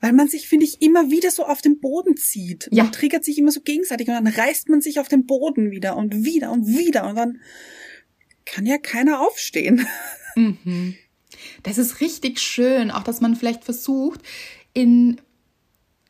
Weil 0.00 0.12
man 0.12 0.28
sich, 0.28 0.48
finde 0.48 0.66
ich, 0.66 0.82
immer 0.82 1.10
wieder 1.10 1.30
so 1.30 1.44
auf 1.46 1.62
den 1.62 1.80
Boden 1.80 2.16
zieht. 2.16 2.68
Man 2.70 2.76
Ja. 2.86 2.90
triggert 2.90 3.24
sich 3.24 3.38
immer 3.38 3.50
so 3.52 3.60
gegenseitig 3.62 4.08
und 4.08 4.14
dann 4.14 4.26
reißt 4.26 4.68
man 4.68 4.82
sich 4.82 5.00
auf 5.00 5.08
den 5.08 5.24
Boden 5.26 5.70
wieder 5.70 5.96
und 5.96 6.24
wieder 6.24 6.50
und 6.50 6.66
wieder 6.66 7.06
und 7.08 7.16
dann 7.16 7.40
kann 8.44 8.66
ja 8.66 8.76
keiner 8.78 9.20
aufstehen. 9.20 9.86
Das 11.62 11.78
ist 11.78 12.00
richtig 12.00 12.40
schön, 12.40 12.90
auch 12.90 13.02
dass 13.04 13.20
man 13.20 13.36
vielleicht 13.36 13.64
versucht, 13.64 14.20
in 14.74 15.20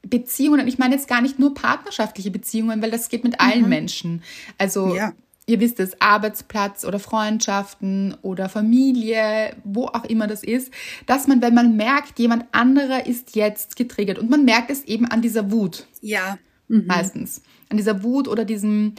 Beziehungen, 0.09 0.61
und 0.61 0.69
ich 0.69 0.79
meine 0.79 0.95
jetzt 0.95 1.09
gar 1.09 1.21
nicht 1.21 1.39
nur 1.39 1.55
partnerschaftliche 1.55 2.31
Beziehungen, 2.31 2.83
weil 2.83 2.91
das 2.91 3.09
geht 3.09 3.25
mit 3.25 3.41
allen 3.41 3.69
Menschen. 3.69 4.23
Also, 4.59 4.87
Mhm. 4.87 4.95
Ja. 4.97 5.13
ihr 5.47 5.61
wisst 5.61 5.79
es, 5.81 6.01
Arbeitsplatz 6.01 6.85
oder 6.85 6.99
Freundschaften 6.99 8.17
oder 8.23 8.49
Familie, 8.49 9.55
wo 9.65 9.87
auch 9.87 10.05
immer 10.05 10.27
das 10.27 10.43
ist, 10.43 10.71
dass 11.07 11.27
man, 11.27 11.43
wenn 11.43 11.55
man 11.55 11.77
merkt, 11.77 12.19
jemand 12.19 12.47
anderer 12.53 13.07
ist 13.07 13.37
jetzt 13.37 13.77
getriggert 13.77 14.19
und 14.19 14.31
man 14.31 14.45
merkt 14.45 14.71
es 14.71 14.85
eben 14.85 15.07
an 15.07 15.21
dieser 15.23 15.51
Wut 15.51 15.87
Ja. 16.01 16.39
meistens, 16.69 17.43
an 17.69 17.77
dieser 17.77 18.03
Wut 18.03 18.27
oder 18.29 18.45
diesem 18.45 18.95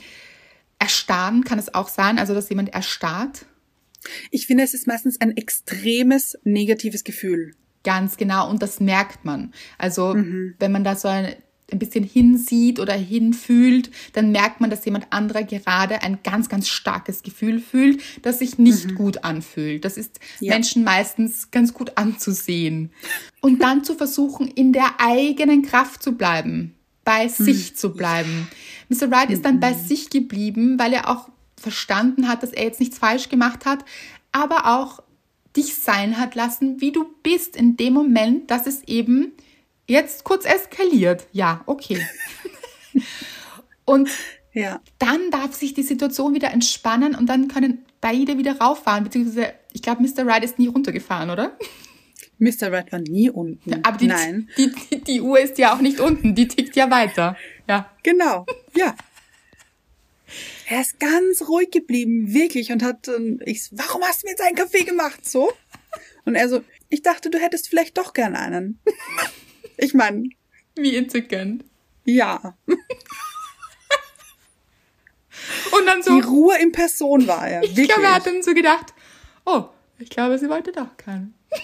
Erstarren 0.77 1.43
kann 1.43 1.57
es 1.57 1.73
auch 1.73 1.87
sein, 1.87 2.19
also 2.19 2.33
dass 2.33 2.49
jemand 2.49 2.69
erstarrt. 2.73 3.45
Ich 4.29 4.45
finde, 4.45 4.63
es 4.63 4.73
ist 4.75 4.85
meistens 4.85 5.19
ein 5.19 5.35
extremes 5.35 6.37
negatives 6.43 7.03
Gefühl. 7.03 7.55
Ganz 7.85 8.17
genau, 8.17 8.49
und 8.49 8.61
das 8.61 8.81
merkt 8.81 9.23
man. 9.23 9.53
Also, 9.77 10.13
wenn 10.59 10.71
man 10.71 10.83
da 10.83 10.95
so 10.95 11.07
ein, 11.07 11.35
ein 11.71 11.79
bisschen 11.79 12.03
hinsieht 12.03 12.79
oder 12.79 12.93
hinfühlt, 12.93 13.89
dann 14.13 14.31
merkt 14.31 14.61
man, 14.61 14.69
dass 14.69 14.85
jemand 14.85 15.07
anderer 15.11 15.43
gerade 15.43 16.01
ein 16.03 16.19
ganz, 16.23 16.49
ganz 16.49 16.67
starkes 16.67 17.23
Gefühl 17.23 17.59
fühlt, 17.59 18.01
das 18.21 18.39
sich 18.39 18.57
nicht 18.57 18.95
gut 18.95 19.23
anfühlt. 19.23 19.85
Das 19.85 19.97
ist 19.97 20.19
Ja. 20.39 20.53
Menschen 20.53 20.83
meistens 20.83 21.51
ganz 21.51 21.73
gut 21.73 21.97
anzusehen. 21.97 22.91
Und 23.41 23.61
dann 23.61 23.83
zu 23.83 23.95
versuchen, 23.95 24.47
in 24.47 24.73
der 24.73 24.95
eigenen 24.99 25.61
Kraft 25.61 26.03
zu 26.03 26.13
bleiben, 26.13 26.75
bei 27.03 27.27
sich 27.27 27.75
zu 27.75 27.93
bleiben. 27.93 28.47
Mr. 28.89 29.09
Wright 29.11 29.29
ist 29.29 29.45
dann 29.45 29.59
bei 29.59 29.73
sich 29.73 30.09
geblieben, 30.09 30.77
weil 30.79 30.93
er 30.93 31.09
auch 31.09 31.29
verstanden 31.57 32.27
hat, 32.27 32.43
dass 32.43 32.51
er 32.51 32.63
jetzt 32.63 32.79
nichts 32.79 32.97
falsch 32.97 33.29
gemacht 33.29 33.65
hat, 33.65 33.85
aber 34.31 34.77
auch 34.77 35.01
dich 35.55 35.75
sein 35.75 36.17
hat 36.19 36.35
lassen, 36.35 36.81
wie 36.81 36.91
du 36.91 37.05
bist 37.23 37.55
in 37.55 37.77
dem 37.77 37.93
Moment, 37.93 38.51
dass 38.51 38.67
es 38.67 38.83
eben 38.83 39.33
jetzt 39.87 40.23
kurz 40.23 40.45
eskaliert. 40.45 41.27
Ja, 41.31 41.61
okay. 41.65 41.99
und 43.85 44.09
Ja. 44.53 44.81
dann 44.99 45.31
darf 45.31 45.53
sich 45.53 45.73
die 45.73 45.83
Situation 45.83 46.33
wieder 46.33 46.51
entspannen 46.51 47.15
und 47.15 47.27
dann 47.27 47.47
können 47.47 47.85
beide 48.01 48.37
wieder 48.37 48.57
rauffahren, 48.59 49.03
beziehungsweise 49.03 49.53
ich 49.73 49.81
glaube, 49.81 50.01
Mr. 50.03 50.25
Wright 50.25 50.43
ist 50.43 50.57
nie 50.59 50.67
runtergefahren, 50.67 51.29
oder? 51.29 51.57
Mr. 52.37 52.71
Red 52.71 52.91
war 52.91 52.99
nie 52.99 53.29
unten. 53.29 53.81
Aber 53.83 53.97
die, 53.97 54.07
Nein. 54.07 54.49
Die, 54.57 54.71
die, 54.91 55.01
die 55.01 55.21
Uhr 55.21 55.39
ist 55.39 55.57
ja 55.57 55.73
auch 55.73 55.79
nicht 55.79 55.99
unten, 56.01 56.35
die 56.35 56.47
tickt 56.47 56.75
ja 56.75 56.91
weiter. 56.91 57.37
Ja. 57.67 57.89
Genau. 58.03 58.45
Ja. 58.75 58.93
Er 60.67 60.81
ist 60.81 60.99
ganz 60.99 61.43
ruhig 61.47 61.71
geblieben, 61.71 62.33
wirklich, 62.33 62.71
und 62.71 62.83
hat, 62.83 63.07
ähm, 63.07 63.39
ich, 63.45 63.69
warum 63.71 64.01
hast 64.03 64.23
du 64.23 64.27
mir 64.27 64.31
jetzt 64.31 64.41
einen 64.41 64.55
Kaffee 64.55 64.83
gemacht? 64.83 65.27
So. 65.27 65.51
Und 66.25 66.35
er 66.35 66.49
so, 66.49 66.63
ich 66.89 67.01
dachte, 67.03 67.29
du 67.29 67.39
hättest 67.39 67.69
vielleicht 67.69 67.97
doch 67.97 68.13
gern 68.13 68.35
einen. 68.35 68.79
Ich 69.77 69.93
meine. 69.93 70.29
Wie 70.77 70.95
entzückend. 70.95 71.65
Ja. 72.05 72.55
Und 75.71 75.85
dann 75.85 76.01
so. 76.01 76.15
Die 76.15 76.25
Ruhe 76.25 76.57
in 76.59 76.71
Person 76.71 77.27
war 77.27 77.45
er. 77.45 77.61
Ich 77.61 77.75
glaube, 77.75 78.03
er 78.03 78.15
hat 78.15 78.25
dann 78.25 78.41
so 78.41 78.53
gedacht, 78.53 78.93
oh, 79.45 79.65
ich 79.99 80.09
glaube, 80.09 80.39
sie 80.39 80.47
wollte 80.47 80.71
doch 80.71 80.95
keinen. 80.95 81.33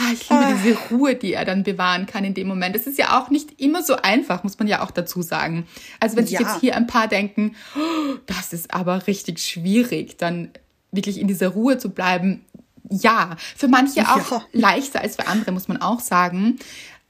ich 0.13 0.29
liebe 0.29 0.45
diese 0.63 0.77
Ruhe, 0.89 1.15
die 1.15 1.33
er 1.33 1.45
dann 1.45 1.63
bewahren 1.63 2.05
kann 2.05 2.23
in 2.23 2.33
dem 2.33 2.47
Moment. 2.47 2.75
Es 2.75 2.87
ist 2.87 2.97
ja 2.97 3.19
auch 3.19 3.29
nicht 3.29 3.59
immer 3.61 3.83
so 3.83 3.95
einfach, 3.95 4.43
muss 4.43 4.57
man 4.59 4.67
ja 4.67 4.83
auch 4.83 4.91
dazu 4.91 5.21
sagen. 5.21 5.65
Also 5.99 6.15
wenn 6.17 6.25
sich 6.25 6.39
Ja. 6.39 6.41
jetzt 6.41 6.59
hier 6.59 6.75
ein 6.75 6.87
paar 6.87 7.07
denken, 7.07 7.55
oh, 7.75 8.15
das 8.25 8.53
ist 8.53 8.73
aber 8.73 9.07
richtig 9.07 9.39
schwierig, 9.39 10.17
dann 10.17 10.49
wirklich 10.91 11.19
in 11.19 11.27
dieser 11.27 11.49
Ruhe 11.49 11.77
zu 11.77 11.89
bleiben. 11.89 12.45
Ja, 12.89 13.37
für 13.55 13.67
manche 13.67 14.01
auch 14.09 14.31
Ja. 14.31 14.45
leichter 14.51 15.01
als 15.01 15.15
für 15.15 15.27
andere, 15.27 15.51
muss 15.51 15.67
man 15.67 15.77
auch 15.81 15.99
sagen. 16.01 16.57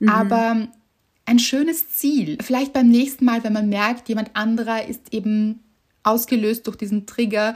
Aber 0.07 0.67
ein 1.25 1.39
schönes 1.39 1.91
Ziel. 1.91 2.37
Vielleicht 2.41 2.73
beim 2.73 2.89
nächsten 2.89 3.25
Mal, 3.25 3.43
wenn 3.43 3.53
man 3.53 3.69
merkt, 3.69 4.09
jemand 4.09 4.35
anderer 4.35 4.87
ist 4.87 5.13
eben 5.13 5.59
ausgelöst 6.03 6.65
durch 6.67 6.75
diesen 6.77 7.05
Trigger, 7.05 7.55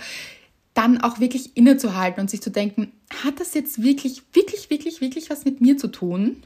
dann 0.76 1.01
auch 1.01 1.19
wirklich 1.19 1.57
innezuhalten 1.57 2.21
und 2.21 2.30
sich 2.30 2.41
zu 2.41 2.51
denken, 2.51 2.91
hat 3.23 3.39
das 3.39 3.55
jetzt 3.55 3.82
wirklich, 3.82 4.21
wirklich, 4.34 4.69
wirklich, 4.69 5.01
wirklich 5.01 5.30
was 5.32 5.45
mit 5.45 5.61
mir 5.61 5.78
zu 5.78 5.88
tun? 5.88 6.43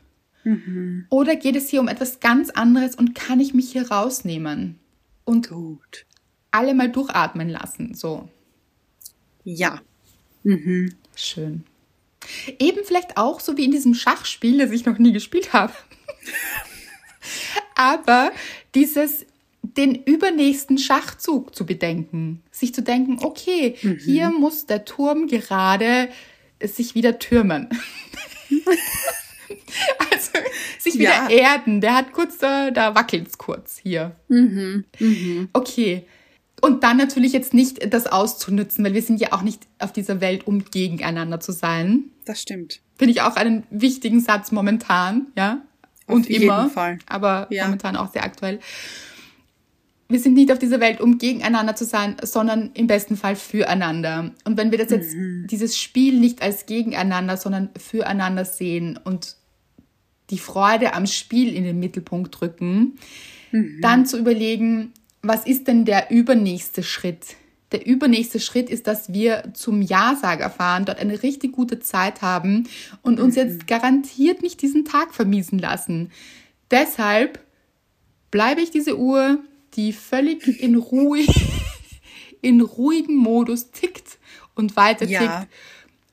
Oder 1.09 1.36
geht 1.36 1.55
es 1.55 1.69
hier 1.69 1.82
um 1.82 1.88
etwas 1.88 2.19
ganz 2.21 2.49
anderes 2.49 2.95
und 2.95 3.13
kann 3.13 3.39
ich 3.39 3.53
mich 3.53 3.71
hier 3.71 3.91
rausnehmen 3.91 4.80
und 5.25 5.49
Gut. 5.49 6.05
alle 6.51 6.73
mal 6.73 6.89
durchatmen 6.89 7.49
lassen? 7.49 7.93
So. 7.93 8.30
Ja. 9.43 9.82
Schön. 11.15 11.65
Eben 12.59 12.84
vielleicht 12.86 13.17
auch 13.17 13.39
so 13.39 13.57
wie 13.57 13.65
in 13.65 13.71
diesem 13.71 13.93
Schachspiel, 13.93 14.59
das 14.59 14.71
ich 14.71 14.86
noch 14.86 14.97
nie 14.97 15.11
gespielt 15.11 15.53
habe. 15.53 15.73
Aber 17.75 18.32
dieses, 18.75 19.25
den 19.80 19.95
übernächsten 19.95 20.77
Schachzug 20.77 21.55
zu 21.55 21.65
bedenken. 21.65 22.43
Sich 22.51 22.73
zu 22.75 22.84
denken, 22.84 23.17
okay, 23.23 23.75
hier 24.05 24.30
muss 24.30 24.65
der 24.67 24.86
Turm 24.86 25.25
gerade 25.27 26.09
sich 26.61 26.93
wieder 26.93 27.17
türmen. 27.17 27.69
also 30.11 30.32
sich 30.80 30.95
wieder 30.95 31.09
Ja. 31.09 31.30
erden. 31.30 31.82
Der 31.82 31.95
hat 31.95 32.11
kurz, 32.11 32.38
da, 32.38 32.71
da 32.71 32.95
wackelt's 32.95 33.38
kurz 33.38 33.77
hier. 33.77 34.15
Okay. 35.53 36.03
Und 36.61 36.84
dann 36.84 36.97
natürlich 36.97 37.32
jetzt 37.32 37.53
nicht 37.53 37.93
das 37.93 38.05
auszunützen, 38.07 38.84
weil 38.84 38.93
wir 38.93 39.01
sind 39.01 39.21
ja 39.21 39.32
auch 39.32 39.41
nicht 39.43 39.61
auf 39.80 39.93
dieser 39.93 40.19
Welt, 40.19 40.45
um 40.45 40.65
gegeneinander 40.65 41.39
zu 41.39 41.53
sein. 41.53 42.11
Das 42.25 42.41
stimmt. 42.41 42.82
Finde 42.97 43.13
ich 43.13 43.21
auch 43.21 43.38
einen 43.38 43.65
wichtigen 43.69 44.19
Satz 44.19 44.51
momentan, 44.51 45.27
ja. 45.38 45.61
Und 46.05 46.27
jeden 46.27 46.43
immer. 46.43 46.69
Fall. 46.69 46.99
Aber 47.07 47.47
Ja. 47.49 47.63
momentan 47.65 47.95
auch 47.95 48.11
sehr 48.11 48.23
aktuell. 48.25 48.59
Wir 50.12 50.20
sind 50.20 50.34
nicht 50.34 50.51
auf 50.51 50.57
dieser 50.57 50.80
Welt, 50.80 51.01
um 51.01 51.20
gegeneinander 51.20 51.76
zu 51.76 51.86
sein, 51.86 52.16
sondern 52.24 52.72
im 52.74 52.88
besten 52.88 53.16
Fall 53.16 53.36
füreinander. 53.36 54.32
Und 54.43 54.57
wenn 54.57 54.72
wir 54.72 54.80
das 54.80 54.89
jetzt, 54.89 55.16
dieses 55.51 55.78
Spiel 55.78 56.20
nicht 56.20 56.41
als 56.41 56.66
gegeneinander, 56.66 57.38
sondern 57.38 57.70
füreinander 57.78 58.43
sehen 58.43 58.97
und 59.03 59.36
die 60.32 60.39
Freude 60.39 60.95
am 60.95 61.05
Spiel 61.05 61.55
in 61.55 61.64
den 61.64 61.80
Mittelpunkt 61.80 62.39
drücken, 62.41 62.97
dann 63.82 64.07
zu 64.07 64.18
überlegen, 64.18 64.93
was 65.22 65.45
ist 65.45 65.68
denn 65.68 65.86
der 65.86 66.10
übernächste 66.10 66.82
Schritt? 66.82 67.36
Der 67.72 67.86
übernächste 67.86 68.39
Schritt 68.39 68.72
ist, 68.72 68.88
dass 68.88 69.14
wir 69.14 69.51
zum 69.53 69.84
Ja-Sager 69.84 70.49
fahren, 70.49 70.86
dort 70.86 70.97
eine 70.97 71.22
richtig 71.22 71.51
gute 71.51 71.80
Zeit 71.80 72.24
haben 72.24 72.68
und 73.03 73.20
uns 73.20 73.36
jetzt 73.36 73.68
garantiert 73.68 74.41
nicht 74.41 74.62
diesen 74.64 74.86
Tag 74.86 75.14
vermiesen 75.14 75.60
lassen. 75.60 76.10
Deshalb 76.72 77.39
bleibe 78.32 78.62
ich 78.62 78.72
diese 78.72 78.97
Uhr, 78.97 79.39
die 79.76 79.93
völlig 79.93 80.61
in 80.61 80.76
Ruhe, 80.76 81.26
in 82.41 82.61
ruhigem 82.61 83.15
Modus 83.15 83.72
tickt 83.72 84.17
und 84.55 84.76
weiter 84.76 85.05
Ja. 85.05 85.20
tickt 85.20 85.53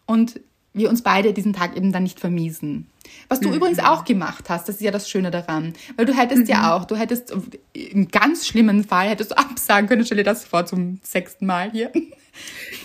und 0.06 0.40
wir 0.72 0.90
uns 0.90 1.02
beide 1.02 1.32
diesen 1.32 1.54
Tag 1.54 1.74
eben 1.76 1.90
dann 1.90 2.02
nicht 2.02 2.20
vermiesen. 2.20 2.86
Was 3.28 3.40
du 3.40 3.50
übrigens 3.52 3.78
auch 3.78 4.04
gemacht 4.04 4.50
hast, 4.50 4.68
das 4.68 4.76
ist 4.76 4.82
ja 4.82 4.90
das 4.90 5.08
Schöne 5.08 5.30
daran. 5.30 5.72
Weil 5.96 6.04
du 6.04 6.12
hättest 6.12 6.48
ja 6.48 6.74
auch, 6.76 6.84
du 6.84 6.96
hättest 6.96 7.34
im 7.72 8.08
ganz 8.08 8.46
schlimmen 8.46 8.84
Fall 8.84 9.08
hättest 9.08 9.30
du 9.30 9.38
absagen 9.38 9.88
können, 9.88 10.04
stell 10.04 10.18
dir 10.18 10.24
das 10.24 10.44
vor 10.44 10.66
zum 10.66 11.00
sechsten 11.02 11.46
Mal 11.46 11.70
hier. 11.72 11.92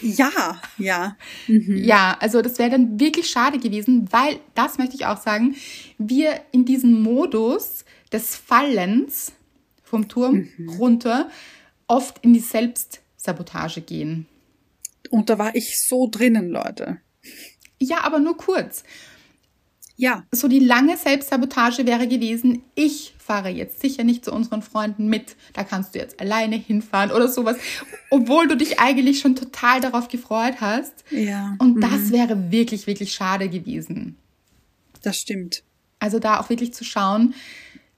Ja, 0.02 0.62
ja. 0.78 1.18
Ja, 1.48 2.18
also 2.22 2.42
das 2.42 2.58
wäre 2.60 2.70
dann 2.70 3.00
wirklich 3.00 3.30
schade 3.30 3.60
gewesen, 3.60 4.08
weil, 4.12 4.40
das 4.56 4.78
möchte 4.78 4.96
ich 4.96 5.06
auch 5.06 5.18
sagen, 5.20 5.56
wir 5.98 6.40
in 6.52 6.64
diesem 6.66 7.02
Modus 7.02 7.84
des 8.14 8.36
Fallens 8.36 9.34
vom 9.92 10.08
Turm 10.08 10.48
runter 10.80 11.30
oft 11.88 12.24
in 12.24 12.34
die 12.34 12.40
Selbstsabotage 12.40 13.82
gehen. 13.82 14.26
Und 15.10 15.30
da 15.30 15.38
war 15.38 15.54
ich 15.54 15.82
so 15.82 16.08
drinnen, 16.10 16.50
Leute. 16.50 16.98
Ja, 17.78 18.04
aber 18.04 18.20
nur 18.20 18.38
kurz. 18.38 18.84
Ja. 19.98 20.26
So 20.32 20.48
die 20.48 20.60
lange 20.60 20.96
Selbstsabotage 20.96 21.86
wäre 21.86 22.08
gewesen, 22.08 22.64
ich 22.74 23.14
fahre 23.18 23.50
jetzt 23.50 23.82
sicher 23.82 24.06
nicht 24.06 24.24
zu 24.24 24.32
unseren 24.32 24.62
Freunden 24.62 25.08
mit, 25.08 25.36
da 25.54 25.66
kannst 25.66 25.94
du 25.94 26.00
jetzt 26.00 26.20
alleine 26.22 26.56
hinfahren 26.56 27.12
oder 27.12 27.28
sowas, 27.28 27.58
obwohl 28.10 28.48
du 28.48 28.56
dich 28.56 28.80
eigentlich 28.80 29.20
schon 29.20 29.36
total 29.36 29.82
darauf 29.82 30.08
gefreut 30.08 30.62
hast. 30.62 30.94
Ja. 31.10 31.56
Und 31.60 31.82
das 31.82 32.12
wäre 32.12 32.50
wirklich, 32.50 32.88
wirklich 32.88 33.14
schade 33.14 33.50
gewesen. 33.50 34.16
Das 35.04 35.18
stimmt. 35.18 35.64
Also 36.00 36.18
da 36.18 36.40
auch 36.40 36.50
wirklich 36.50 36.74
zu 36.74 36.84
schauen, 36.84 37.36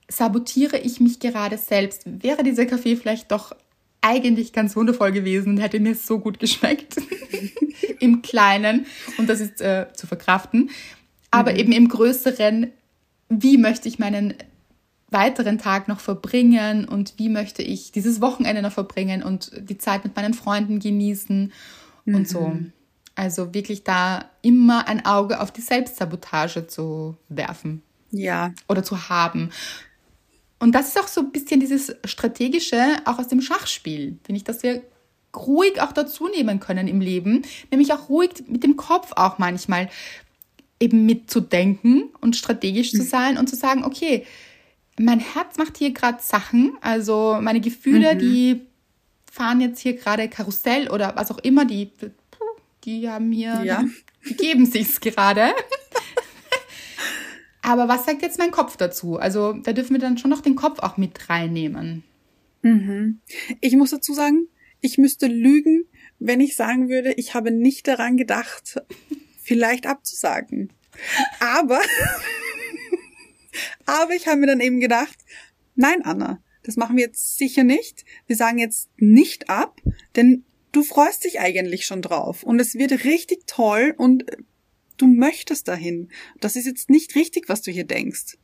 sabotiere 0.10 0.78
ich 0.78 1.00
mich 1.00 1.20
gerade 1.20 1.58
selbst? 1.58 2.04
Wäre 2.06 2.44
dieser 2.44 2.66
Kaffee 2.66 2.96
vielleicht 2.96 3.32
doch 3.32 3.56
eigentlich 4.02 4.52
ganz 4.52 4.76
wundervoll 4.76 5.12
gewesen 5.12 5.52
und 5.54 5.58
hätte 5.60 5.80
mir 5.80 5.96
so 5.96 6.20
gut 6.20 6.40
geschmeckt 6.40 6.98
im 8.00 8.22
Kleinen 8.22 8.86
und 9.18 9.30
das 9.30 9.40
ist 9.40 9.62
äh, 9.62 9.88
zu 9.94 10.08
verkraften. 10.08 10.70
Aber 11.32 11.56
eben 11.56 11.72
im 11.72 11.88
Größeren, 11.88 12.68
wie 13.30 13.58
möchte 13.58 13.88
ich 13.88 14.00
meinen 14.00 14.34
weiteren 15.10 15.58
Tag 15.58 15.88
noch 15.88 16.00
verbringen 16.00 16.86
und 16.86 17.14
wie 17.18 17.30
möchte 17.30 17.62
ich 17.62 17.92
dieses 17.92 18.20
Wochenende 18.20 18.62
noch 18.62 18.74
verbringen 18.74 19.24
und 19.24 19.52
die 19.58 19.78
Zeit 19.78 20.04
mit 20.04 20.16
meinen 20.16 20.34
Freunden 20.34 20.80
genießen 20.80 21.52
und 22.06 22.28
so. 22.28 22.58
Also 23.16 23.54
wirklich 23.54 23.84
da 23.84 24.26
immer 24.42 24.88
ein 24.88 25.06
Auge 25.06 25.40
auf 25.40 25.52
die 25.52 25.62
Selbstsabotage 25.62 26.68
zu 26.68 27.16
werfen 27.30 27.84
Ja. 28.12 28.54
oder 28.68 28.84
zu 28.84 29.08
haben. 29.08 29.52
Und 30.64 30.72
das 30.72 30.88
ist 30.88 30.98
auch 30.98 31.10
so 31.10 31.20
ein 31.20 31.32
bisschen 31.34 31.60
dieses 31.60 31.94
Strategische, 32.06 32.96
auch 33.04 33.20
aus 33.20 33.28
dem 33.28 33.42
Schachspiel, 33.42 34.18
finde 34.24 34.38
ich, 34.38 34.46
dass 34.46 34.64
wir 34.64 34.82
ruhig 35.36 35.82
auch 35.82 35.92
dazu 35.92 36.30
nehmen 36.30 36.62
können 36.62 36.88
im 36.88 37.02
Leben, 37.02 37.42
nämlich 37.70 37.92
auch 37.92 38.08
ruhig 38.08 38.30
mit 38.48 38.64
dem 38.64 38.78
Kopf 38.78 39.12
auch 39.18 39.40
manchmal 39.40 39.90
eben 40.80 41.06
mitzudenken 41.06 42.12
und 42.22 42.38
strategisch 42.38 42.92
zu 42.92 43.04
sein 43.04 43.38
und 43.38 43.50
zu 43.50 43.58
sagen, 43.58 43.84
okay, 43.84 44.26
mein 44.98 45.20
Herz 45.20 45.58
macht 45.58 45.76
hier 45.78 45.92
gerade 45.92 46.20
Sachen, 46.22 46.78
also 46.80 47.40
meine 47.42 47.60
Gefühle, 47.60 48.16
die 48.16 48.62
fahren 49.30 49.60
jetzt 49.60 49.82
hier 49.82 49.98
gerade 49.98 50.30
Karussell 50.30 50.90
oder 50.90 51.14
was 51.18 51.30
auch 51.30 51.40
immer, 51.40 51.66
die, 51.66 51.92
die 52.86 53.10
haben 53.10 53.34
hier, 53.34 53.64
Ja. 53.66 53.84
die 54.30 54.38
geben 54.38 54.66
sich's 54.66 55.02
gerade. 55.02 55.50
Aber 57.64 57.88
was 57.88 58.06
sagt 58.06 58.22
jetzt 58.22 58.38
mein 58.38 58.52
Kopf 58.52 58.76
dazu? 58.76 59.18
Also 59.18 59.54
da 59.54 59.72
dürfen 59.72 59.94
wir 59.94 60.00
dann 60.00 60.18
schon 60.18 60.30
noch 60.30 60.42
den 60.42 60.56
Kopf 60.56 60.80
auch 60.80 60.98
mit 60.98 61.30
reinnehmen. 61.30 62.04
Ich 63.62 63.76
muss 63.76 63.92
dazu 63.92 64.14
sagen, 64.14 64.48
ich 64.82 64.98
müsste 64.98 65.28
lügen, 65.28 65.86
wenn 66.20 66.42
ich 66.42 66.58
sagen 66.58 66.90
würde, 66.90 67.14
ich 67.14 67.34
habe 67.34 67.52
nicht 67.52 67.88
daran 67.88 68.18
gedacht, 68.18 68.82
vielleicht 69.42 69.88
abzusagen. 69.88 70.74
Aber, 71.40 71.80
aber 73.86 74.14
ich 74.14 74.28
habe 74.28 74.42
mir 74.42 74.48
dann 74.48 74.60
eben 74.60 74.82
gedacht, 74.82 75.18
nein, 75.76 76.02
Anna, 76.04 76.44
das 76.64 76.76
machen 76.76 76.98
wir 76.98 77.06
jetzt 77.06 77.38
sicher 77.38 77.64
nicht. 77.64 78.04
Wir 78.28 78.36
sagen 78.36 78.58
jetzt 78.58 78.90
nicht 78.98 79.50
ab, 79.50 79.82
denn 80.18 80.44
du 80.74 80.84
freust 80.84 81.24
dich 81.24 81.40
eigentlich 81.40 81.86
schon 81.86 82.02
drauf 82.02 82.44
und 82.44 82.60
es 82.60 82.76
wird 82.76 83.06
richtig 83.06 83.48
toll 83.48 83.94
und 83.98 84.26
du 84.98 85.08
möchtest 85.08 85.68
dahin. 85.68 86.10
Das 86.40 86.56
ist 86.56 86.66
jetzt 86.66 86.90
nicht 86.90 87.16
richtig, 87.16 87.50
was 87.50 87.62
du 87.62 87.72
hier 87.72 87.86
denkst. 87.86 88.38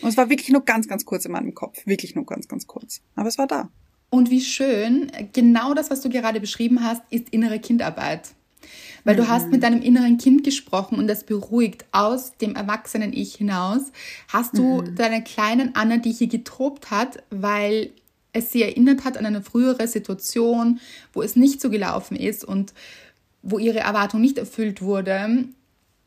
Und 0.00 0.08
es 0.08 0.16
war 0.16 0.30
wirklich 0.30 0.48
nur 0.48 0.64
ganz, 0.64 0.88
ganz 0.88 1.04
kurz 1.04 1.24
in 1.24 1.32
meinem 1.32 1.54
Kopf. 1.54 1.86
Wirklich 1.86 2.14
nur 2.14 2.24
ganz, 2.24 2.48
ganz 2.48 2.66
kurz. 2.66 3.02
Aber 3.14 3.28
es 3.28 3.38
war 3.38 3.46
da. 3.46 3.70
Und 4.10 4.30
wie 4.30 4.40
schön, 4.40 5.10
genau 5.32 5.74
das, 5.74 5.90
was 5.90 6.00
du 6.00 6.10
gerade 6.10 6.40
beschrieben 6.40 6.82
hast, 6.84 7.02
ist 7.10 7.28
innere 7.30 7.58
Kindarbeit. 7.58 8.30
Weil 9.04 9.16
du 9.16 9.26
hast 9.26 9.48
mit 9.48 9.62
deinem 9.62 9.82
inneren 9.82 10.16
Kind 10.16 10.44
gesprochen 10.44 10.96
und 10.98 11.08
das 11.08 11.24
beruhigt 11.24 11.84
aus 11.90 12.36
dem 12.36 12.54
erwachsenen 12.54 13.12
Ich 13.12 13.34
hinaus. 13.34 13.90
Hast 14.28 14.56
du 14.56 14.82
mhm. 14.82 14.94
deiner 14.94 15.20
kleinen 15.20 15.74
Anna, 15.74 15.96
die 15.96 16.12
hier 16.12 16.28
getobt 16.28 16.90
hat, 16.90 17.22
weil 17.30 17.90
es 18.32 18.52
sie 18.52 18.62
erinnert 18.62 19.04
hat 19.04 19.16
an 19.16 19.26
eine 19.26 19.42
frühere 19.42 19.88
Situation, 19.88 20.80
wo 21.12 21.22
es 21.22 21.34
nicht 21.34 21.60
so 21.60 21.68
gelaufen 21.70 22.16
ist 22.16 22.44
und 22.44 22.72
wo 23.42 23.58
ihre 23.58 23.80
Erwartung 23.80 24.20
nicht 24.20 24.38
erfüllt 24.38 24.82
wurde, 24.82 25.48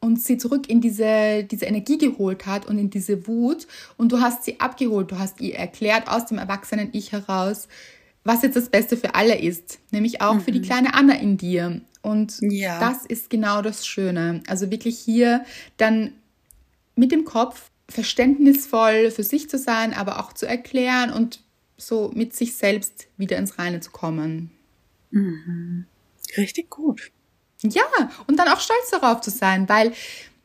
und 0.06 0.22
sie 0.22 0.38
zurück 0.38 0.70
in 0.70 0.82
diese, 0.82 1.44
diese 1.44 1.66
Energie 1.66 1.98
geholt 1.98 2.46
hat 2.46 2.68
und 2.68 2.78
in 2.78 2.92
diese 2.92 3.28
Wut. 3.28 3.66
Und 3.98 4.12
du 4.12 4.22
hast 4.22 4.44
sie 4.44 4.60
abgeholt, 4.60 5.12
du 5.12 5.18
hast 5.18 5.42
ihr 5.42 5.56
erklärt 5.56 6.08
aus 6.08 6.28
dem 6.28 6.38
erwachsenen 6.38 6.90
Ich 6.92 7.12
heraus, 7.12 7.68
was 8.24 8.44
jetzt 8.44 8.56
das 8.56 8.70
Beste 8.70 8.98
für 8.98 9.16
alle 9.16 9.38
ist, 9.38 9.80
nämlich 9.92 10.22
auch 10.22 10.36
mhm. 10.36 10.42
für 10.42 10.52
die 10.52 10.60
mhm. 10.60 10.64
kleine 10.64 10.94
Anna 10.94 11.16
in 11.16 11.38
dir. 11.38 11.82
Und 12.04 12.38
ja. 12.42 12.80
das 12.80 13.06
ist 13.06 13.32
genau 13.32 13.64
das 13.64 13.88
Schöne. 13.88 14.44
Also 14.48 14.70
wirklich 14.70 15.00
hier 15.00 15.44
dann 15.78 16.12
mit 16.96 17.12
dem 17.12 17.26
Kopf 17.26 17.72
verständnisvoll 17.90 19.10
für 19.10 19.24
sich 19.24 19.50
zu 19.50 19.58
sein, 19.58 19.94
aber 19.94 20.20
auch 20.20 20.34
zu 20.34 20.48
erklären 20.48 21.12
und 21.12 21.42
so 21.78 22.12
mit 22.14 22.36
sich 22.36 22.56
selbst 22.56 23.08
wieder 23.18 23.38
ins 23.38 23.58
Reine 23.58 23.80
zu 23.80 23.90
kommen. 23.90 24.52
Mhm. 25.10 25.86
Richtig 26.38 26.70
gut. 26.70 27.12
Ja, 27.62 27.84
und 28.28 28.38
dann 28.38 28.48
auch 28.48 28.60
stolz 28.60 28.92
darauf 28.92 29.22
zu 29.22 29.32
sein, 29.32 29.68
weil 29.70 29.94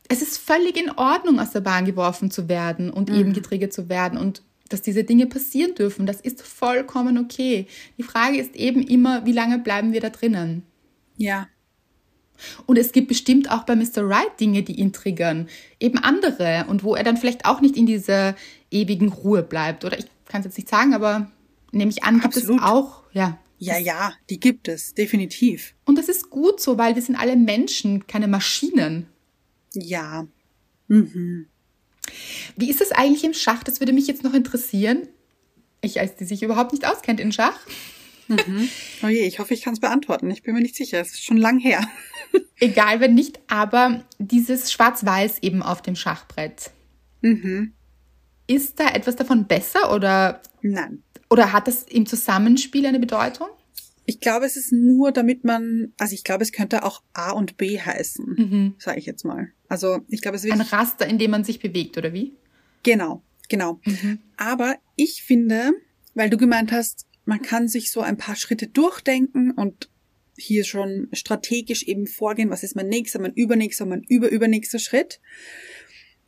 es 0.09 0.23
ist 0.23 0.39
völlig 0.39 0.77
in 0.77 0.91
Ordnung, 0.91 1.39
aus 1.39 1.51
der 1.51 1.61
Bahn 1.61 1.85
geworfen 1.85 2.31
zu 2.31 2.49
werden 2.49 2.91
und 2.91 3.11
mhm. 3.11 3.17
eben 3.17 3.33
getriggert 3.33 3.73
zu 3.73 3.89
werden 3.89 4.19
und 4.19 4.43
dass 4.69 4.83
diese 4.83 5.05
Dinge 5.05 5.27
passieren 5.27 5.75
dürfen. 5.75 6.07
Das 6.07 6.21
ist 6.21 6.43
vollkommen 6.43 7.19
okay. 7.19 7.67
Die 7.99 8.03
Frage 8.03 8.39
ist 8.39 8.57
eben 8.57 8.83
immer, 8.83 9.27
wie 9.27 9.33
lange 9.33 9.59
bleiben 9.59 9.93
wir 9.93 10.01
da 10.01 10.11
drinnen? 10.11 10.65
Ja. 11.17 11.49
Und 12.67 12.79
es 12.79 12.93
gibt 12.93 13.09
bestimmt 13.09 13.51
auch 13.51 13.65
bei 13.65 13.77
Mr. 13.77 14.09
Right 14.09 14.41
Dinge, 14.41 14.63
die 14.63 14.81
ihn 14.81 14.93
triggern. 14.93 15.49
Eben 15.79 15.99
andere. 15.99 16.65
Und 16.69 16.83
wo 16.85 16.95
er 16.95 17.05
dann 17.05 17.17
vielleicht 17.17 17.45
auch 17.45 17.61
nicht 17.61 17.77
in 17.77 17.87
dieser 17.87 18.35
ewigen 18.71 19.09
Ruhe 19.09 19.43
bleibt. 19.43 19.85
Oder 19.85 19.99
ich 19.99 20.07
kann 20.27 20.41
es 20.41 20.47
jetzt 20.47 20.57
nicht 20.57 20.69
sagen, 20.69 20.95
aber 20.95 21.31
nehme 21.73 21.91
ich 21.91 22.05
an, 22.05 22.21
gibt 22.21 22.37
Absolut. 22.37 22.61
es 22.61 22.67
auch, 22.67 23.03
ja. 23.13 23.39
Ja, 23.63 23.79
ja, 23.79 24.15
die 24.31 24.41
gibt 24.41 24.69
es, 24.69 24.95
definitiv. 24.95 25.75
Und 25.85 25.99
das 25.99 26.09
ist 26.09 26.31
gut 26.31 26.61
so, 26.61 26.79
weil 26.79 26.95
wir 26.95 27.03
sind 27.03 27.17
alle 27.17 27.37
Menschen, 27.37 28.07
keine 28.07 28.27
Maschinen. 28.27 29.07
Ja. 29.75 30.27
Mhm. 30.89 31.47
Wie 32.57 32.71
ist 32.71 32.81
es 32.81 32.91
eigentlich 32.91 33.23
im 33.23 33.35
Schach? 33.35 33.63
Das 33.63 33.79
würde 33.79 33.93
mich 33.93 34.07
jetzt 34.07 34.25
noch 34.25 34.33
interessieren. 34.33 35.09
Ich, 35.83 36.01
als 36.01 36.17
die 36.17 36.25
sich 36.25 36.43
überhaupt 36.43 36.73
nicht 36.73 36.87
auskennt 36.87 37.21
in 37.21 37.33
Schach. 37.33 37.61
Mhm. 38.29 38.69
Oh 39.03 39.09
je, 39.09 39.27
ich 39.27 39.39
hoffe, 39.39 39.53
ich 39.53 39.61
kann 39.61 39.75
es 39.75 39.81
beantworten. 39.81 40.31
Ich 40.31 40.43
bin 40.43 40.55
mir 40.55 40.63
nicht 40.63 40.77
sicher. 40.77 40.99
Es 40.99 41.11
ist 41.11 41.25
schon 41.25 41.37
lang 41.37 41.59
her. 41.59 41.87
Egal, 42.61 43.01
wenn 43.01 43.15
nicht, 43.15 43.41
aber 43.49 44.05
dieses 44.19 44.73
Schwarz-Weiß 44.73 45.41
eben 45.43 45.63
auf 45.63 45.83
dem 45.83 45.97
Schachbrett. 45.97 46.71
Mhm. 47.21 47.75
Ist 48.47 48.81
da 48.81 48.89
etwas 48.89 49.17
davon 49.17 49.47
besser 49.47 49.95
oder? 49.95 50.41
Nein. 50.63 51.03
Oder 51.31 51.53
hat 51.53 51.69
das 51.69 51.85
im 51.85 52.07
Zusammenspiel 52.07 52.85
eine 52.85 52.99
Bedeutung? 52.99 53.49
Ich 54.05 54.19
glaube, 54.19 54.45
es 54.47 54.57
ist 54.57 54.73
nur, 54.73 55.13
damit 55.13 55.45
man, 55.45 55.93
also 55.99 56.15
ich 56.15 56.25
glaube, 56.25 56.43
es 56.43 56.51
könnte 56.51 56.83
auch 56.83 57.03
A 57.13 57.31
und 57.31 57.57
B 57.57 57.79
heißen, 57.79 58.25
mhm. 58.27 58.75
sage 58.79 58.99
ich 58.99 59.07
jetzt 59.07 59.25
mal. 59.25 59.53
Also 59.69 60.01
ich 60.09 60.21
glaube, 60.21 60.37
es 60.37 60.43
wird 60.43 60.55
ein 60.55 60.61
Raster, 60.63 61.07
in 61.07 61.19
dem 61.19 61.31
man 61.31 61.45
sich 61.45 61.61
bewegt, 61.61 61.97
oder 61.97 62.13
wie? 62.13 62.35
Genau, 62.83 63.23
genau. 63.49 63.79
Mhm. 63.85 64.19
Aber 64.37 64.77
ich 64.97 65.23
finde, 65.23 65.73
weil 66.15 66.29
du 66.29 66.37
gemeint 66.37 66.73
hast, 66.73 67.07
man 67.25 67.41
kann 67.41 67.69
sich 67.69 67.93
so 67.93 68.01
ein 68.01 68.17
paar 68.17 68.35
Schritte 68.35 68.67
durchdenken 68.67 69.53
und 69.53 69.89
hier 70.37 70.65
schon 70.65 71.09
strategisch 71.13 71.85
eben 71.85 72.09
vorgehen, 72.09 72.51
was 72.51 72.65
ist 72.65 72.75
mein 72.75 72.89
nächster, 72.89 73.21
mein 73.21 73.35
übernächster, 73.35 73.87
mein 73.87 74.03
überübernächster 74.03 74.81
Schritt. 74.81 75.21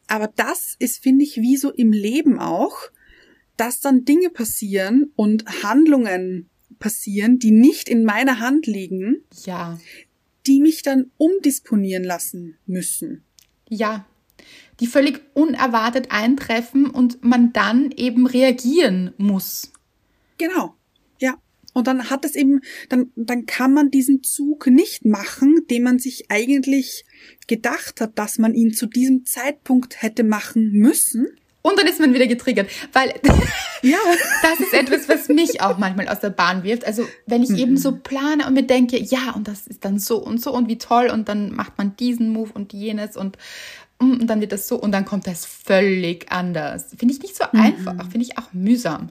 Aber 0.07 0.29
das 0.29 0.77
ist, 0.79 1.03
finde 1.03 1.25
ich, 1.25 1.39
wie 1.39 1.57
so 1.57 1.73
im 1.73 1.91
Leben 1.91 2.39
auch 2.39 2.91
dass 3.57 3.81
dann 3.81 4.05
Dinge 4.05 4.31
passieren 4.31 5.13
und 5.17 5.63
Handlungen 5.63 6.49
passieren, 6.79 7.39
die 7.39 7.53
nicht 7.53 7.89
in 7.89 8.05
meiner 8.05 8.41
Hand 8.41 8.67
liegen. 8.67 9.23
Ja. 9.45 9.79
Die 10.47 10.61
mich 10.61 10.83
dann 10.83 11.11
umdisponieren 11.17 12.03
lassen 12.03 12.57
müssen. 12.67 13.23
Ja. 13.69 14.07
Die 14.81 14.87
völlig 14.89 15.21
unerwartet 15.35 16.11
eintreffen 16.11 16.91
und 16.91 17.23
man 17.23 17.53
dann 17.53 17.93
eben 17.93 18.27
reagieren 18.27 19.13
muss. 19.17 19.73
Genau. 20.39 20.75
Ja. 21.21 21.39
Und 21.73 21.87
dann 21.87 22.11
hat 22.11 22.25
es 22.25 22.35
eben, 22.35 22.61
dann, 22.89 23.13
dann 23.15 23.47
kann 23.47 23.73
man 23.73 23.91
diesen 23.91 24.25
Zug 24.25 24.67
nicht 24.67 25.05
machen, 25.05 25.67
den 25.71 25.85
man 25.85 25.99
sich 26.01 26.31
eigentlich 26.31 27.05
gedacht 27.47 28.01
hat, 28.01 28.19
dass 28.19 28.39
man 28.39 28.55
ihn 28.55 28.75
zu 28.75 28.87
diesem 28.87 29.25
Zeitpunkt 29.25 30.03
hätte 30.03 30.25
machen 30.25 30.73
müssen. 30.73 31.29
Und 31.63 31.79
dann 31.79 31.87
ist 31.87 32.01
man 32.01 32.13
wieder 32.13 32.27
getriggert, 32.27 32.69
weil 32.93 33.15
ja. 33.83 33.99
das 34.43 34.61
ist 34.61 34.75
etwas, 34.75 35.09
was 35.09 35.29
mich 35.29 35.61
auch 35.61 35.79
manchmal 35.79 36.09
aus 36.09 36.21
der 36.21 36.31
Bahn 36.31 36.65
wirft. 36.65 36.85
Also 36.85 37.07
wenn 37.27 37.43
ich 37.43 37.51
mhm. 37.51 37.57
eben 37.57 37.77
so 37.77 37.93
plane 37.93 38.47
und 38.47 38.55
mir 38.55 38.65
denke, 38.65 39.01
ja, 39.01 39.33
und 39.35 39.47
das 39.47 39.69
ist 39.69 39.85
dann 39.85 39.99
so 39.99 40.19
und 40.19 40.41
so 40.41 40.53
und 40.53 40.69
wie 40.69 40.79
toll 40.79 41.09
und 41.13 41.29
dann 41.29 41.55
macht 41.55 41.79
man 41.79 41.97
diesen 41.97 42.31
Move 42.31 42.51
und 42.53 42.73
jenes 42.73 43.17
und, 43.17 43.39
mm, 44.01 44.21
und 44.21 44.27
dann 44.27 44.41
wird 44.41 44.51
das 44.51 44.67
so 44.67 44.77
und 44.77 44.91
dann 44.91 45.05
kommt 45.05 45.29
das 45.29 45.47
völlig 45.47 46.31
anders. 46.33 46.91
Finde 46.97 47.15
ich 47.15 47.23
nicht 47.23 47.37
so 47.37 47.45
mhm. 47.53 47.61
einfach, 47.61 48.11
finde 48.11 48.27
ich 48.27 48.39
auch 48.39 48.53
mühsam. 48.53 49.11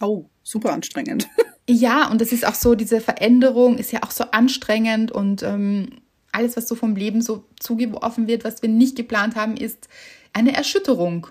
Oh, 0.00 0.24
super 0.42 0.72
anstrengend. 0.72 1.28
Ja, 1.68 2.10
und 2.10 2.20
das 2.20 2.32
ist 2.32 2.46
auch 2.46 2.54
so, 2.54 2.74
diese 2.74 3.00
Veränderung 3.00 3.78
ist 3.78 3.90
ja 3.90 4.02
auch 4.02 4.10
so 4.10 4.24
anstrengend 4.32 5.10
und 5.10 5.42
ähm, 5.42 5.88
alles, 6.30 6.56
was 6.56 6.68
so 6.68 6.74
vom 6.74 6.96
Leben 6.96 7.22
so 7.22 7.44
zugeworfen 7.58 8.26
wird, 8.26 8.44
was 8.44 8.60
wir 8.60 8.68
nicht 8.68 8.96
geplant 8.96 9.36
haben, 9.36 9.56
ist 9.56 9.88
eine 10.32 10.54
Erschütterung. 10.54 11.28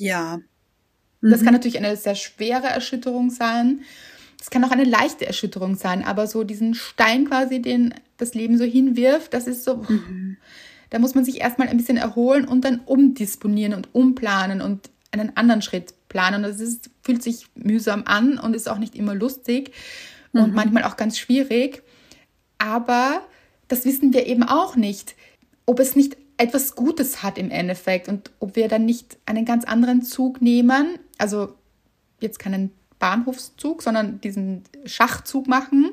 Ja. 0.00 0.40
Mhm. 1.20 1.30
Das 1.30 1.44
kann 1.44 1.52
natürlich 1.52 1.78
eine 1.78 1.96
sehr 1.96 2.14
schwere 2.14 2.66
Erschütterung 2.66 3.30
sein. 3.30 3.82
Es 4.40 4.48
kann 4.48 4.64
auch 4.64 4.70
eine 4.70 4.84
leichte 4.84 5.26
Erschütterung 5.26 5.76
sein, 5.76 6.02
aber 6.02 6.26
so 6.26 6.44
diesen 6.44 6.74
Stein 6.74 7.26
quasi, 7.28 7.60
den 7.60 7.94
das 8.16 8.34
Leben 8.34 8.56
so 8.56 8.64
hinwirft, 8.64 9.34
das 9.34 9.46
ist 9.46 9.64
so, 9.64 9.76
mhm. 9.76 10.38
da 10.88 10.98
muss 10.98 11.14
man 11.14 11.26
sich 11.26 11.42
erstmal 11.42 11.68
ein 11.68 11.76
bisschen 11.76 11.98
erholen 11.98 12.48
und 12.48 12.64
dann 12.64 12.80
umdisponieren 12.80 13.74
und 13.74 13.94
umplanen 13.94 14.62
und 14.62 14.88
einen 15.10 15.36
anderen 15.36 15.60
Schritt 15.60 15.92
planen. 16.08 16.42
Das 16.42 16.58
ist, 16.58 16.88
fühlt 17.02 17.22
sich 17.22 17.46
mühsam 17.54 18.04
an 18.06 18.38
und 18.38 18.56
ist 18.56 18.68
auch 18.68 18.78
nicht 18.78 18.94
immer 18.94 19.14
lustig 19.14 19.72
mhm. 20.32 20.44
und 20.44 20.54
manchmal 20.54 20.84
auch 20.84 20.96
ganz 20.96 21.18
schwierig. 21.18 21.82
Aber 22.56 23.20
das 23.68 23.84
wissen 23.84 24.14
wir 24.14 24.26
eben 24.26 24.42
auch 24.42 24.74
nicht, 24.76 25.16
ob 25.66 25.80
es 25.80 25.96
nicht 25.96 26.16
etwas 26.40 26.74
Gutes 26.74 27.22
hat 27.22 27.36
im 27.36 27.50
Endeffekt 27.50 28.08
und 28.08 28.30
ob 28.40 28.56
wir 28.56 28.68
dann 28.68 28.86
nicht 28.86 29.18
einen 29.26 29.44
ganz 29.44 29.64
anderen 29.64 30.02
Zug 30.02 30.40
nehmen, 30.40 30.98
also 31.18 31.54
jetzt 32.18 32.38
keinen 32.38 32.72
Bahnhofszug, 32.98 33.82
sondern 33.82 34.22
diesen 34.22 34.62
Schachzug 34.86 35.46
machen, 35.46 35.92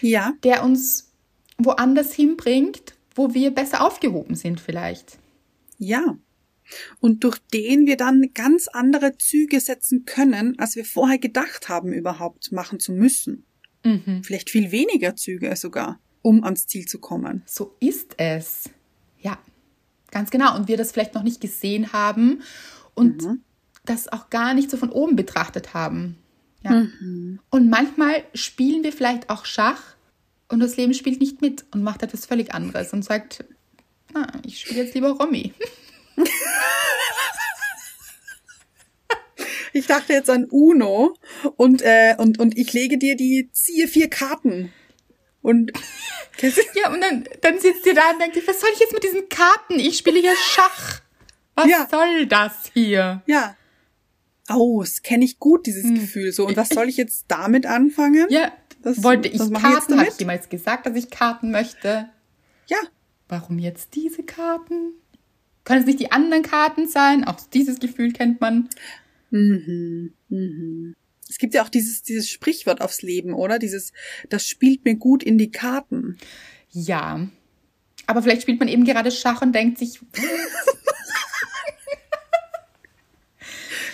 ja. 0.00 0.32
der 0.42 0.64
uns 0.64 1.12
woanders 1.58 2.12
hinbringt, 2.12 2.94
wo 3.14 3.34
wir 3.34 3.52
besser 3.52 3.86
aufgehoben 3.86 4.34
sind 4.34 4.60
vielleicht. 4.60 5.18
Ja. 5.78 6.18
Und 6.98 7.22
durch 7.22 7.38
den 7.52 7.86
wir 7.86 7.96
dann 7.96 8.30
ganz 8.34 8.66
andere 8.66 9.16
Züge 9.16 9.60
setzen 9.60 10.06
können, 10.06 10.58
als 10.58 10.74
wir 10.74 10.84
vorher 10.84 11.18
gedacht 11.18 11.68
haben, 11.68 11.92
überhaupt 11.92 12.50
machen 12.50 12.80
zu 12.80 12.92
müssen. 12.92 13.44
Mhm. 13.84 14.24
Vielleicht 14.24 14.50
viel 14.50 14.72
weniger 14.72 15.14
Züge 15.14 15.54
sogar, 15.54 16.00
um 16.22 16.42
ans 16.42 16.66
Ziel 16.66 16.86
zu 16.86 16.98
kommen. 16.98 17.42
So 17.46 17.76
ist 17.78 18.14
es. 18.16 18.70
Ja. 19.20 19.38
Ganz 20.14 20.30
genau. 20.30 20.54
Und 20.56 20.68
wir 20.68 20.76
das 20.76 20.92
vielleicht 20.92 21.14
noch 21.14 21.24
nicht 21.24 21.40
gesehen 21.40 21.92
haben 21.92 22.42
und 22.94 23.22
mhm. 23.22 23.42
das 23.84 24.06
auch 24.08 24.30
gar 24.30 24.54
nicht 24.54 24.70
so 24.70 24.76
von 24.76 24.90
oben 24.90 25.16
betrachtet 25.16 25.74
haben. 25.74 26.16
Ja. 26.62 26.70
Mhm. 27.00 27.40
Und 27.50 27.68
manchmal 27.68 28.22
spielen 28.32 28.84
wir 28.84 28.92
vielleicht 28.92 29.28
auch 29.28 29.44
Schach 29.44 29.96
und 30.48 30.60
das 30.60 30.76
Leben 30.76 30.94
spielt 30.94 31.20
nicht 31.20 31.42
mit 31.42 31.64
und 31.72 31.82
macht 31.82 32.04
etwas 32.04 32.26
völlig 32.26 32.54
anderes 32.54 32.92
und 32.92 33.04
sagt, 33.04 33.44
na, 34.12 34.28
ich 34.46 34.60
spiele 34.60 34.84
jetzt 34.84 34.94
lieber 34.94 35.10
Romy. 35.10 35.52
Ich 39.76 39.88
dachte 39.88 40.12
jetzt 40.12 40.30
an 40.30 40.44
Uno 40.44 41.16
und, 41.56 41.82
äh, 41.82 42.14
und, 42.16 42.38
und 42.38 42.56
ich 42.56 42.72
lege 42.72 42.96
dir 42.96 43.16
die 43.16 43.50
ziehe 43.50 43.88
vier 43.88 44.08
Karten. 44.08 44.72
Und 45.44 45.72
ja, 46.74 46.90
und 46.90 47.02
dann, 47.02 47.28
dann 47.42 47.60
sitzt 47.60 47.84
ihr 47.84 47.94
da 47.94 48.12
und 48.12 48.18
denkt, 48.18 48.36
was 48.48 48.60
soll 48.62 48.70
ich 48.72 48.80
jetzt 48.80 48.94
mit 48.94 49.04
diesen 49.04 49.28
Karten? 49.28 49.78
Ich 49.78 49.98
spiele 49.98 50.18
hier 50.18 50.34
Schach. 50.36 51.02
Was 51.54 51.68
ja. 51.68 51.86
soll 51.90 52.26
das 52.26 52.70
hier? 52.72 53.22
Ja. 53.26 53.54
Oh, 54.48 54.80
das 54.80 55.02
kenne 55.02 55.22
ich 55.22 55.38
gut, 55.38 55.66
dieses 55.66 55.84
hm. 55.84 55.96
Gefühl. 55.96 56.32
So, 56.32 56.46
und 56.46 56.56
was 56.56 56.70
soll 56.70 56.88
ich 56.88 56.96
jetzt 56.96 57.26
damit 57.28 57.66
anfangen? 57.66 58.26
Ja, 58.30 58.52
das, 58.82 59.02
wollte 59.02 59.28
ich 59.28 59.38
Karten? 59.52 60.00
Habe 60.00 60.08
ich 60.08 60.18
jemals 60.18 60.48
gesagt, 60.48 60.86
dass 60.86 60.96
ich 60.96 61.10
Karten 61.10 61.50
möchte? 61.50 62.08
Ja. 62.66 62.78
Warum 63.28 63.58
jetzt 63.58 63.94
diese 63.94 64.22
Karten? 64.22 64.94
Können 65.64 65.80
es 65.80 65.86
nicht 65.86 66.00
die 66.00 66.10
anderen 66.10 66.42
Karten 66.42 66.88
sein? 66.88 67.24
Auch 67.24 67.38
dieses 67.52 67.80
Gefühl 67.80 68.12
kennt 68.12 68.40
man. 68.40 68.70
Mhm. 69.30 70.14
Mhm. 70.30 70.94
Es 71.34 71.38
gibt 71.38 71.52
ja 71.52 71.64
auch 71.64 71.68
dieses, 71.68 72.04
dieses 72.04 72.30
Sprichwort 72.30 72.80
aufs 72.80 73.02
Leben, 73.02 73.34
oder? 73.34 73.58
Dieses, 73.58 73.92
das 74.28 74.46
spielt 74.46 74.84
mir 74.84 74.94
gut 74.94 75.24
in 75.24 75.36
die 75.36 75.50
Karten. 75.50 76.16
Ja. 76.70 77.26
Aber 78.06 78.22
vielleicht 78.22 78.42
spielt 78.42 78.60
man 78.60 78.68
eben 78.68 78.84
gerade 78.84 79.10
Schach 79.10 79.42
und 79.42 79.52
denkt 79.52 79.78
sich, 79.78 79.98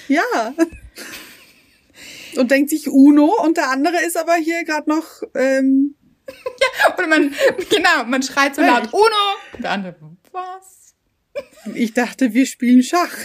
Ja. 0.08 0.54
Und 2.36 2.50
denkt 2.50 2.68
sich 2.68 2.86
Uno 2.88 3.42
und 3.42 3.56
der 3.56 3.70
andere 3.70 4.02
ist 4.04 4.18
aber 4.18 4.34
hier 4.34 4.64
gerade 4.64 4.90
noch 4.90 5.22
ähm, 5.34 5.94
und 6.98 7.08
man, 7.08 7.34
genau, 7.70 8.04
man 8.04 8.22
schreit 8.22 8.54
so 8.54 8.60
laut, 8.60 8.92
Uno. 8.92 9.38
Und 9.54 9.64
der 9.64 9.70
andere, 9.70 9.96
was? 10.30 10.94
ich 11.74 11.94
dachte, 11.94 12.34
wir 12.34 12.44
spielen 12.44 12.82
Schach. 12.82 13.16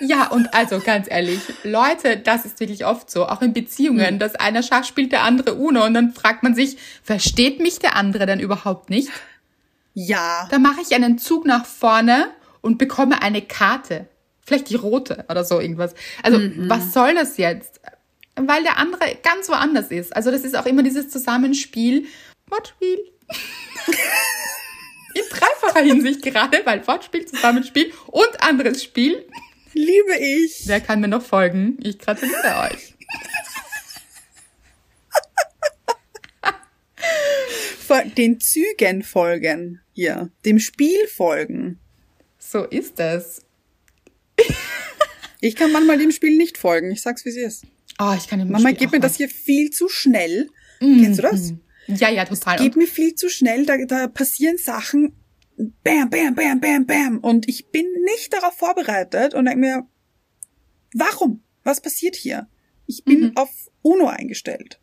Ja, 0.00 0.28
und 0.28 0.54
also 0.54 0.80
ganz 0.80 1.08
ehrlich, 1.10 1.40
Leute, 1.62 2.16
das 2.16 2.46
ist 2.46 2.58
wirklich 2.58 2.86
oft 2.86 3.10
so, 3.10 3.26
auch 3.26 3.42
in 3.42 3.52
Beziehungen, 3.52 4.18
dass 4.18 4.34
einer 4.34 4.62
Schach 4.62 4.84
spielt, 4.84 5.12
der 5.12 5.24
andere 5.24 5.54
Uno 5.54 5.84
und 5.84 5.92
dann 5.92 6.12
fragt 6.14 6.42
man 6.42 6.54
sich, 6.54 6.78
versteht 7.02 7.60
mich 7.60 7.78
der 7.78 7.96
andere 7.96 8.24
denn 8.24 8.40
überhaupt 8.40 8.88
nicht? 8.88 9.10
Ja. 9.92 10.48
Da 10.50 10.58
mache 10.58 10.80
ich 10.80 10.94
einen 10.94 11.18
Zug 11.18 11.44
nach 11.44 11.66
vorne 11.66 12.28
und 12.62 12.78
bekomme 12.78 13.22
eine 13.22 13.42
Karte. 13.42 14.08
Vielleicht 14.40 14.70
die 14.70 14.76
rote 14.76 15.26
oder 15.28 15.44
so 15.44 15.60
irgendwas. 15.60 15.94
Also, 16.22 16.40
was 16.56 16.92
soll 16.92 17.14
das 17.14 17.36
jetzt? 17.36 17.80
Weil 18.36 18.62
der 18.62 18.78
andere 18.78 19.16
ganz 19.22 19.48
woanders 19.48 19.90
ist. 19.90 20.16
Also, 20.16 20.30
das 20.30 20.42
ist 20.42 20.56
auch 20.56 20.66
immer 20.66 20.82
dieses 20.82 21.10
Zusammenspiel. 21.10 22.06
Wortspiel. 22.48 22.98
In 25.14 25.22
dreifacher 25.28 25.84
Hinsicht 25.84 26.22
gerade, 26.22 26.62
weil 26.64 26.86
Wortspiel, 26.86 27.26
Zusammenspiel 27.26 27.92
und 28.06 28.42
anderes 28.42 28.82
Spiel. 28.82 29.26
Liebe 29.72 30.16
ich. 30.18 30.62
Wer 30.66 30.80
kann 30.80 31.00
mir 31.00 31.08
noch 31.08 31.22
folgen? 31.22 31.78
Ich 31.82 31.98
gratuliere 31.98 32.70
euch. 32.70 32.94
Den 38.16 38.38
Zügen 38.40 39.02
folgen 39.02 39.80
hier. 39.92 40.30
Dem 40.44 40.60
Spiel 40.60 41.08
folgen. 41.08 41.78
So 42.38 42.64
ist 42.64 42.98
es. 43.00 43.42
Ich 45.42 45.56
kann 45.56 45.72
manchmal 45.72 45.96
dem 45.96 46.12
Spiel 46.12 46.36
nicht 46.36 46.58
folgen. 46.58 46.90
Ich 46.90 47.00
sag's, 47.00 47.24
wie 47.24 47.30
es 47.30 47.36
ist. 47.36 47.64
Oh, 47.98 48.12
ich 48.14 48.28
kann 48.28 48.40
dem 48.40 48.50
Manchmal 48.50 48.74
Spiel 48.74 48.86
geht 48.86 48.92
mir 48.92 49.00
das 49.00 49.16
hier 49.16 49.30
viel 49.30 49.70
zu 49.70 49.88
schnell. 49.88 50.50
Kennst 50.80 51.18
du 51.18 51.22
das? 51.22 51.52
nicht. 51.86 52.00
Ja, 52.00 52.10
ja, 52.10 52.26
total. 52.26 52.58
Geht 52.58 52.76
mir 52.76 52.86
viel 52.86 53.14
zu 53.14 53.30
schnell. 53.30 53.64
Da, 53.64 53.78
da 53.86 54.06
passieren 54.08 54.58
Sachen. 54.58 55.14
Bam, 55.84 56.10
bam, 56.10 56.34
bam, 56.34 56.60
bam, 56.60 56.86
bam. 56.86 57.18
Und 57.18 57.48
ich 57.48 57.70
bin 57.70 57.86
nicht 58.04 58.32
darauf 58.32 58.54
vorbereitet 58.54 59.34
und 59.34 59.44
denke 59.44 59.60
mir, 59.60 59.86
warum? 60.94 61.42
Was 61.64 61.80
passiert 61.80 62.16
hier? 62.16 62.48
Ich 62.86 63.04
bin 63.04 63.36
auf 63.36 63.50
Uno 63.82 64.08
eingestellt. 64.08 64.80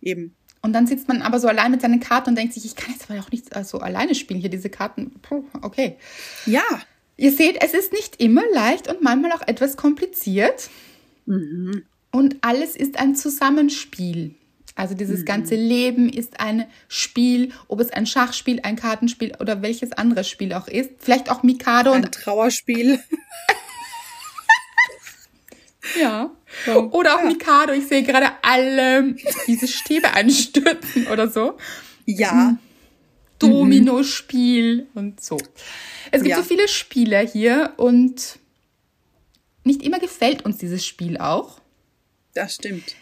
Eben. 0.00 0.36
Und 0.62 0.74
dann 0.74 0.86
sitzt 0.86 1.08
man 1.08 1.22
aber 1.22 1.40
so 1.40 1.48
allein 1.48 1.70
mit 1.70 1.80
seinen 1.80 2.00
Karten 2.00 2.30
und 2.30 2.36
denkt 2.36 2.52
sich, 2.52 2.64
ich 2.64 2.76
kann 2.76 2.92
jetzt 2.92 3.10
aber 3.10 3.18
auch 3.18 3.30
nicht 3.30 3.56
äh, 3.56 3.64
so 3.64 3.78
alleine 3.78 4.14
spielen 4.14 4.40
hier, 4.40 4.50
diese 4.50 4.68
Karten. 4.68 5.12
Puh, 5.22 5.44
okay. 5.62 5.96
Ja. 6.44 6.62
Ihr 7.16 7.32
seht, 7.32 7.62
es 7.62 7.74
ist 7.74 7.92
nicht 7.92 8.20
immer 8.20 8.42
leicht 8.52 8.88
und 8.88 9.02
manchmal 9.02 9.32
auch 9.32 9.46
etwas 9.46 9.76
kompliziert. 9.76 10.70
Und 12.12 12.36
alles 12.40 12.76
ist 12.76 12.98
ein 12.98 13.14
Zusammenspiel. 13.14 14.34
Also 14.80 14.94
dieses 14.94 15.26
ganze 15.26 15.56
Leben 15.56 16.08
ist 16.08 16.40
ein 16.40 16.64
Spiel, 16.88 17.52
ob 17.68 17.80
es 17.80 17.90
ein 17.90 18.06
Schachspiel, 18.06 18.60
ein 18.62 18.76
Kartenspiel 18.76 19.34
oder 19.38 19.60
welches 19.60 19.92
anderes 19.92 20.26
Spiel 20.26 20.54
auch 20.54 20.68
ist. 20.68 20.92
Vielleicht 21.00 21.30
auch 21.30 21.42
Mikado 21.42 21.92
Ein 21.92 22.04
und 22.06 22.14
Trauerspiel. 22.14 22.98
ja. 26.00 26.30
Oder 26.92 27.16
auch 27.16 27.24
Mikado. 27.24 27.74
Ich 27.74 27.88
sehe 27.88 28.02
gerade 28.02 28.28
alle 28.40 29.16
diese 29.46 29.68
Stäbe 29.68 30.14
einstürzen 30.14 31.08
oder 31.08 31.28
so. 31.28 31.58
Ja. 32.06 32.56
Domino-Spiel 33.38 34.86
und 34.94 35.20
so. 35.22 35.36
Es 36.10 36.22
gibt 36.22 36.28
Ja. 36.30 36.36
so 36.38 36.42
viele 36.42 36.68
Spiele 36.68 37.18
hier 37.18 37.74
und 37.76 38.38
nicht 39.62 39.82
immer 39.82 39.98
gefällt 39.98 40.46
uns 40.46 40.56
dieses 40.56 40.86
Spiel 40.86 41.18
auch. 41.18 41.60
Das 42.32 42.54
stimmt. 42.54 42.94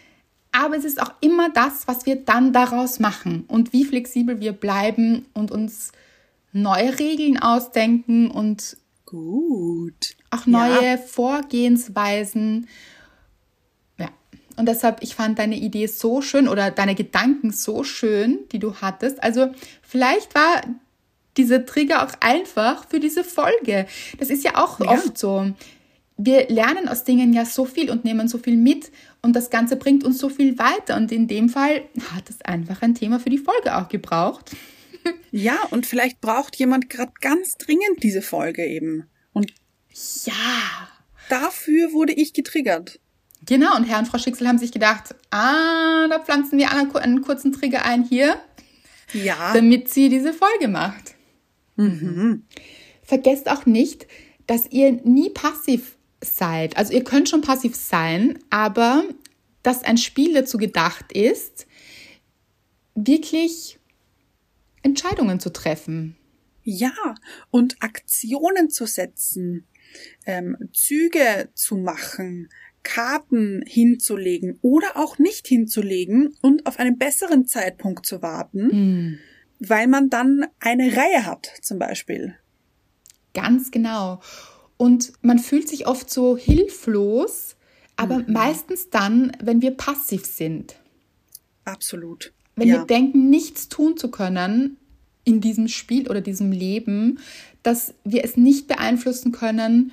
Aber 0.51 0.75
es 0.77 0.83
ist 0.85 1.01
auch 1.01 1.13
immer 1.21 1.49
das, 1.49 1.87
was 1.87 2.05
wir 2.05 2.15
dann 2.15 2.53
daraus 2.53 2.99
machen 2.99 3.45
und 3.47 3.71
wie 3.71 3.85
flexibel 3.85 4.39
wir 4.39 4.51
bleiben 4.53 5.25
und 5.33 5.51
uns 5.51 5.91
neue 6.51 6.97
Regeln 6.97 7.37
ausdenken 7.39 8.31
und 8.31 8.77
Gut. 9.05 10.15
auch 10.31 10.45
neue 10.47 10.83
Ja. 10.83 10.97
Vorgehensweisen. 10.97 12.67
Ja. 13.97 14.09
Und 14.55 14.67
deshalb, 14.67 15.03
ich 15.03 15.15
fand 15.15 15.37
deine 15.39 15.55
Idee 15.57 15.87
so 15.87 16.21
schön 16.21 16.47
oder 16.47 16.71
deine 16.71 16.95
Gedanken 16.95 17.51
so 17.51 17.83
schön, 17.83 18.39
die 18.51 18.59
du 18.59 18.75
hattest. 18.75 19.21
Also 19.23 19.51
vielleicht 19.81 20.33
war 20.35 20.61
dieser 21.37 21.65
Trigger 21.65 22.03
auch 22.05 22.13
einfach 22.21 22.87
für 22.87 22.99
diese 22.99 23.23
Folge. 23.23 23.85
Das 24.17 24.29
ist 24.29 24.43
ja 24.43 24.55
auch 24.63 24.79
Ja. 24.79 24.87
oft 24.91 25.17
so. 25.17 25.51
Wir 26.17 26.49
lernen 26.49 26.89
aus 26.89 27.03
Dingen 27.05 27.31
ja 27.33 27.45
so 27.45 27.63
viel 27.65 27.89
und 27.89 28.03
nehmen 28.03 28.27
so 28.27 28.37
viel 28.39 28.57
mit 28.57 28.91
und 29.21 29.35
das 29.35 29.49
Ganze 29.49 29.75
bringt 29.75 30.03
uns 30.03 30.17
so 30.19 30.29
viel 30.29 30.57
weiter. 30.57 30.95
Und 30.97 31.11
in 31.11 31.27
dem 31.27 31.49
Fall 31.49 31.81
hat 32.13 32.29
es 32.29 32.41
einfach 32.41 32.81
ein 32.81 32.95
Thema 32.95 33.19
für 33.19 33.29
die 33.29 33.37
Folge 33.37 33.75
auch 33.77 33.89
gebraucht. 33.89 34.51
Ja, 35.31 35.57
und 35.71 35.85
vielleicht 35.85 36.19
braucht 36.19 36.57
jemand 36.57 36.89
gerade 36.89 37.13
ganz 37.21 37.55
dringend 37.57 38.03
diese 38.03 38.21
Folge 38.21 38.65
eben. 38.65 39.05
Und 39.31 39.53
Ja. 40.25 40.33
dafür 41.29 41.93
wurde 41.93 42.11
ich 42.13 42.33
getriggert. 42.33 42.99
Genau, 43.45 43.75
und 43.77 43.85
Herr 43.85 43.99
und 43.99 44.07
Frau 44.07 44.17
Schicksal 44.17 44.47
haben 44.49 44.57
sich 44.57 44.71
gedacht, 44.73 45.15
ah, 45.31 46.07
da 46.09 46.19
pflanzen 46.19 46.59
wir 46.59 46.71
einen, 46.71 47.21
kurzen 47.21 47.53
Trigger 47.53 47.85
ein 47.85 48.03
hier, 48.03 48.41
Ja. 49.13 49.53
damit 49.53 49.89
sie 49.89 50.09
diese 50.09 50.33
Folge 50.33 50.67
macht. 50.67 51.15
Vergesst 53.03 53.49
auch 53.49 53.65
nicht, 53.65 54.05
dass 54.47 54.69
ihr 54.69 54.91
nie 55.03 55.29
passiv 55.29 55.95
seid. 56.21 56.77
Also 56.77 56.93
ihr 56.93 57.03
könnt 57.03 57.29
schon 57.29 57.41
passiv 57.41 57.75
sein, 57.75 58.39
aber 58.49 59.03
dass 59.63 59.83
ein 59.83 59.97
Spiel 59.97 60.33
dazu 60.33 60.57
gedacht 60.57 61.11
ist, 61.11 61.67
wirklich 62.95 63.79
Entscheidungen 64.81 65.39
zu 65.39 65.51
treffen. 65.51 66.15
Ja, 66.63 67.15
und 67.49 67.77
Aktionen 67.81 68.69
zu 68.69 68.85
setzen, 68.85 69.65
ähm, 70.25 70.57
Züge 70.73 71.49
zu 71.55 71.77
machen, 71.77 72.49
Karten 72.83 73.63
hinzulegen 73.65 74.59
oder 74.61 74.95
auch 74.95 75.17
nicht 75.17 75.47
hinzulegen 75.47 76.35
und 76.41 76.65
auf 76.65 76.79
einen 76.79 76.97
besseren 76.97 77.45
Zeitpunkt 77.45 78.05
zu 78.05 78.21
warten, 78.21 79.19
weil 79.59 79.87
man 79.87 80.09
dann 80.09 80.45
eine 80.59 80.95
Reihe 80.95 81.25
hat, 81.25 81.51
zum 81.61 81.79
Beispiel. 81.79 82.35
Ganz 83.33 83.71
genau. 83.71 84.21
Und 84.81 85.11
man 85.21 85.39
fühlt 85.39 85.67
sich 85.67 85.87
oft 85.87 86.09
so 86.09 86.37
hilflos, 86.37 87.57
aber 87.97 88.23
meistens 88.27 88.89
dann, 88.89 89.33
wenn 89.43 89.61
wir 89.61 89.71
passiv 89.71 90.25
sind. 90.25 90.75
Absolut. 91.65 92.31
Wenn 92.55 92.69
ja. 92.69 92.77
wir 92.77 92.85
denken, 92.85 93.29
nichts 93.29 93.67
tun 93.67 93.97
zu 93.97 94.09
können 94.09 94.77
in 95.25 95.41
diesem 95.41 95.67
Spiel 95.67 96.09
oder 96.09 96.21
diesem 96.21 96.53
Leben, 96.53 97.19
dass 97.61 97.93
wir 98.05 98.23
es 98.23 98.37
nicht 98.37 98.69
beeinflussen 98.69 99.33
können. 99.33 99.91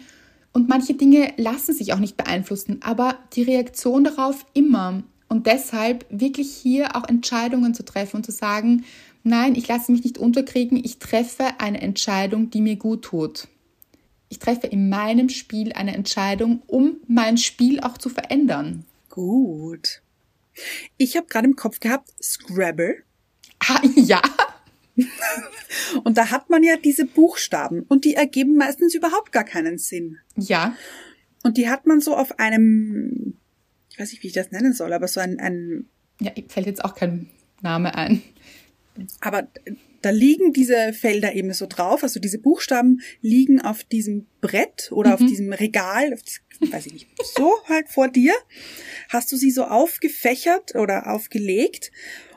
Und 0.53 0.69
manche 0.69 0.95
Dinge 0.95 1.33
lassen 1.37 1.75
sich 1.75 1.93
auch 1.93 1.99
nicht 1.99 2.17
beeinflussen, 2.17 2.79
aber 2.81 3.19
die 3.33 3.43
Reaktion 3.43 4.05
darauf 4.05 4.47
immer. 4.55 5.03
Und 5.29 5.49
deshalb 5.49 6.07
wirklich 6.11 6.55
hier 6.55 6.95
auch 6.95 7.09
Entscheidungen 7.09 7.75
zu 7.75 7.85
treffen 7.85 8.19
und 8.19 8.25
zu 8.25 8.31
sagen, 8.31 8.85
nein, 9.25 9.57
ich 9.57 9.67
lasse 9.67 9.91
mich 9.91 10.05
nicht 10.05 10.17
unterkriegen, 10.17 10.77
ich 10.77 11.01
treffe 11.01 11.59
eine 11.59 11.81
Entscheidung, 11.81 12.51
die 12.51 12.61
mir 12.61 12.77
gut 12.77 13.03
tut. 13.03 13.49
Ich 14.37 14.41
treffe 14.41 14.67
in 14.67 14.91
meinem 14.91 15.31
Spiel 15.31 15.73
eine 15.73 15.95
Entscheidung, 15.95 16.63
um 16.67 16.99
mein 17.09 17.39
Spiel 17.39 17.81
auch 17.81 17.97
zu 17.97 18.11
verändern. 18.11 18.85
Gut. 19.09 20.03
Ich 20.99 21.17
habe 21.17 21.27
gerade 21.27 21.47
im 21.47 21.57
Kopf 21.57 21.81
gehabt 21.81 22.13
Scrabble 22.23 23.03
Ah, 23.67 23.81
ja, 23.95 24.21
und 26.05 26.19
da 26.19 26.31
hat 26.31 26.51
man 26.51 26.63
ja 26.63 26.77
diese 26.77 27.07
Buchstaben 27.07 27.81
und 27.89 28.05
die 28.05 28.13
ergeben 28.15 28.57
meistens 28.57 28.95
überhaupt 28.95 29.33
gar 29.33 29.45
keinen 29.45 29.79
Sinn. 29.79 30.19
ja, 30.37 30.77
Und 31.43 31.57
die 31.57 31.71
hat 31.71 31.87
man 31.87 32.03
so 32.03 32.15
auf 32.15 32.39
einem, 32.39 33.39
ich 33.89 33.99
weiß 33.99 34.13
nicht, 34.13 34.23
wie 34.23 34.27
ich 34.27 34.35
das 34.35 34.51
nennen 34.51 34.75
soll, 34.75 34.93
aber 34.93 35.09
so 35.09 35.19
ein, 35.19 35.41
ein 35.41 35.87
ja, 36.21 36.33
fällt 36.49 36.67
jetzt 36.67 36.85
auch 36.85 36.95
kein 36.95 37.31
Name 37.63 37.95
ein. 37.95 38.23
aber 39.23 39.49
da 40.07 40.11
liegen 40.13 40.53
diese 40.53 40.93
Felder 40.93 41.35
eben 41.35 41.53
so 41.53 41.67
drauf, 41.67 42.03
also 42.05 42.21
diese 42.21 42.39
Buchstaben 42.39 43.01
liegen 43.21 43.61
auf 43.61 43.83
diesem 43.85 44.27
Brett 44.41 44.91
oder 44.93 45.15
auf 45.15 45.21
diesem 45.21 45.53
Regal, 45.53 46.15
auf 46.15 46.21
das- 46.23 46.71
weiß 46.73 46.87
ich 46.87 46.93
nicht, 46.95 47.09
so 47.37 47.53
halt 47.69 47.89
vor 47.89 48.09
dir, 48.09 48.33
hast 49.09 49.31
du 49.33 49.37
sie 49.37 49.51
so 49.51 49.65
aufgefächert 49.65 50.75
oder 50.75 51.13
aufgelegt 51.13 51.91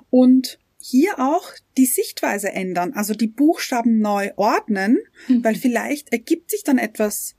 und 0.10 0.60
hier 0.82 1.20
auch 1.20 1.52
die 1.78 1.86
Sichtweise 1.86 2.52
ändern, 2.52 2.94
also 2.94 3.14
die 3.14 3.28
Buchstaben 3.28 4.00
neu 4.00 4.32
ordnen, 4.38 4.98
weil 5.28 5.56
vielleicht 5.56 6.12
ergibt 6.12 6.50
sich 6.52 6.64
dann 6.64 6.78
etwas 6.78 7.36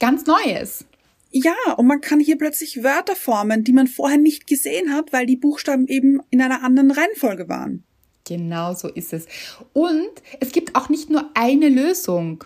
Ganz 0.00 0.26
Neues. 0.26 0.84
ja, 1.30 1.54
und 1.76 1.86
man 1.86 2.00
kann 2.00 2.18
hier 2.20 2.36
plötzlich 2.38 2.82
Wörter 2.82 3.14
formen, 3.16 3.62
die 3.64 3.72
man 3.72 3.86
vorher 3.86 4.18
nicht 4.18 4.46
gesehen 4.46 4.92
hat, 4.92 5.12
weil 5.12 5.26
die 5.26 5.36
Buchstaben 5.36 5.86
eben 5.86 6.20
in 6.30 6.40
einer 6.42 6.62
anderen 6.64 6.90
Reihenfolge 6.90 7.48
waren. 7.48 7.84
Genau 8.28 8.74
so 8.74 8.88
ist 8.88 9.14
es. 9.14 9.26
Und 9.72 10.10
es 10.40 10.52
gibt 10.52 10.76
auch 10.76 10.90
nicht 10.90 11.08
nur 11.08 11.30
eine 11.34 11.70
Lösung. 11.70 12.44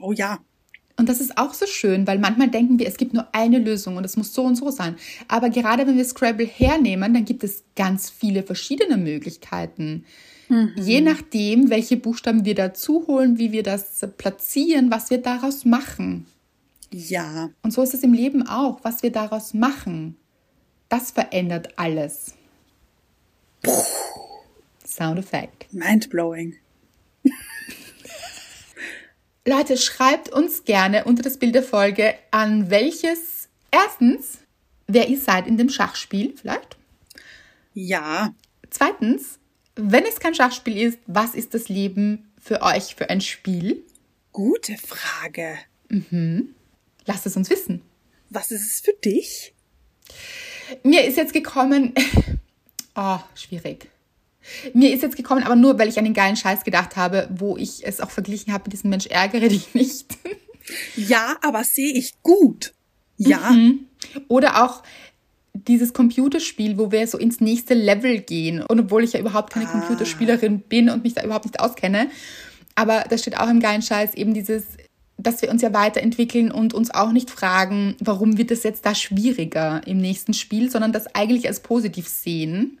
Oh 0.00 0.12
ja. 0.12 0.40
Und 0.98 1.08
das 1.08 1.20
ist 1.20 1.38
auch 1.38 1.54
so 1.54 1.66
schön, 1.66 2.06
weil 2.06 2.18
manchmal 2.18 2.48
denken 2.48 2.78
wir, 2.78 2.86
es 2.86 2.96
gibt 2.96 3.14
nur 3.14 3.26
eine 3.32 3.58
Lösung 3.58 3.96
und 3.96 4.04
es 4.04 4.16
muss 4.16 4.34
so 4.34 4.42
und 4.42 4.56
so 4.56 4.70
sein. 4.70 4.96
Aber 5.28 5.48
gerade 5.48 5.86
wenn 5.86 5.96
wir 5.96 6.04
Scrabble 6.04 6.46
hernehmen, 6.46 7.14
dann 7.14 7.24
gibt 7.24 7.44
es 7.44 7.62
ganz 7.76 8.10
viele 8.10 8.42
verschiedene 8.42 8.96
Möglichkeiten. 8.96 10.04
Mhm. 10.48 10.72
Je 10.76 11.00
nachdem, 11.00 11.70
welche 11.70 11.96
Buchstaben 11.96 12.44
wir 12.44 12.54
dazu 12.54 13.06
holen, 13.06 13.38
wie 13.38 13.52
wir 13.52 13.62
das 13.62 14.06
platzieren, 14.18 14.90
was 14.90 15.08
wir 15.10 15.18
daraus 15.18 15.64
machen. 15.64 16.26
Ja. 16.90 17.50
Und 17.62 17.72
so 17.72 17.82
ist 17.82 17.94
es 17.94 18.02
im 18.02 18.12
Leben 18.12 18.46
auch, 18.46 18.80
was 18.82 19.02
wir 19.02 19.12
daraus 19.12 19.54
machen. 19.54 20.16
Das 20.88 21.12
verändert 21.12 21.68
alles. 21.76 22.34
Puh. 23.62 24.01
Sound 24.92 25.18
Effect. 25.18 25.72
Mindblowing. 25.72 26.56
Leute, 29.46 29.76
schreibt 29.76 30.28
uns 30.28 30.64
gerne 30.64 31.04
unter 31.04 31.22
das 31.22 31.38
Bild 31.38 31.54
der 31.54 31.62
Folge, 31.62 32.14
an 32.30 32.70
welches, 32.70 33.48
erstens, 33.70 34.38
wer 34.86 35.08
ihr 35.08 35.18
seid 35.18 35.46
in 35.46 35.56
dem 35.56 35.70
Schachspiel 35.70 36.34
vielleicht. 36.36 36.76
Ja. 37.74 38.34
Zweitens, 38.70 39.38
wenn 39.74 40.04
es 40.04 40.20
kein 40.20 40.34
Schachspiel 40.34 40.76
ist, 40.76 40.98
was 41.06 41.34
ist 41.34 41.54
das 41.54 41.68
Leben 41.68 42.30
für 42.38 42.62
euch 42.62 42.94
für 42.94 43.08
ein 43.08 43.20
Spiel? 43.20 43.82
Gute 44.32 44.76
Frage. 44.76 45.58
Mhm. 45.88 46.54
Lasst 47.06 47.26
es 47.26 47.36
uns 47.36 47.50
wissen. 47.50 47.82
Was 48.30 48.50
ist 48.50 48.66
es 48.66 48.80
für 48.80 48.92
dich? 48.92 49.54
Mir 50.82 51.04
ist 51.04 51.16
jetzt 51.16 51.32
gekommen, 51.32 51.94
oh, 52.94 53.18
schwierig. 53.34 53.91
Mir 54.74 54.92
ist 54.92 55.02
jetzt 55.02 55.16
gekommen, 55.16 55.42
aber 55.42 55.56
nur, 55.56 55.78
weil 55.78 55.88
ich 55.88 55.98
an 55.98 56.04
den 56.04 56.14
geilen 56.14 56.36
Scheiß 56.36 56.64
gedacht 56.64 56.96
habe, 56.96 57.28
wo 57.34 57.56
ich 57.56 57.86
es 57.86 58.00
auch 58.00 58.10
verglichen 58.10 58.52
habe 58.52 58.64
mit 58.64 58.72
diesem 58.72 58.90
Mensch 58.90 59.06
ärgere 59.06 59.48
dich 59.48 59.74
nicht. 59.74 60.06
Ja, 60.96 61.36
aber 61.42 61.64
sehe 61.64 61.92
ich 61.92 62.22
gut. 62.22 62.72
Ja. 63.16 63.50
Mhm. 63.50 63.86
Oder 64.28 64.64
auch 64.64 64.82
dieses 65.54 65.92
Computerspiel, 65.92 66.78
wo 66.78 66.90
wir 66.90 67.06
so 67.06 67.18
ins 67.18 67.40
nächste 67.40 67.74
Level 67.74 68.20
gehen. 68.20 68.62
Und 68.62 68.80
obwohl 68.80 69.04
ich 69.04 69.12
ja 69.12 69.20
überhaupt 69.20 69.52
keine 69.52 69.68
ah. 69.68 69.72
Computerspielerin 69.72 70.60
bin 70.60 70.88
und 70.90 71.04
mich 71.04 71.14
da 71.14 71.22
überhaupt 71.22 71.44
nicht 71.44 71.60
auskenne. 71.60 72.08
Aber 72.74 73.04
das 73.08 73.20
steht 73.20 73.38
auch 73.38 73.48
im 73.48 73.60
geilen 73.60 73.82
Scheiß, 73.82 74.14
eben 74.14 74.32
dieses, 74.32 74.64
dass 75.18 75.42
wir 75.42 75.50
uns 75.50 75.62
ja 75.62 75.72
weiterentwickeln 75.74 76.50
und 76.50 76.74
uns 76.74 76.90
auch 76.90 77.12
nicht 77.12 77.30
fragen, 77.30 77.96
warum 78.00 78.38
wird 78.38 78.50
es 78.50 78.62
jetzt 78.62 78.86
da 78.86 78.94
schwieriger 78.94 79.82
im 79.86 79.98
nächsten 79.98 80.32
Spiel, 80.32 80.70
sondern 80.70 80.92
das 80.92 81.14
eigentlich 81.14 81.46
als 81.48 81.60
positiv 81.60 82.08
sehen. 82.08 82.78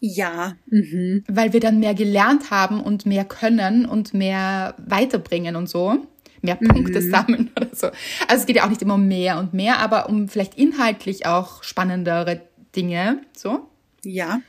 Ja. 0.00 0.56
Mhm. 0.66 1.24
Weil 1.28 1.52
wir 1.52 1.60
dann 1.60 1.78
mehr 1.78 1.94
gelernt 1.94 2.50
haben 2.50 2.80
und 2.80 3.06
mehr 3.06 3.24
können 3.24 3.84
und 3.86 4.14
mehr 4.14 4.74
weiterbringen 4.78 5.56
und 5.56 5.68
so. 5.68 6.06
Mehr 6.42 6.56
Punkte 6.56 7.02
mhm. 7.02 7.10
sammeln 7.10 7.50
oder 7.54 7.68
so. 7.72 7.88
Also 8.26 8.40
es 8.40 8.46
geht 8.46 8.56
ja 8.56 8.64
auch 8.64 8.70
nicht 8.70 8.80
immer 8.80 8.94
um 8.94 9.06
mehr 9.06 9.38
und 9.38 9.52
mehr, 9.52 9.78
aber 9.78 10.08
um 10.08 10.28
vielleicht 10.28 10.56
inhaltlich 10.56 11.26
auch 11.26 11.62
spannendere 11.62 12.40
Dinge. 12.74 13.20
So. 13.36 13.68
Ja. 14.02 14.40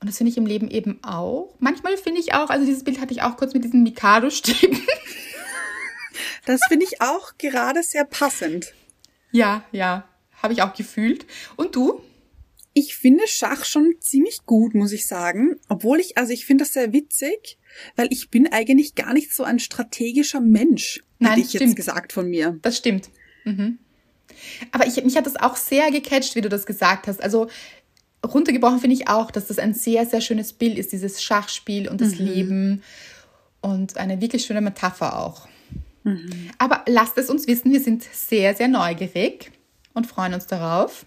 Und 0.00 0.08
das 0.08 0.16
finde 0.16 0.30
ich 0.30 0.38
im 0.38 0.46
Leben 0.46 0.70
eben 0.70 1.00
auch. 1.02 1.54
Manchmal 1.58 1.96
finde 1.96 2.20
ich 2.20 2.34
auch, 2.34 2.50
also 2.50 2.64
dieses 2.64 2.84
Bild 2.84 3.00
hatte 3.00 3.12
ich 3.12 3.22
auch 3.22 3.36
kurz 3.36 3.52
mit 3.52 3.64
diesen 3.64 3.82
Mikado-Stäben. 3.82 4.80
Das 6.46 6.60
finde 6.68 6.86
ich 6.86 7.00
auch 7.00 7.32
gerade 7.38 7.82
sehr 7.82 8.04
passend. 8.04 8.72
Ja, 9.30 9.62
ja. 9.72 10.04
Habe 10.42 10.52
ich 10.52 10.62
auch 10.62 10.72
gefühlt. 10.74 11.26
Und 11.54 11.76
du? 11.76 12.02
Ich 12.72 12.94
finde 12.94 13.24
Schach 13.26 13.64
schon 13.64 13.94
ziemlich 13.98 14.46
gut, 14.46 14.74
muss 14.74 14.92
ich 14.92 15.06
sagen. 15.06 15.56
Obwohl 15.68 15.98
ich, 15.98 16.16
also 16.16 16.32
ich 16.32 16.46
finde 16.46 16.64
das 16.64 16.72
sehr 16.72 16.92
witzig, 16.92 17.58
weil 17.96 18.08
ich 18.10 18.30
bin 18.30 18.52
eigentlich 18.52 18.94
gar 18.94 19.12
nicht 19.12 19.34
so 19.34 19.42
ein 19.42 19.58
strategischer 19.58 20.40
Mensch, 20.40 21.02
Nein, 21.18 21.32
hätte 21.32 21.40
ich 21.42 21.48
stimmt. 21.48 21.62
jetzt 21.62 21.76
gesagt 21.76 22.12
von 22.12 22.28
mir. 22.28 22.58
Das 22.62 22.76
stimmt. 22.76 23.10
Mhm. 23.44 23.78
Aber 24.70 24.86
ich, 24.86 25.02
mich 25.02 25.16
hat 25.16 25.26
das 25.26 25.36
auch 25.36 25.56
sehr 25.56 25.90
gecatcht, 25.90 26.36
wie 26.36 26.40
du 26.40 26.48
das 26.48 26.64
gesagt 26.64 27.08
hast. 27.08 27.22
Also 27.22 27.48
runtergebrochen 28.24 28.80
finde 28.80 28.94
ich 28.94 29.08
auch, 29.08 29.30
dass 29.30 29.48
das 29.48 29.58
ein 29.58 29.74
sehr, 29.74 30.06
sehr 30.06 30.20
schönes 30.20 30.52
Bild 30.52 30.78
ist, 30.78 30.92
dieses 30.92 31.22
Schachspiel 31.22 31.88
und 31.88 32.00
das 32.00 32.18
mhm. 32.18 32.26
Leben 32.26 32.82
und 33.60 33.96
eine 33.96 34.20
wirklich 34.20 34.44
schöne 34.44 34.60
Metapher 34.60 35.18
auch. 35.18 35.48
Mhm. 36.04 36.50
Aber 36.58 36.84
lasst 36.86 37.18
es 37.18 37.30
uns 37.30 37.46
wissen, 37.46 37.72
wir 37.72 37.80
sind 37.80 38.02
sehr, 38.02 38.54
sehr 38.54 38.68
neugierig 38.68 39.50
und 39.92 40.06
freuen 40.06 40.34
uns 40.34 40.46
darauf. 40.46 41.04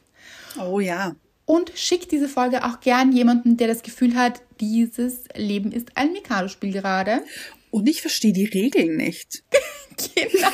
Oh 0.60 0.80
ja. 0.80 1.16
Und 1.54 1.72
schickt 1.76 2.12
diese 2.12 2.28
Folge 2.28 2.66
auch 2.66 2.80
gern 2.80 3.12
jemanden, 3.12 3.58
der 3.58 3.68
das 3.68 3.84
Gefühl 3.84 4.16
hat, 4.16 4.42
dieses 4.60 5.26
Leben 5.36 5.72
ist 5.72 5.96
ein 5.96 6.12
Mikado-Spiel 6.12 6.72
gerade. 6.72 7.24
Und 7.70 7.88
ich 7.88 8.02
verstehe 8.02 8.34
die 8.34 8.46
Regeln 8.46 8.98
nicht. 8.98 9.44
genau. 10.16 10.48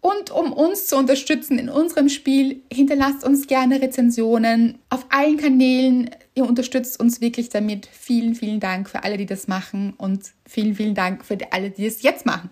Und 0.00 0.32
um 0.32 0.52
uns 0.52 0.88
zu 0.88 0.96
unterstützen 0.96 1.56
in 1.56 1.68
unserem 1.68 2.08
Spiel, 2.08 2.62
hinterlasst 2.72 3.22
uns 3.22 3.46
gerne 3.46 3.80
Rezensionen 3.80 4.80
auf 4.90 5.06
allen 5.10 5.36
Kanälen. 5.36 6.10
Ihr 6.34 6.44
unterstützt 6.44 6.98
uns 6.98 7.20
wirklich 7.20 7.48
damit. 7.48 7.88
Vielen, 7.92 8.34
vielen 8.34 8.58
Dank 8.58 8.90
für 8.90 9.04
alle, 9.04 9.18
die 9.18 9.26
das 9.26 9.46
machen 9.46 9.94
und 9.98 10.32
vielen, 10.48 10.74
vielen 10.74 10.96
Dank 10.96 11.24
für 11.24 11.38
alle, 11.52 11.70
die 11.70 11.86
es 11.86 12.02
jetzt 12.02 12.26
machen. 12.26 12.50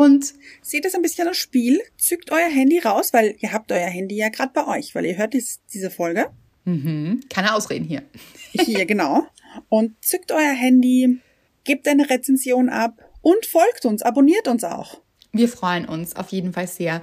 Und 0.00 0.32
seht 0.62 0.86
es 0.86 0.94
ein 0.94 1.02
bisschen 1.02 1.28
als 1.28 1.36
Spiel, 1.36 1.82
zückt 1.98 2.32
euer 2.32 2.48
Handy 2.48 2.78
raus, 2.78 3.12
weil 3.12 3.36
ihr 3.38 3.52
habt 3.52 3.70
euer 3.70 3.86
Handy 3.86 4.16
ja 4.16 4.30
gerade 4.30 4.50
bei 4.54 4.66
euch, 4.66 4.94
weil 4.94 5.04
ihr 5.04 5.18
hört 5.18 5.34
dies, 5.34 5.60
diese 5.74 5.90
Folge. 5.90 6.30
Mhm. 6.64 7.20
Keine 7.28 7.54
Ausreden 7.54 7.84
hier. 7.84 8.02
hier, 8.64 8.86
genau. 8.86 9.26
Und 9.68 10.02
zückt 10.02 10.32
euer 10.32 10.54
Handy, 10.54 11.18
gebt 11.64 11.86
eine 11.86 12.08
Rezension 12.08 12.70
ab 12.70 12.98
und 13.20 13.44
folgt 13.44 13.84
uns, 13.84 14.00
abonniert 14.00 14.48
uns 14.48 14.64
auch. 14.64 15.02
Wir 15.32 15.50
freuen 15.50 15.84
uns 15.84 16.16
auf 16.16 16.30
jeden 16.30 16.54
Fall 16.54 16.66
sehr. 16.66 17.02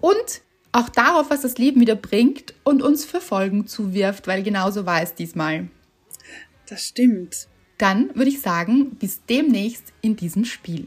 Und 0.00 0.42
auch 0.70 0.88
darauf, 0.88 1.30
was 1.30 1.40
das 1.40 1.58
Leben 1.58 1.80
wieder 1.80 1.96
bringt 1.96 2.54
und 2.62 2.80
uns 2.80 3.04
für 3.04 3.20
Folgen 3.20 3.66
zuwirft, 3.66 4.28
weil 4.28 4.44
genauso 4.44 4.86
war 4.86 5.02
es 5.02 5.14
diesmal. 5.14 5.68
Das 6.68 6.84
stimmt. 6.84 7.48
Dann 7.78 8.14
würde 8.14 8.30
ich 8.30 8.40
sagen, 8.40 8.90
bis 8.90 9.20
demnächst 9.28 9.92
in 10.00 10.14
diesem 10.14 10.44
Spiel. 10.44 10.86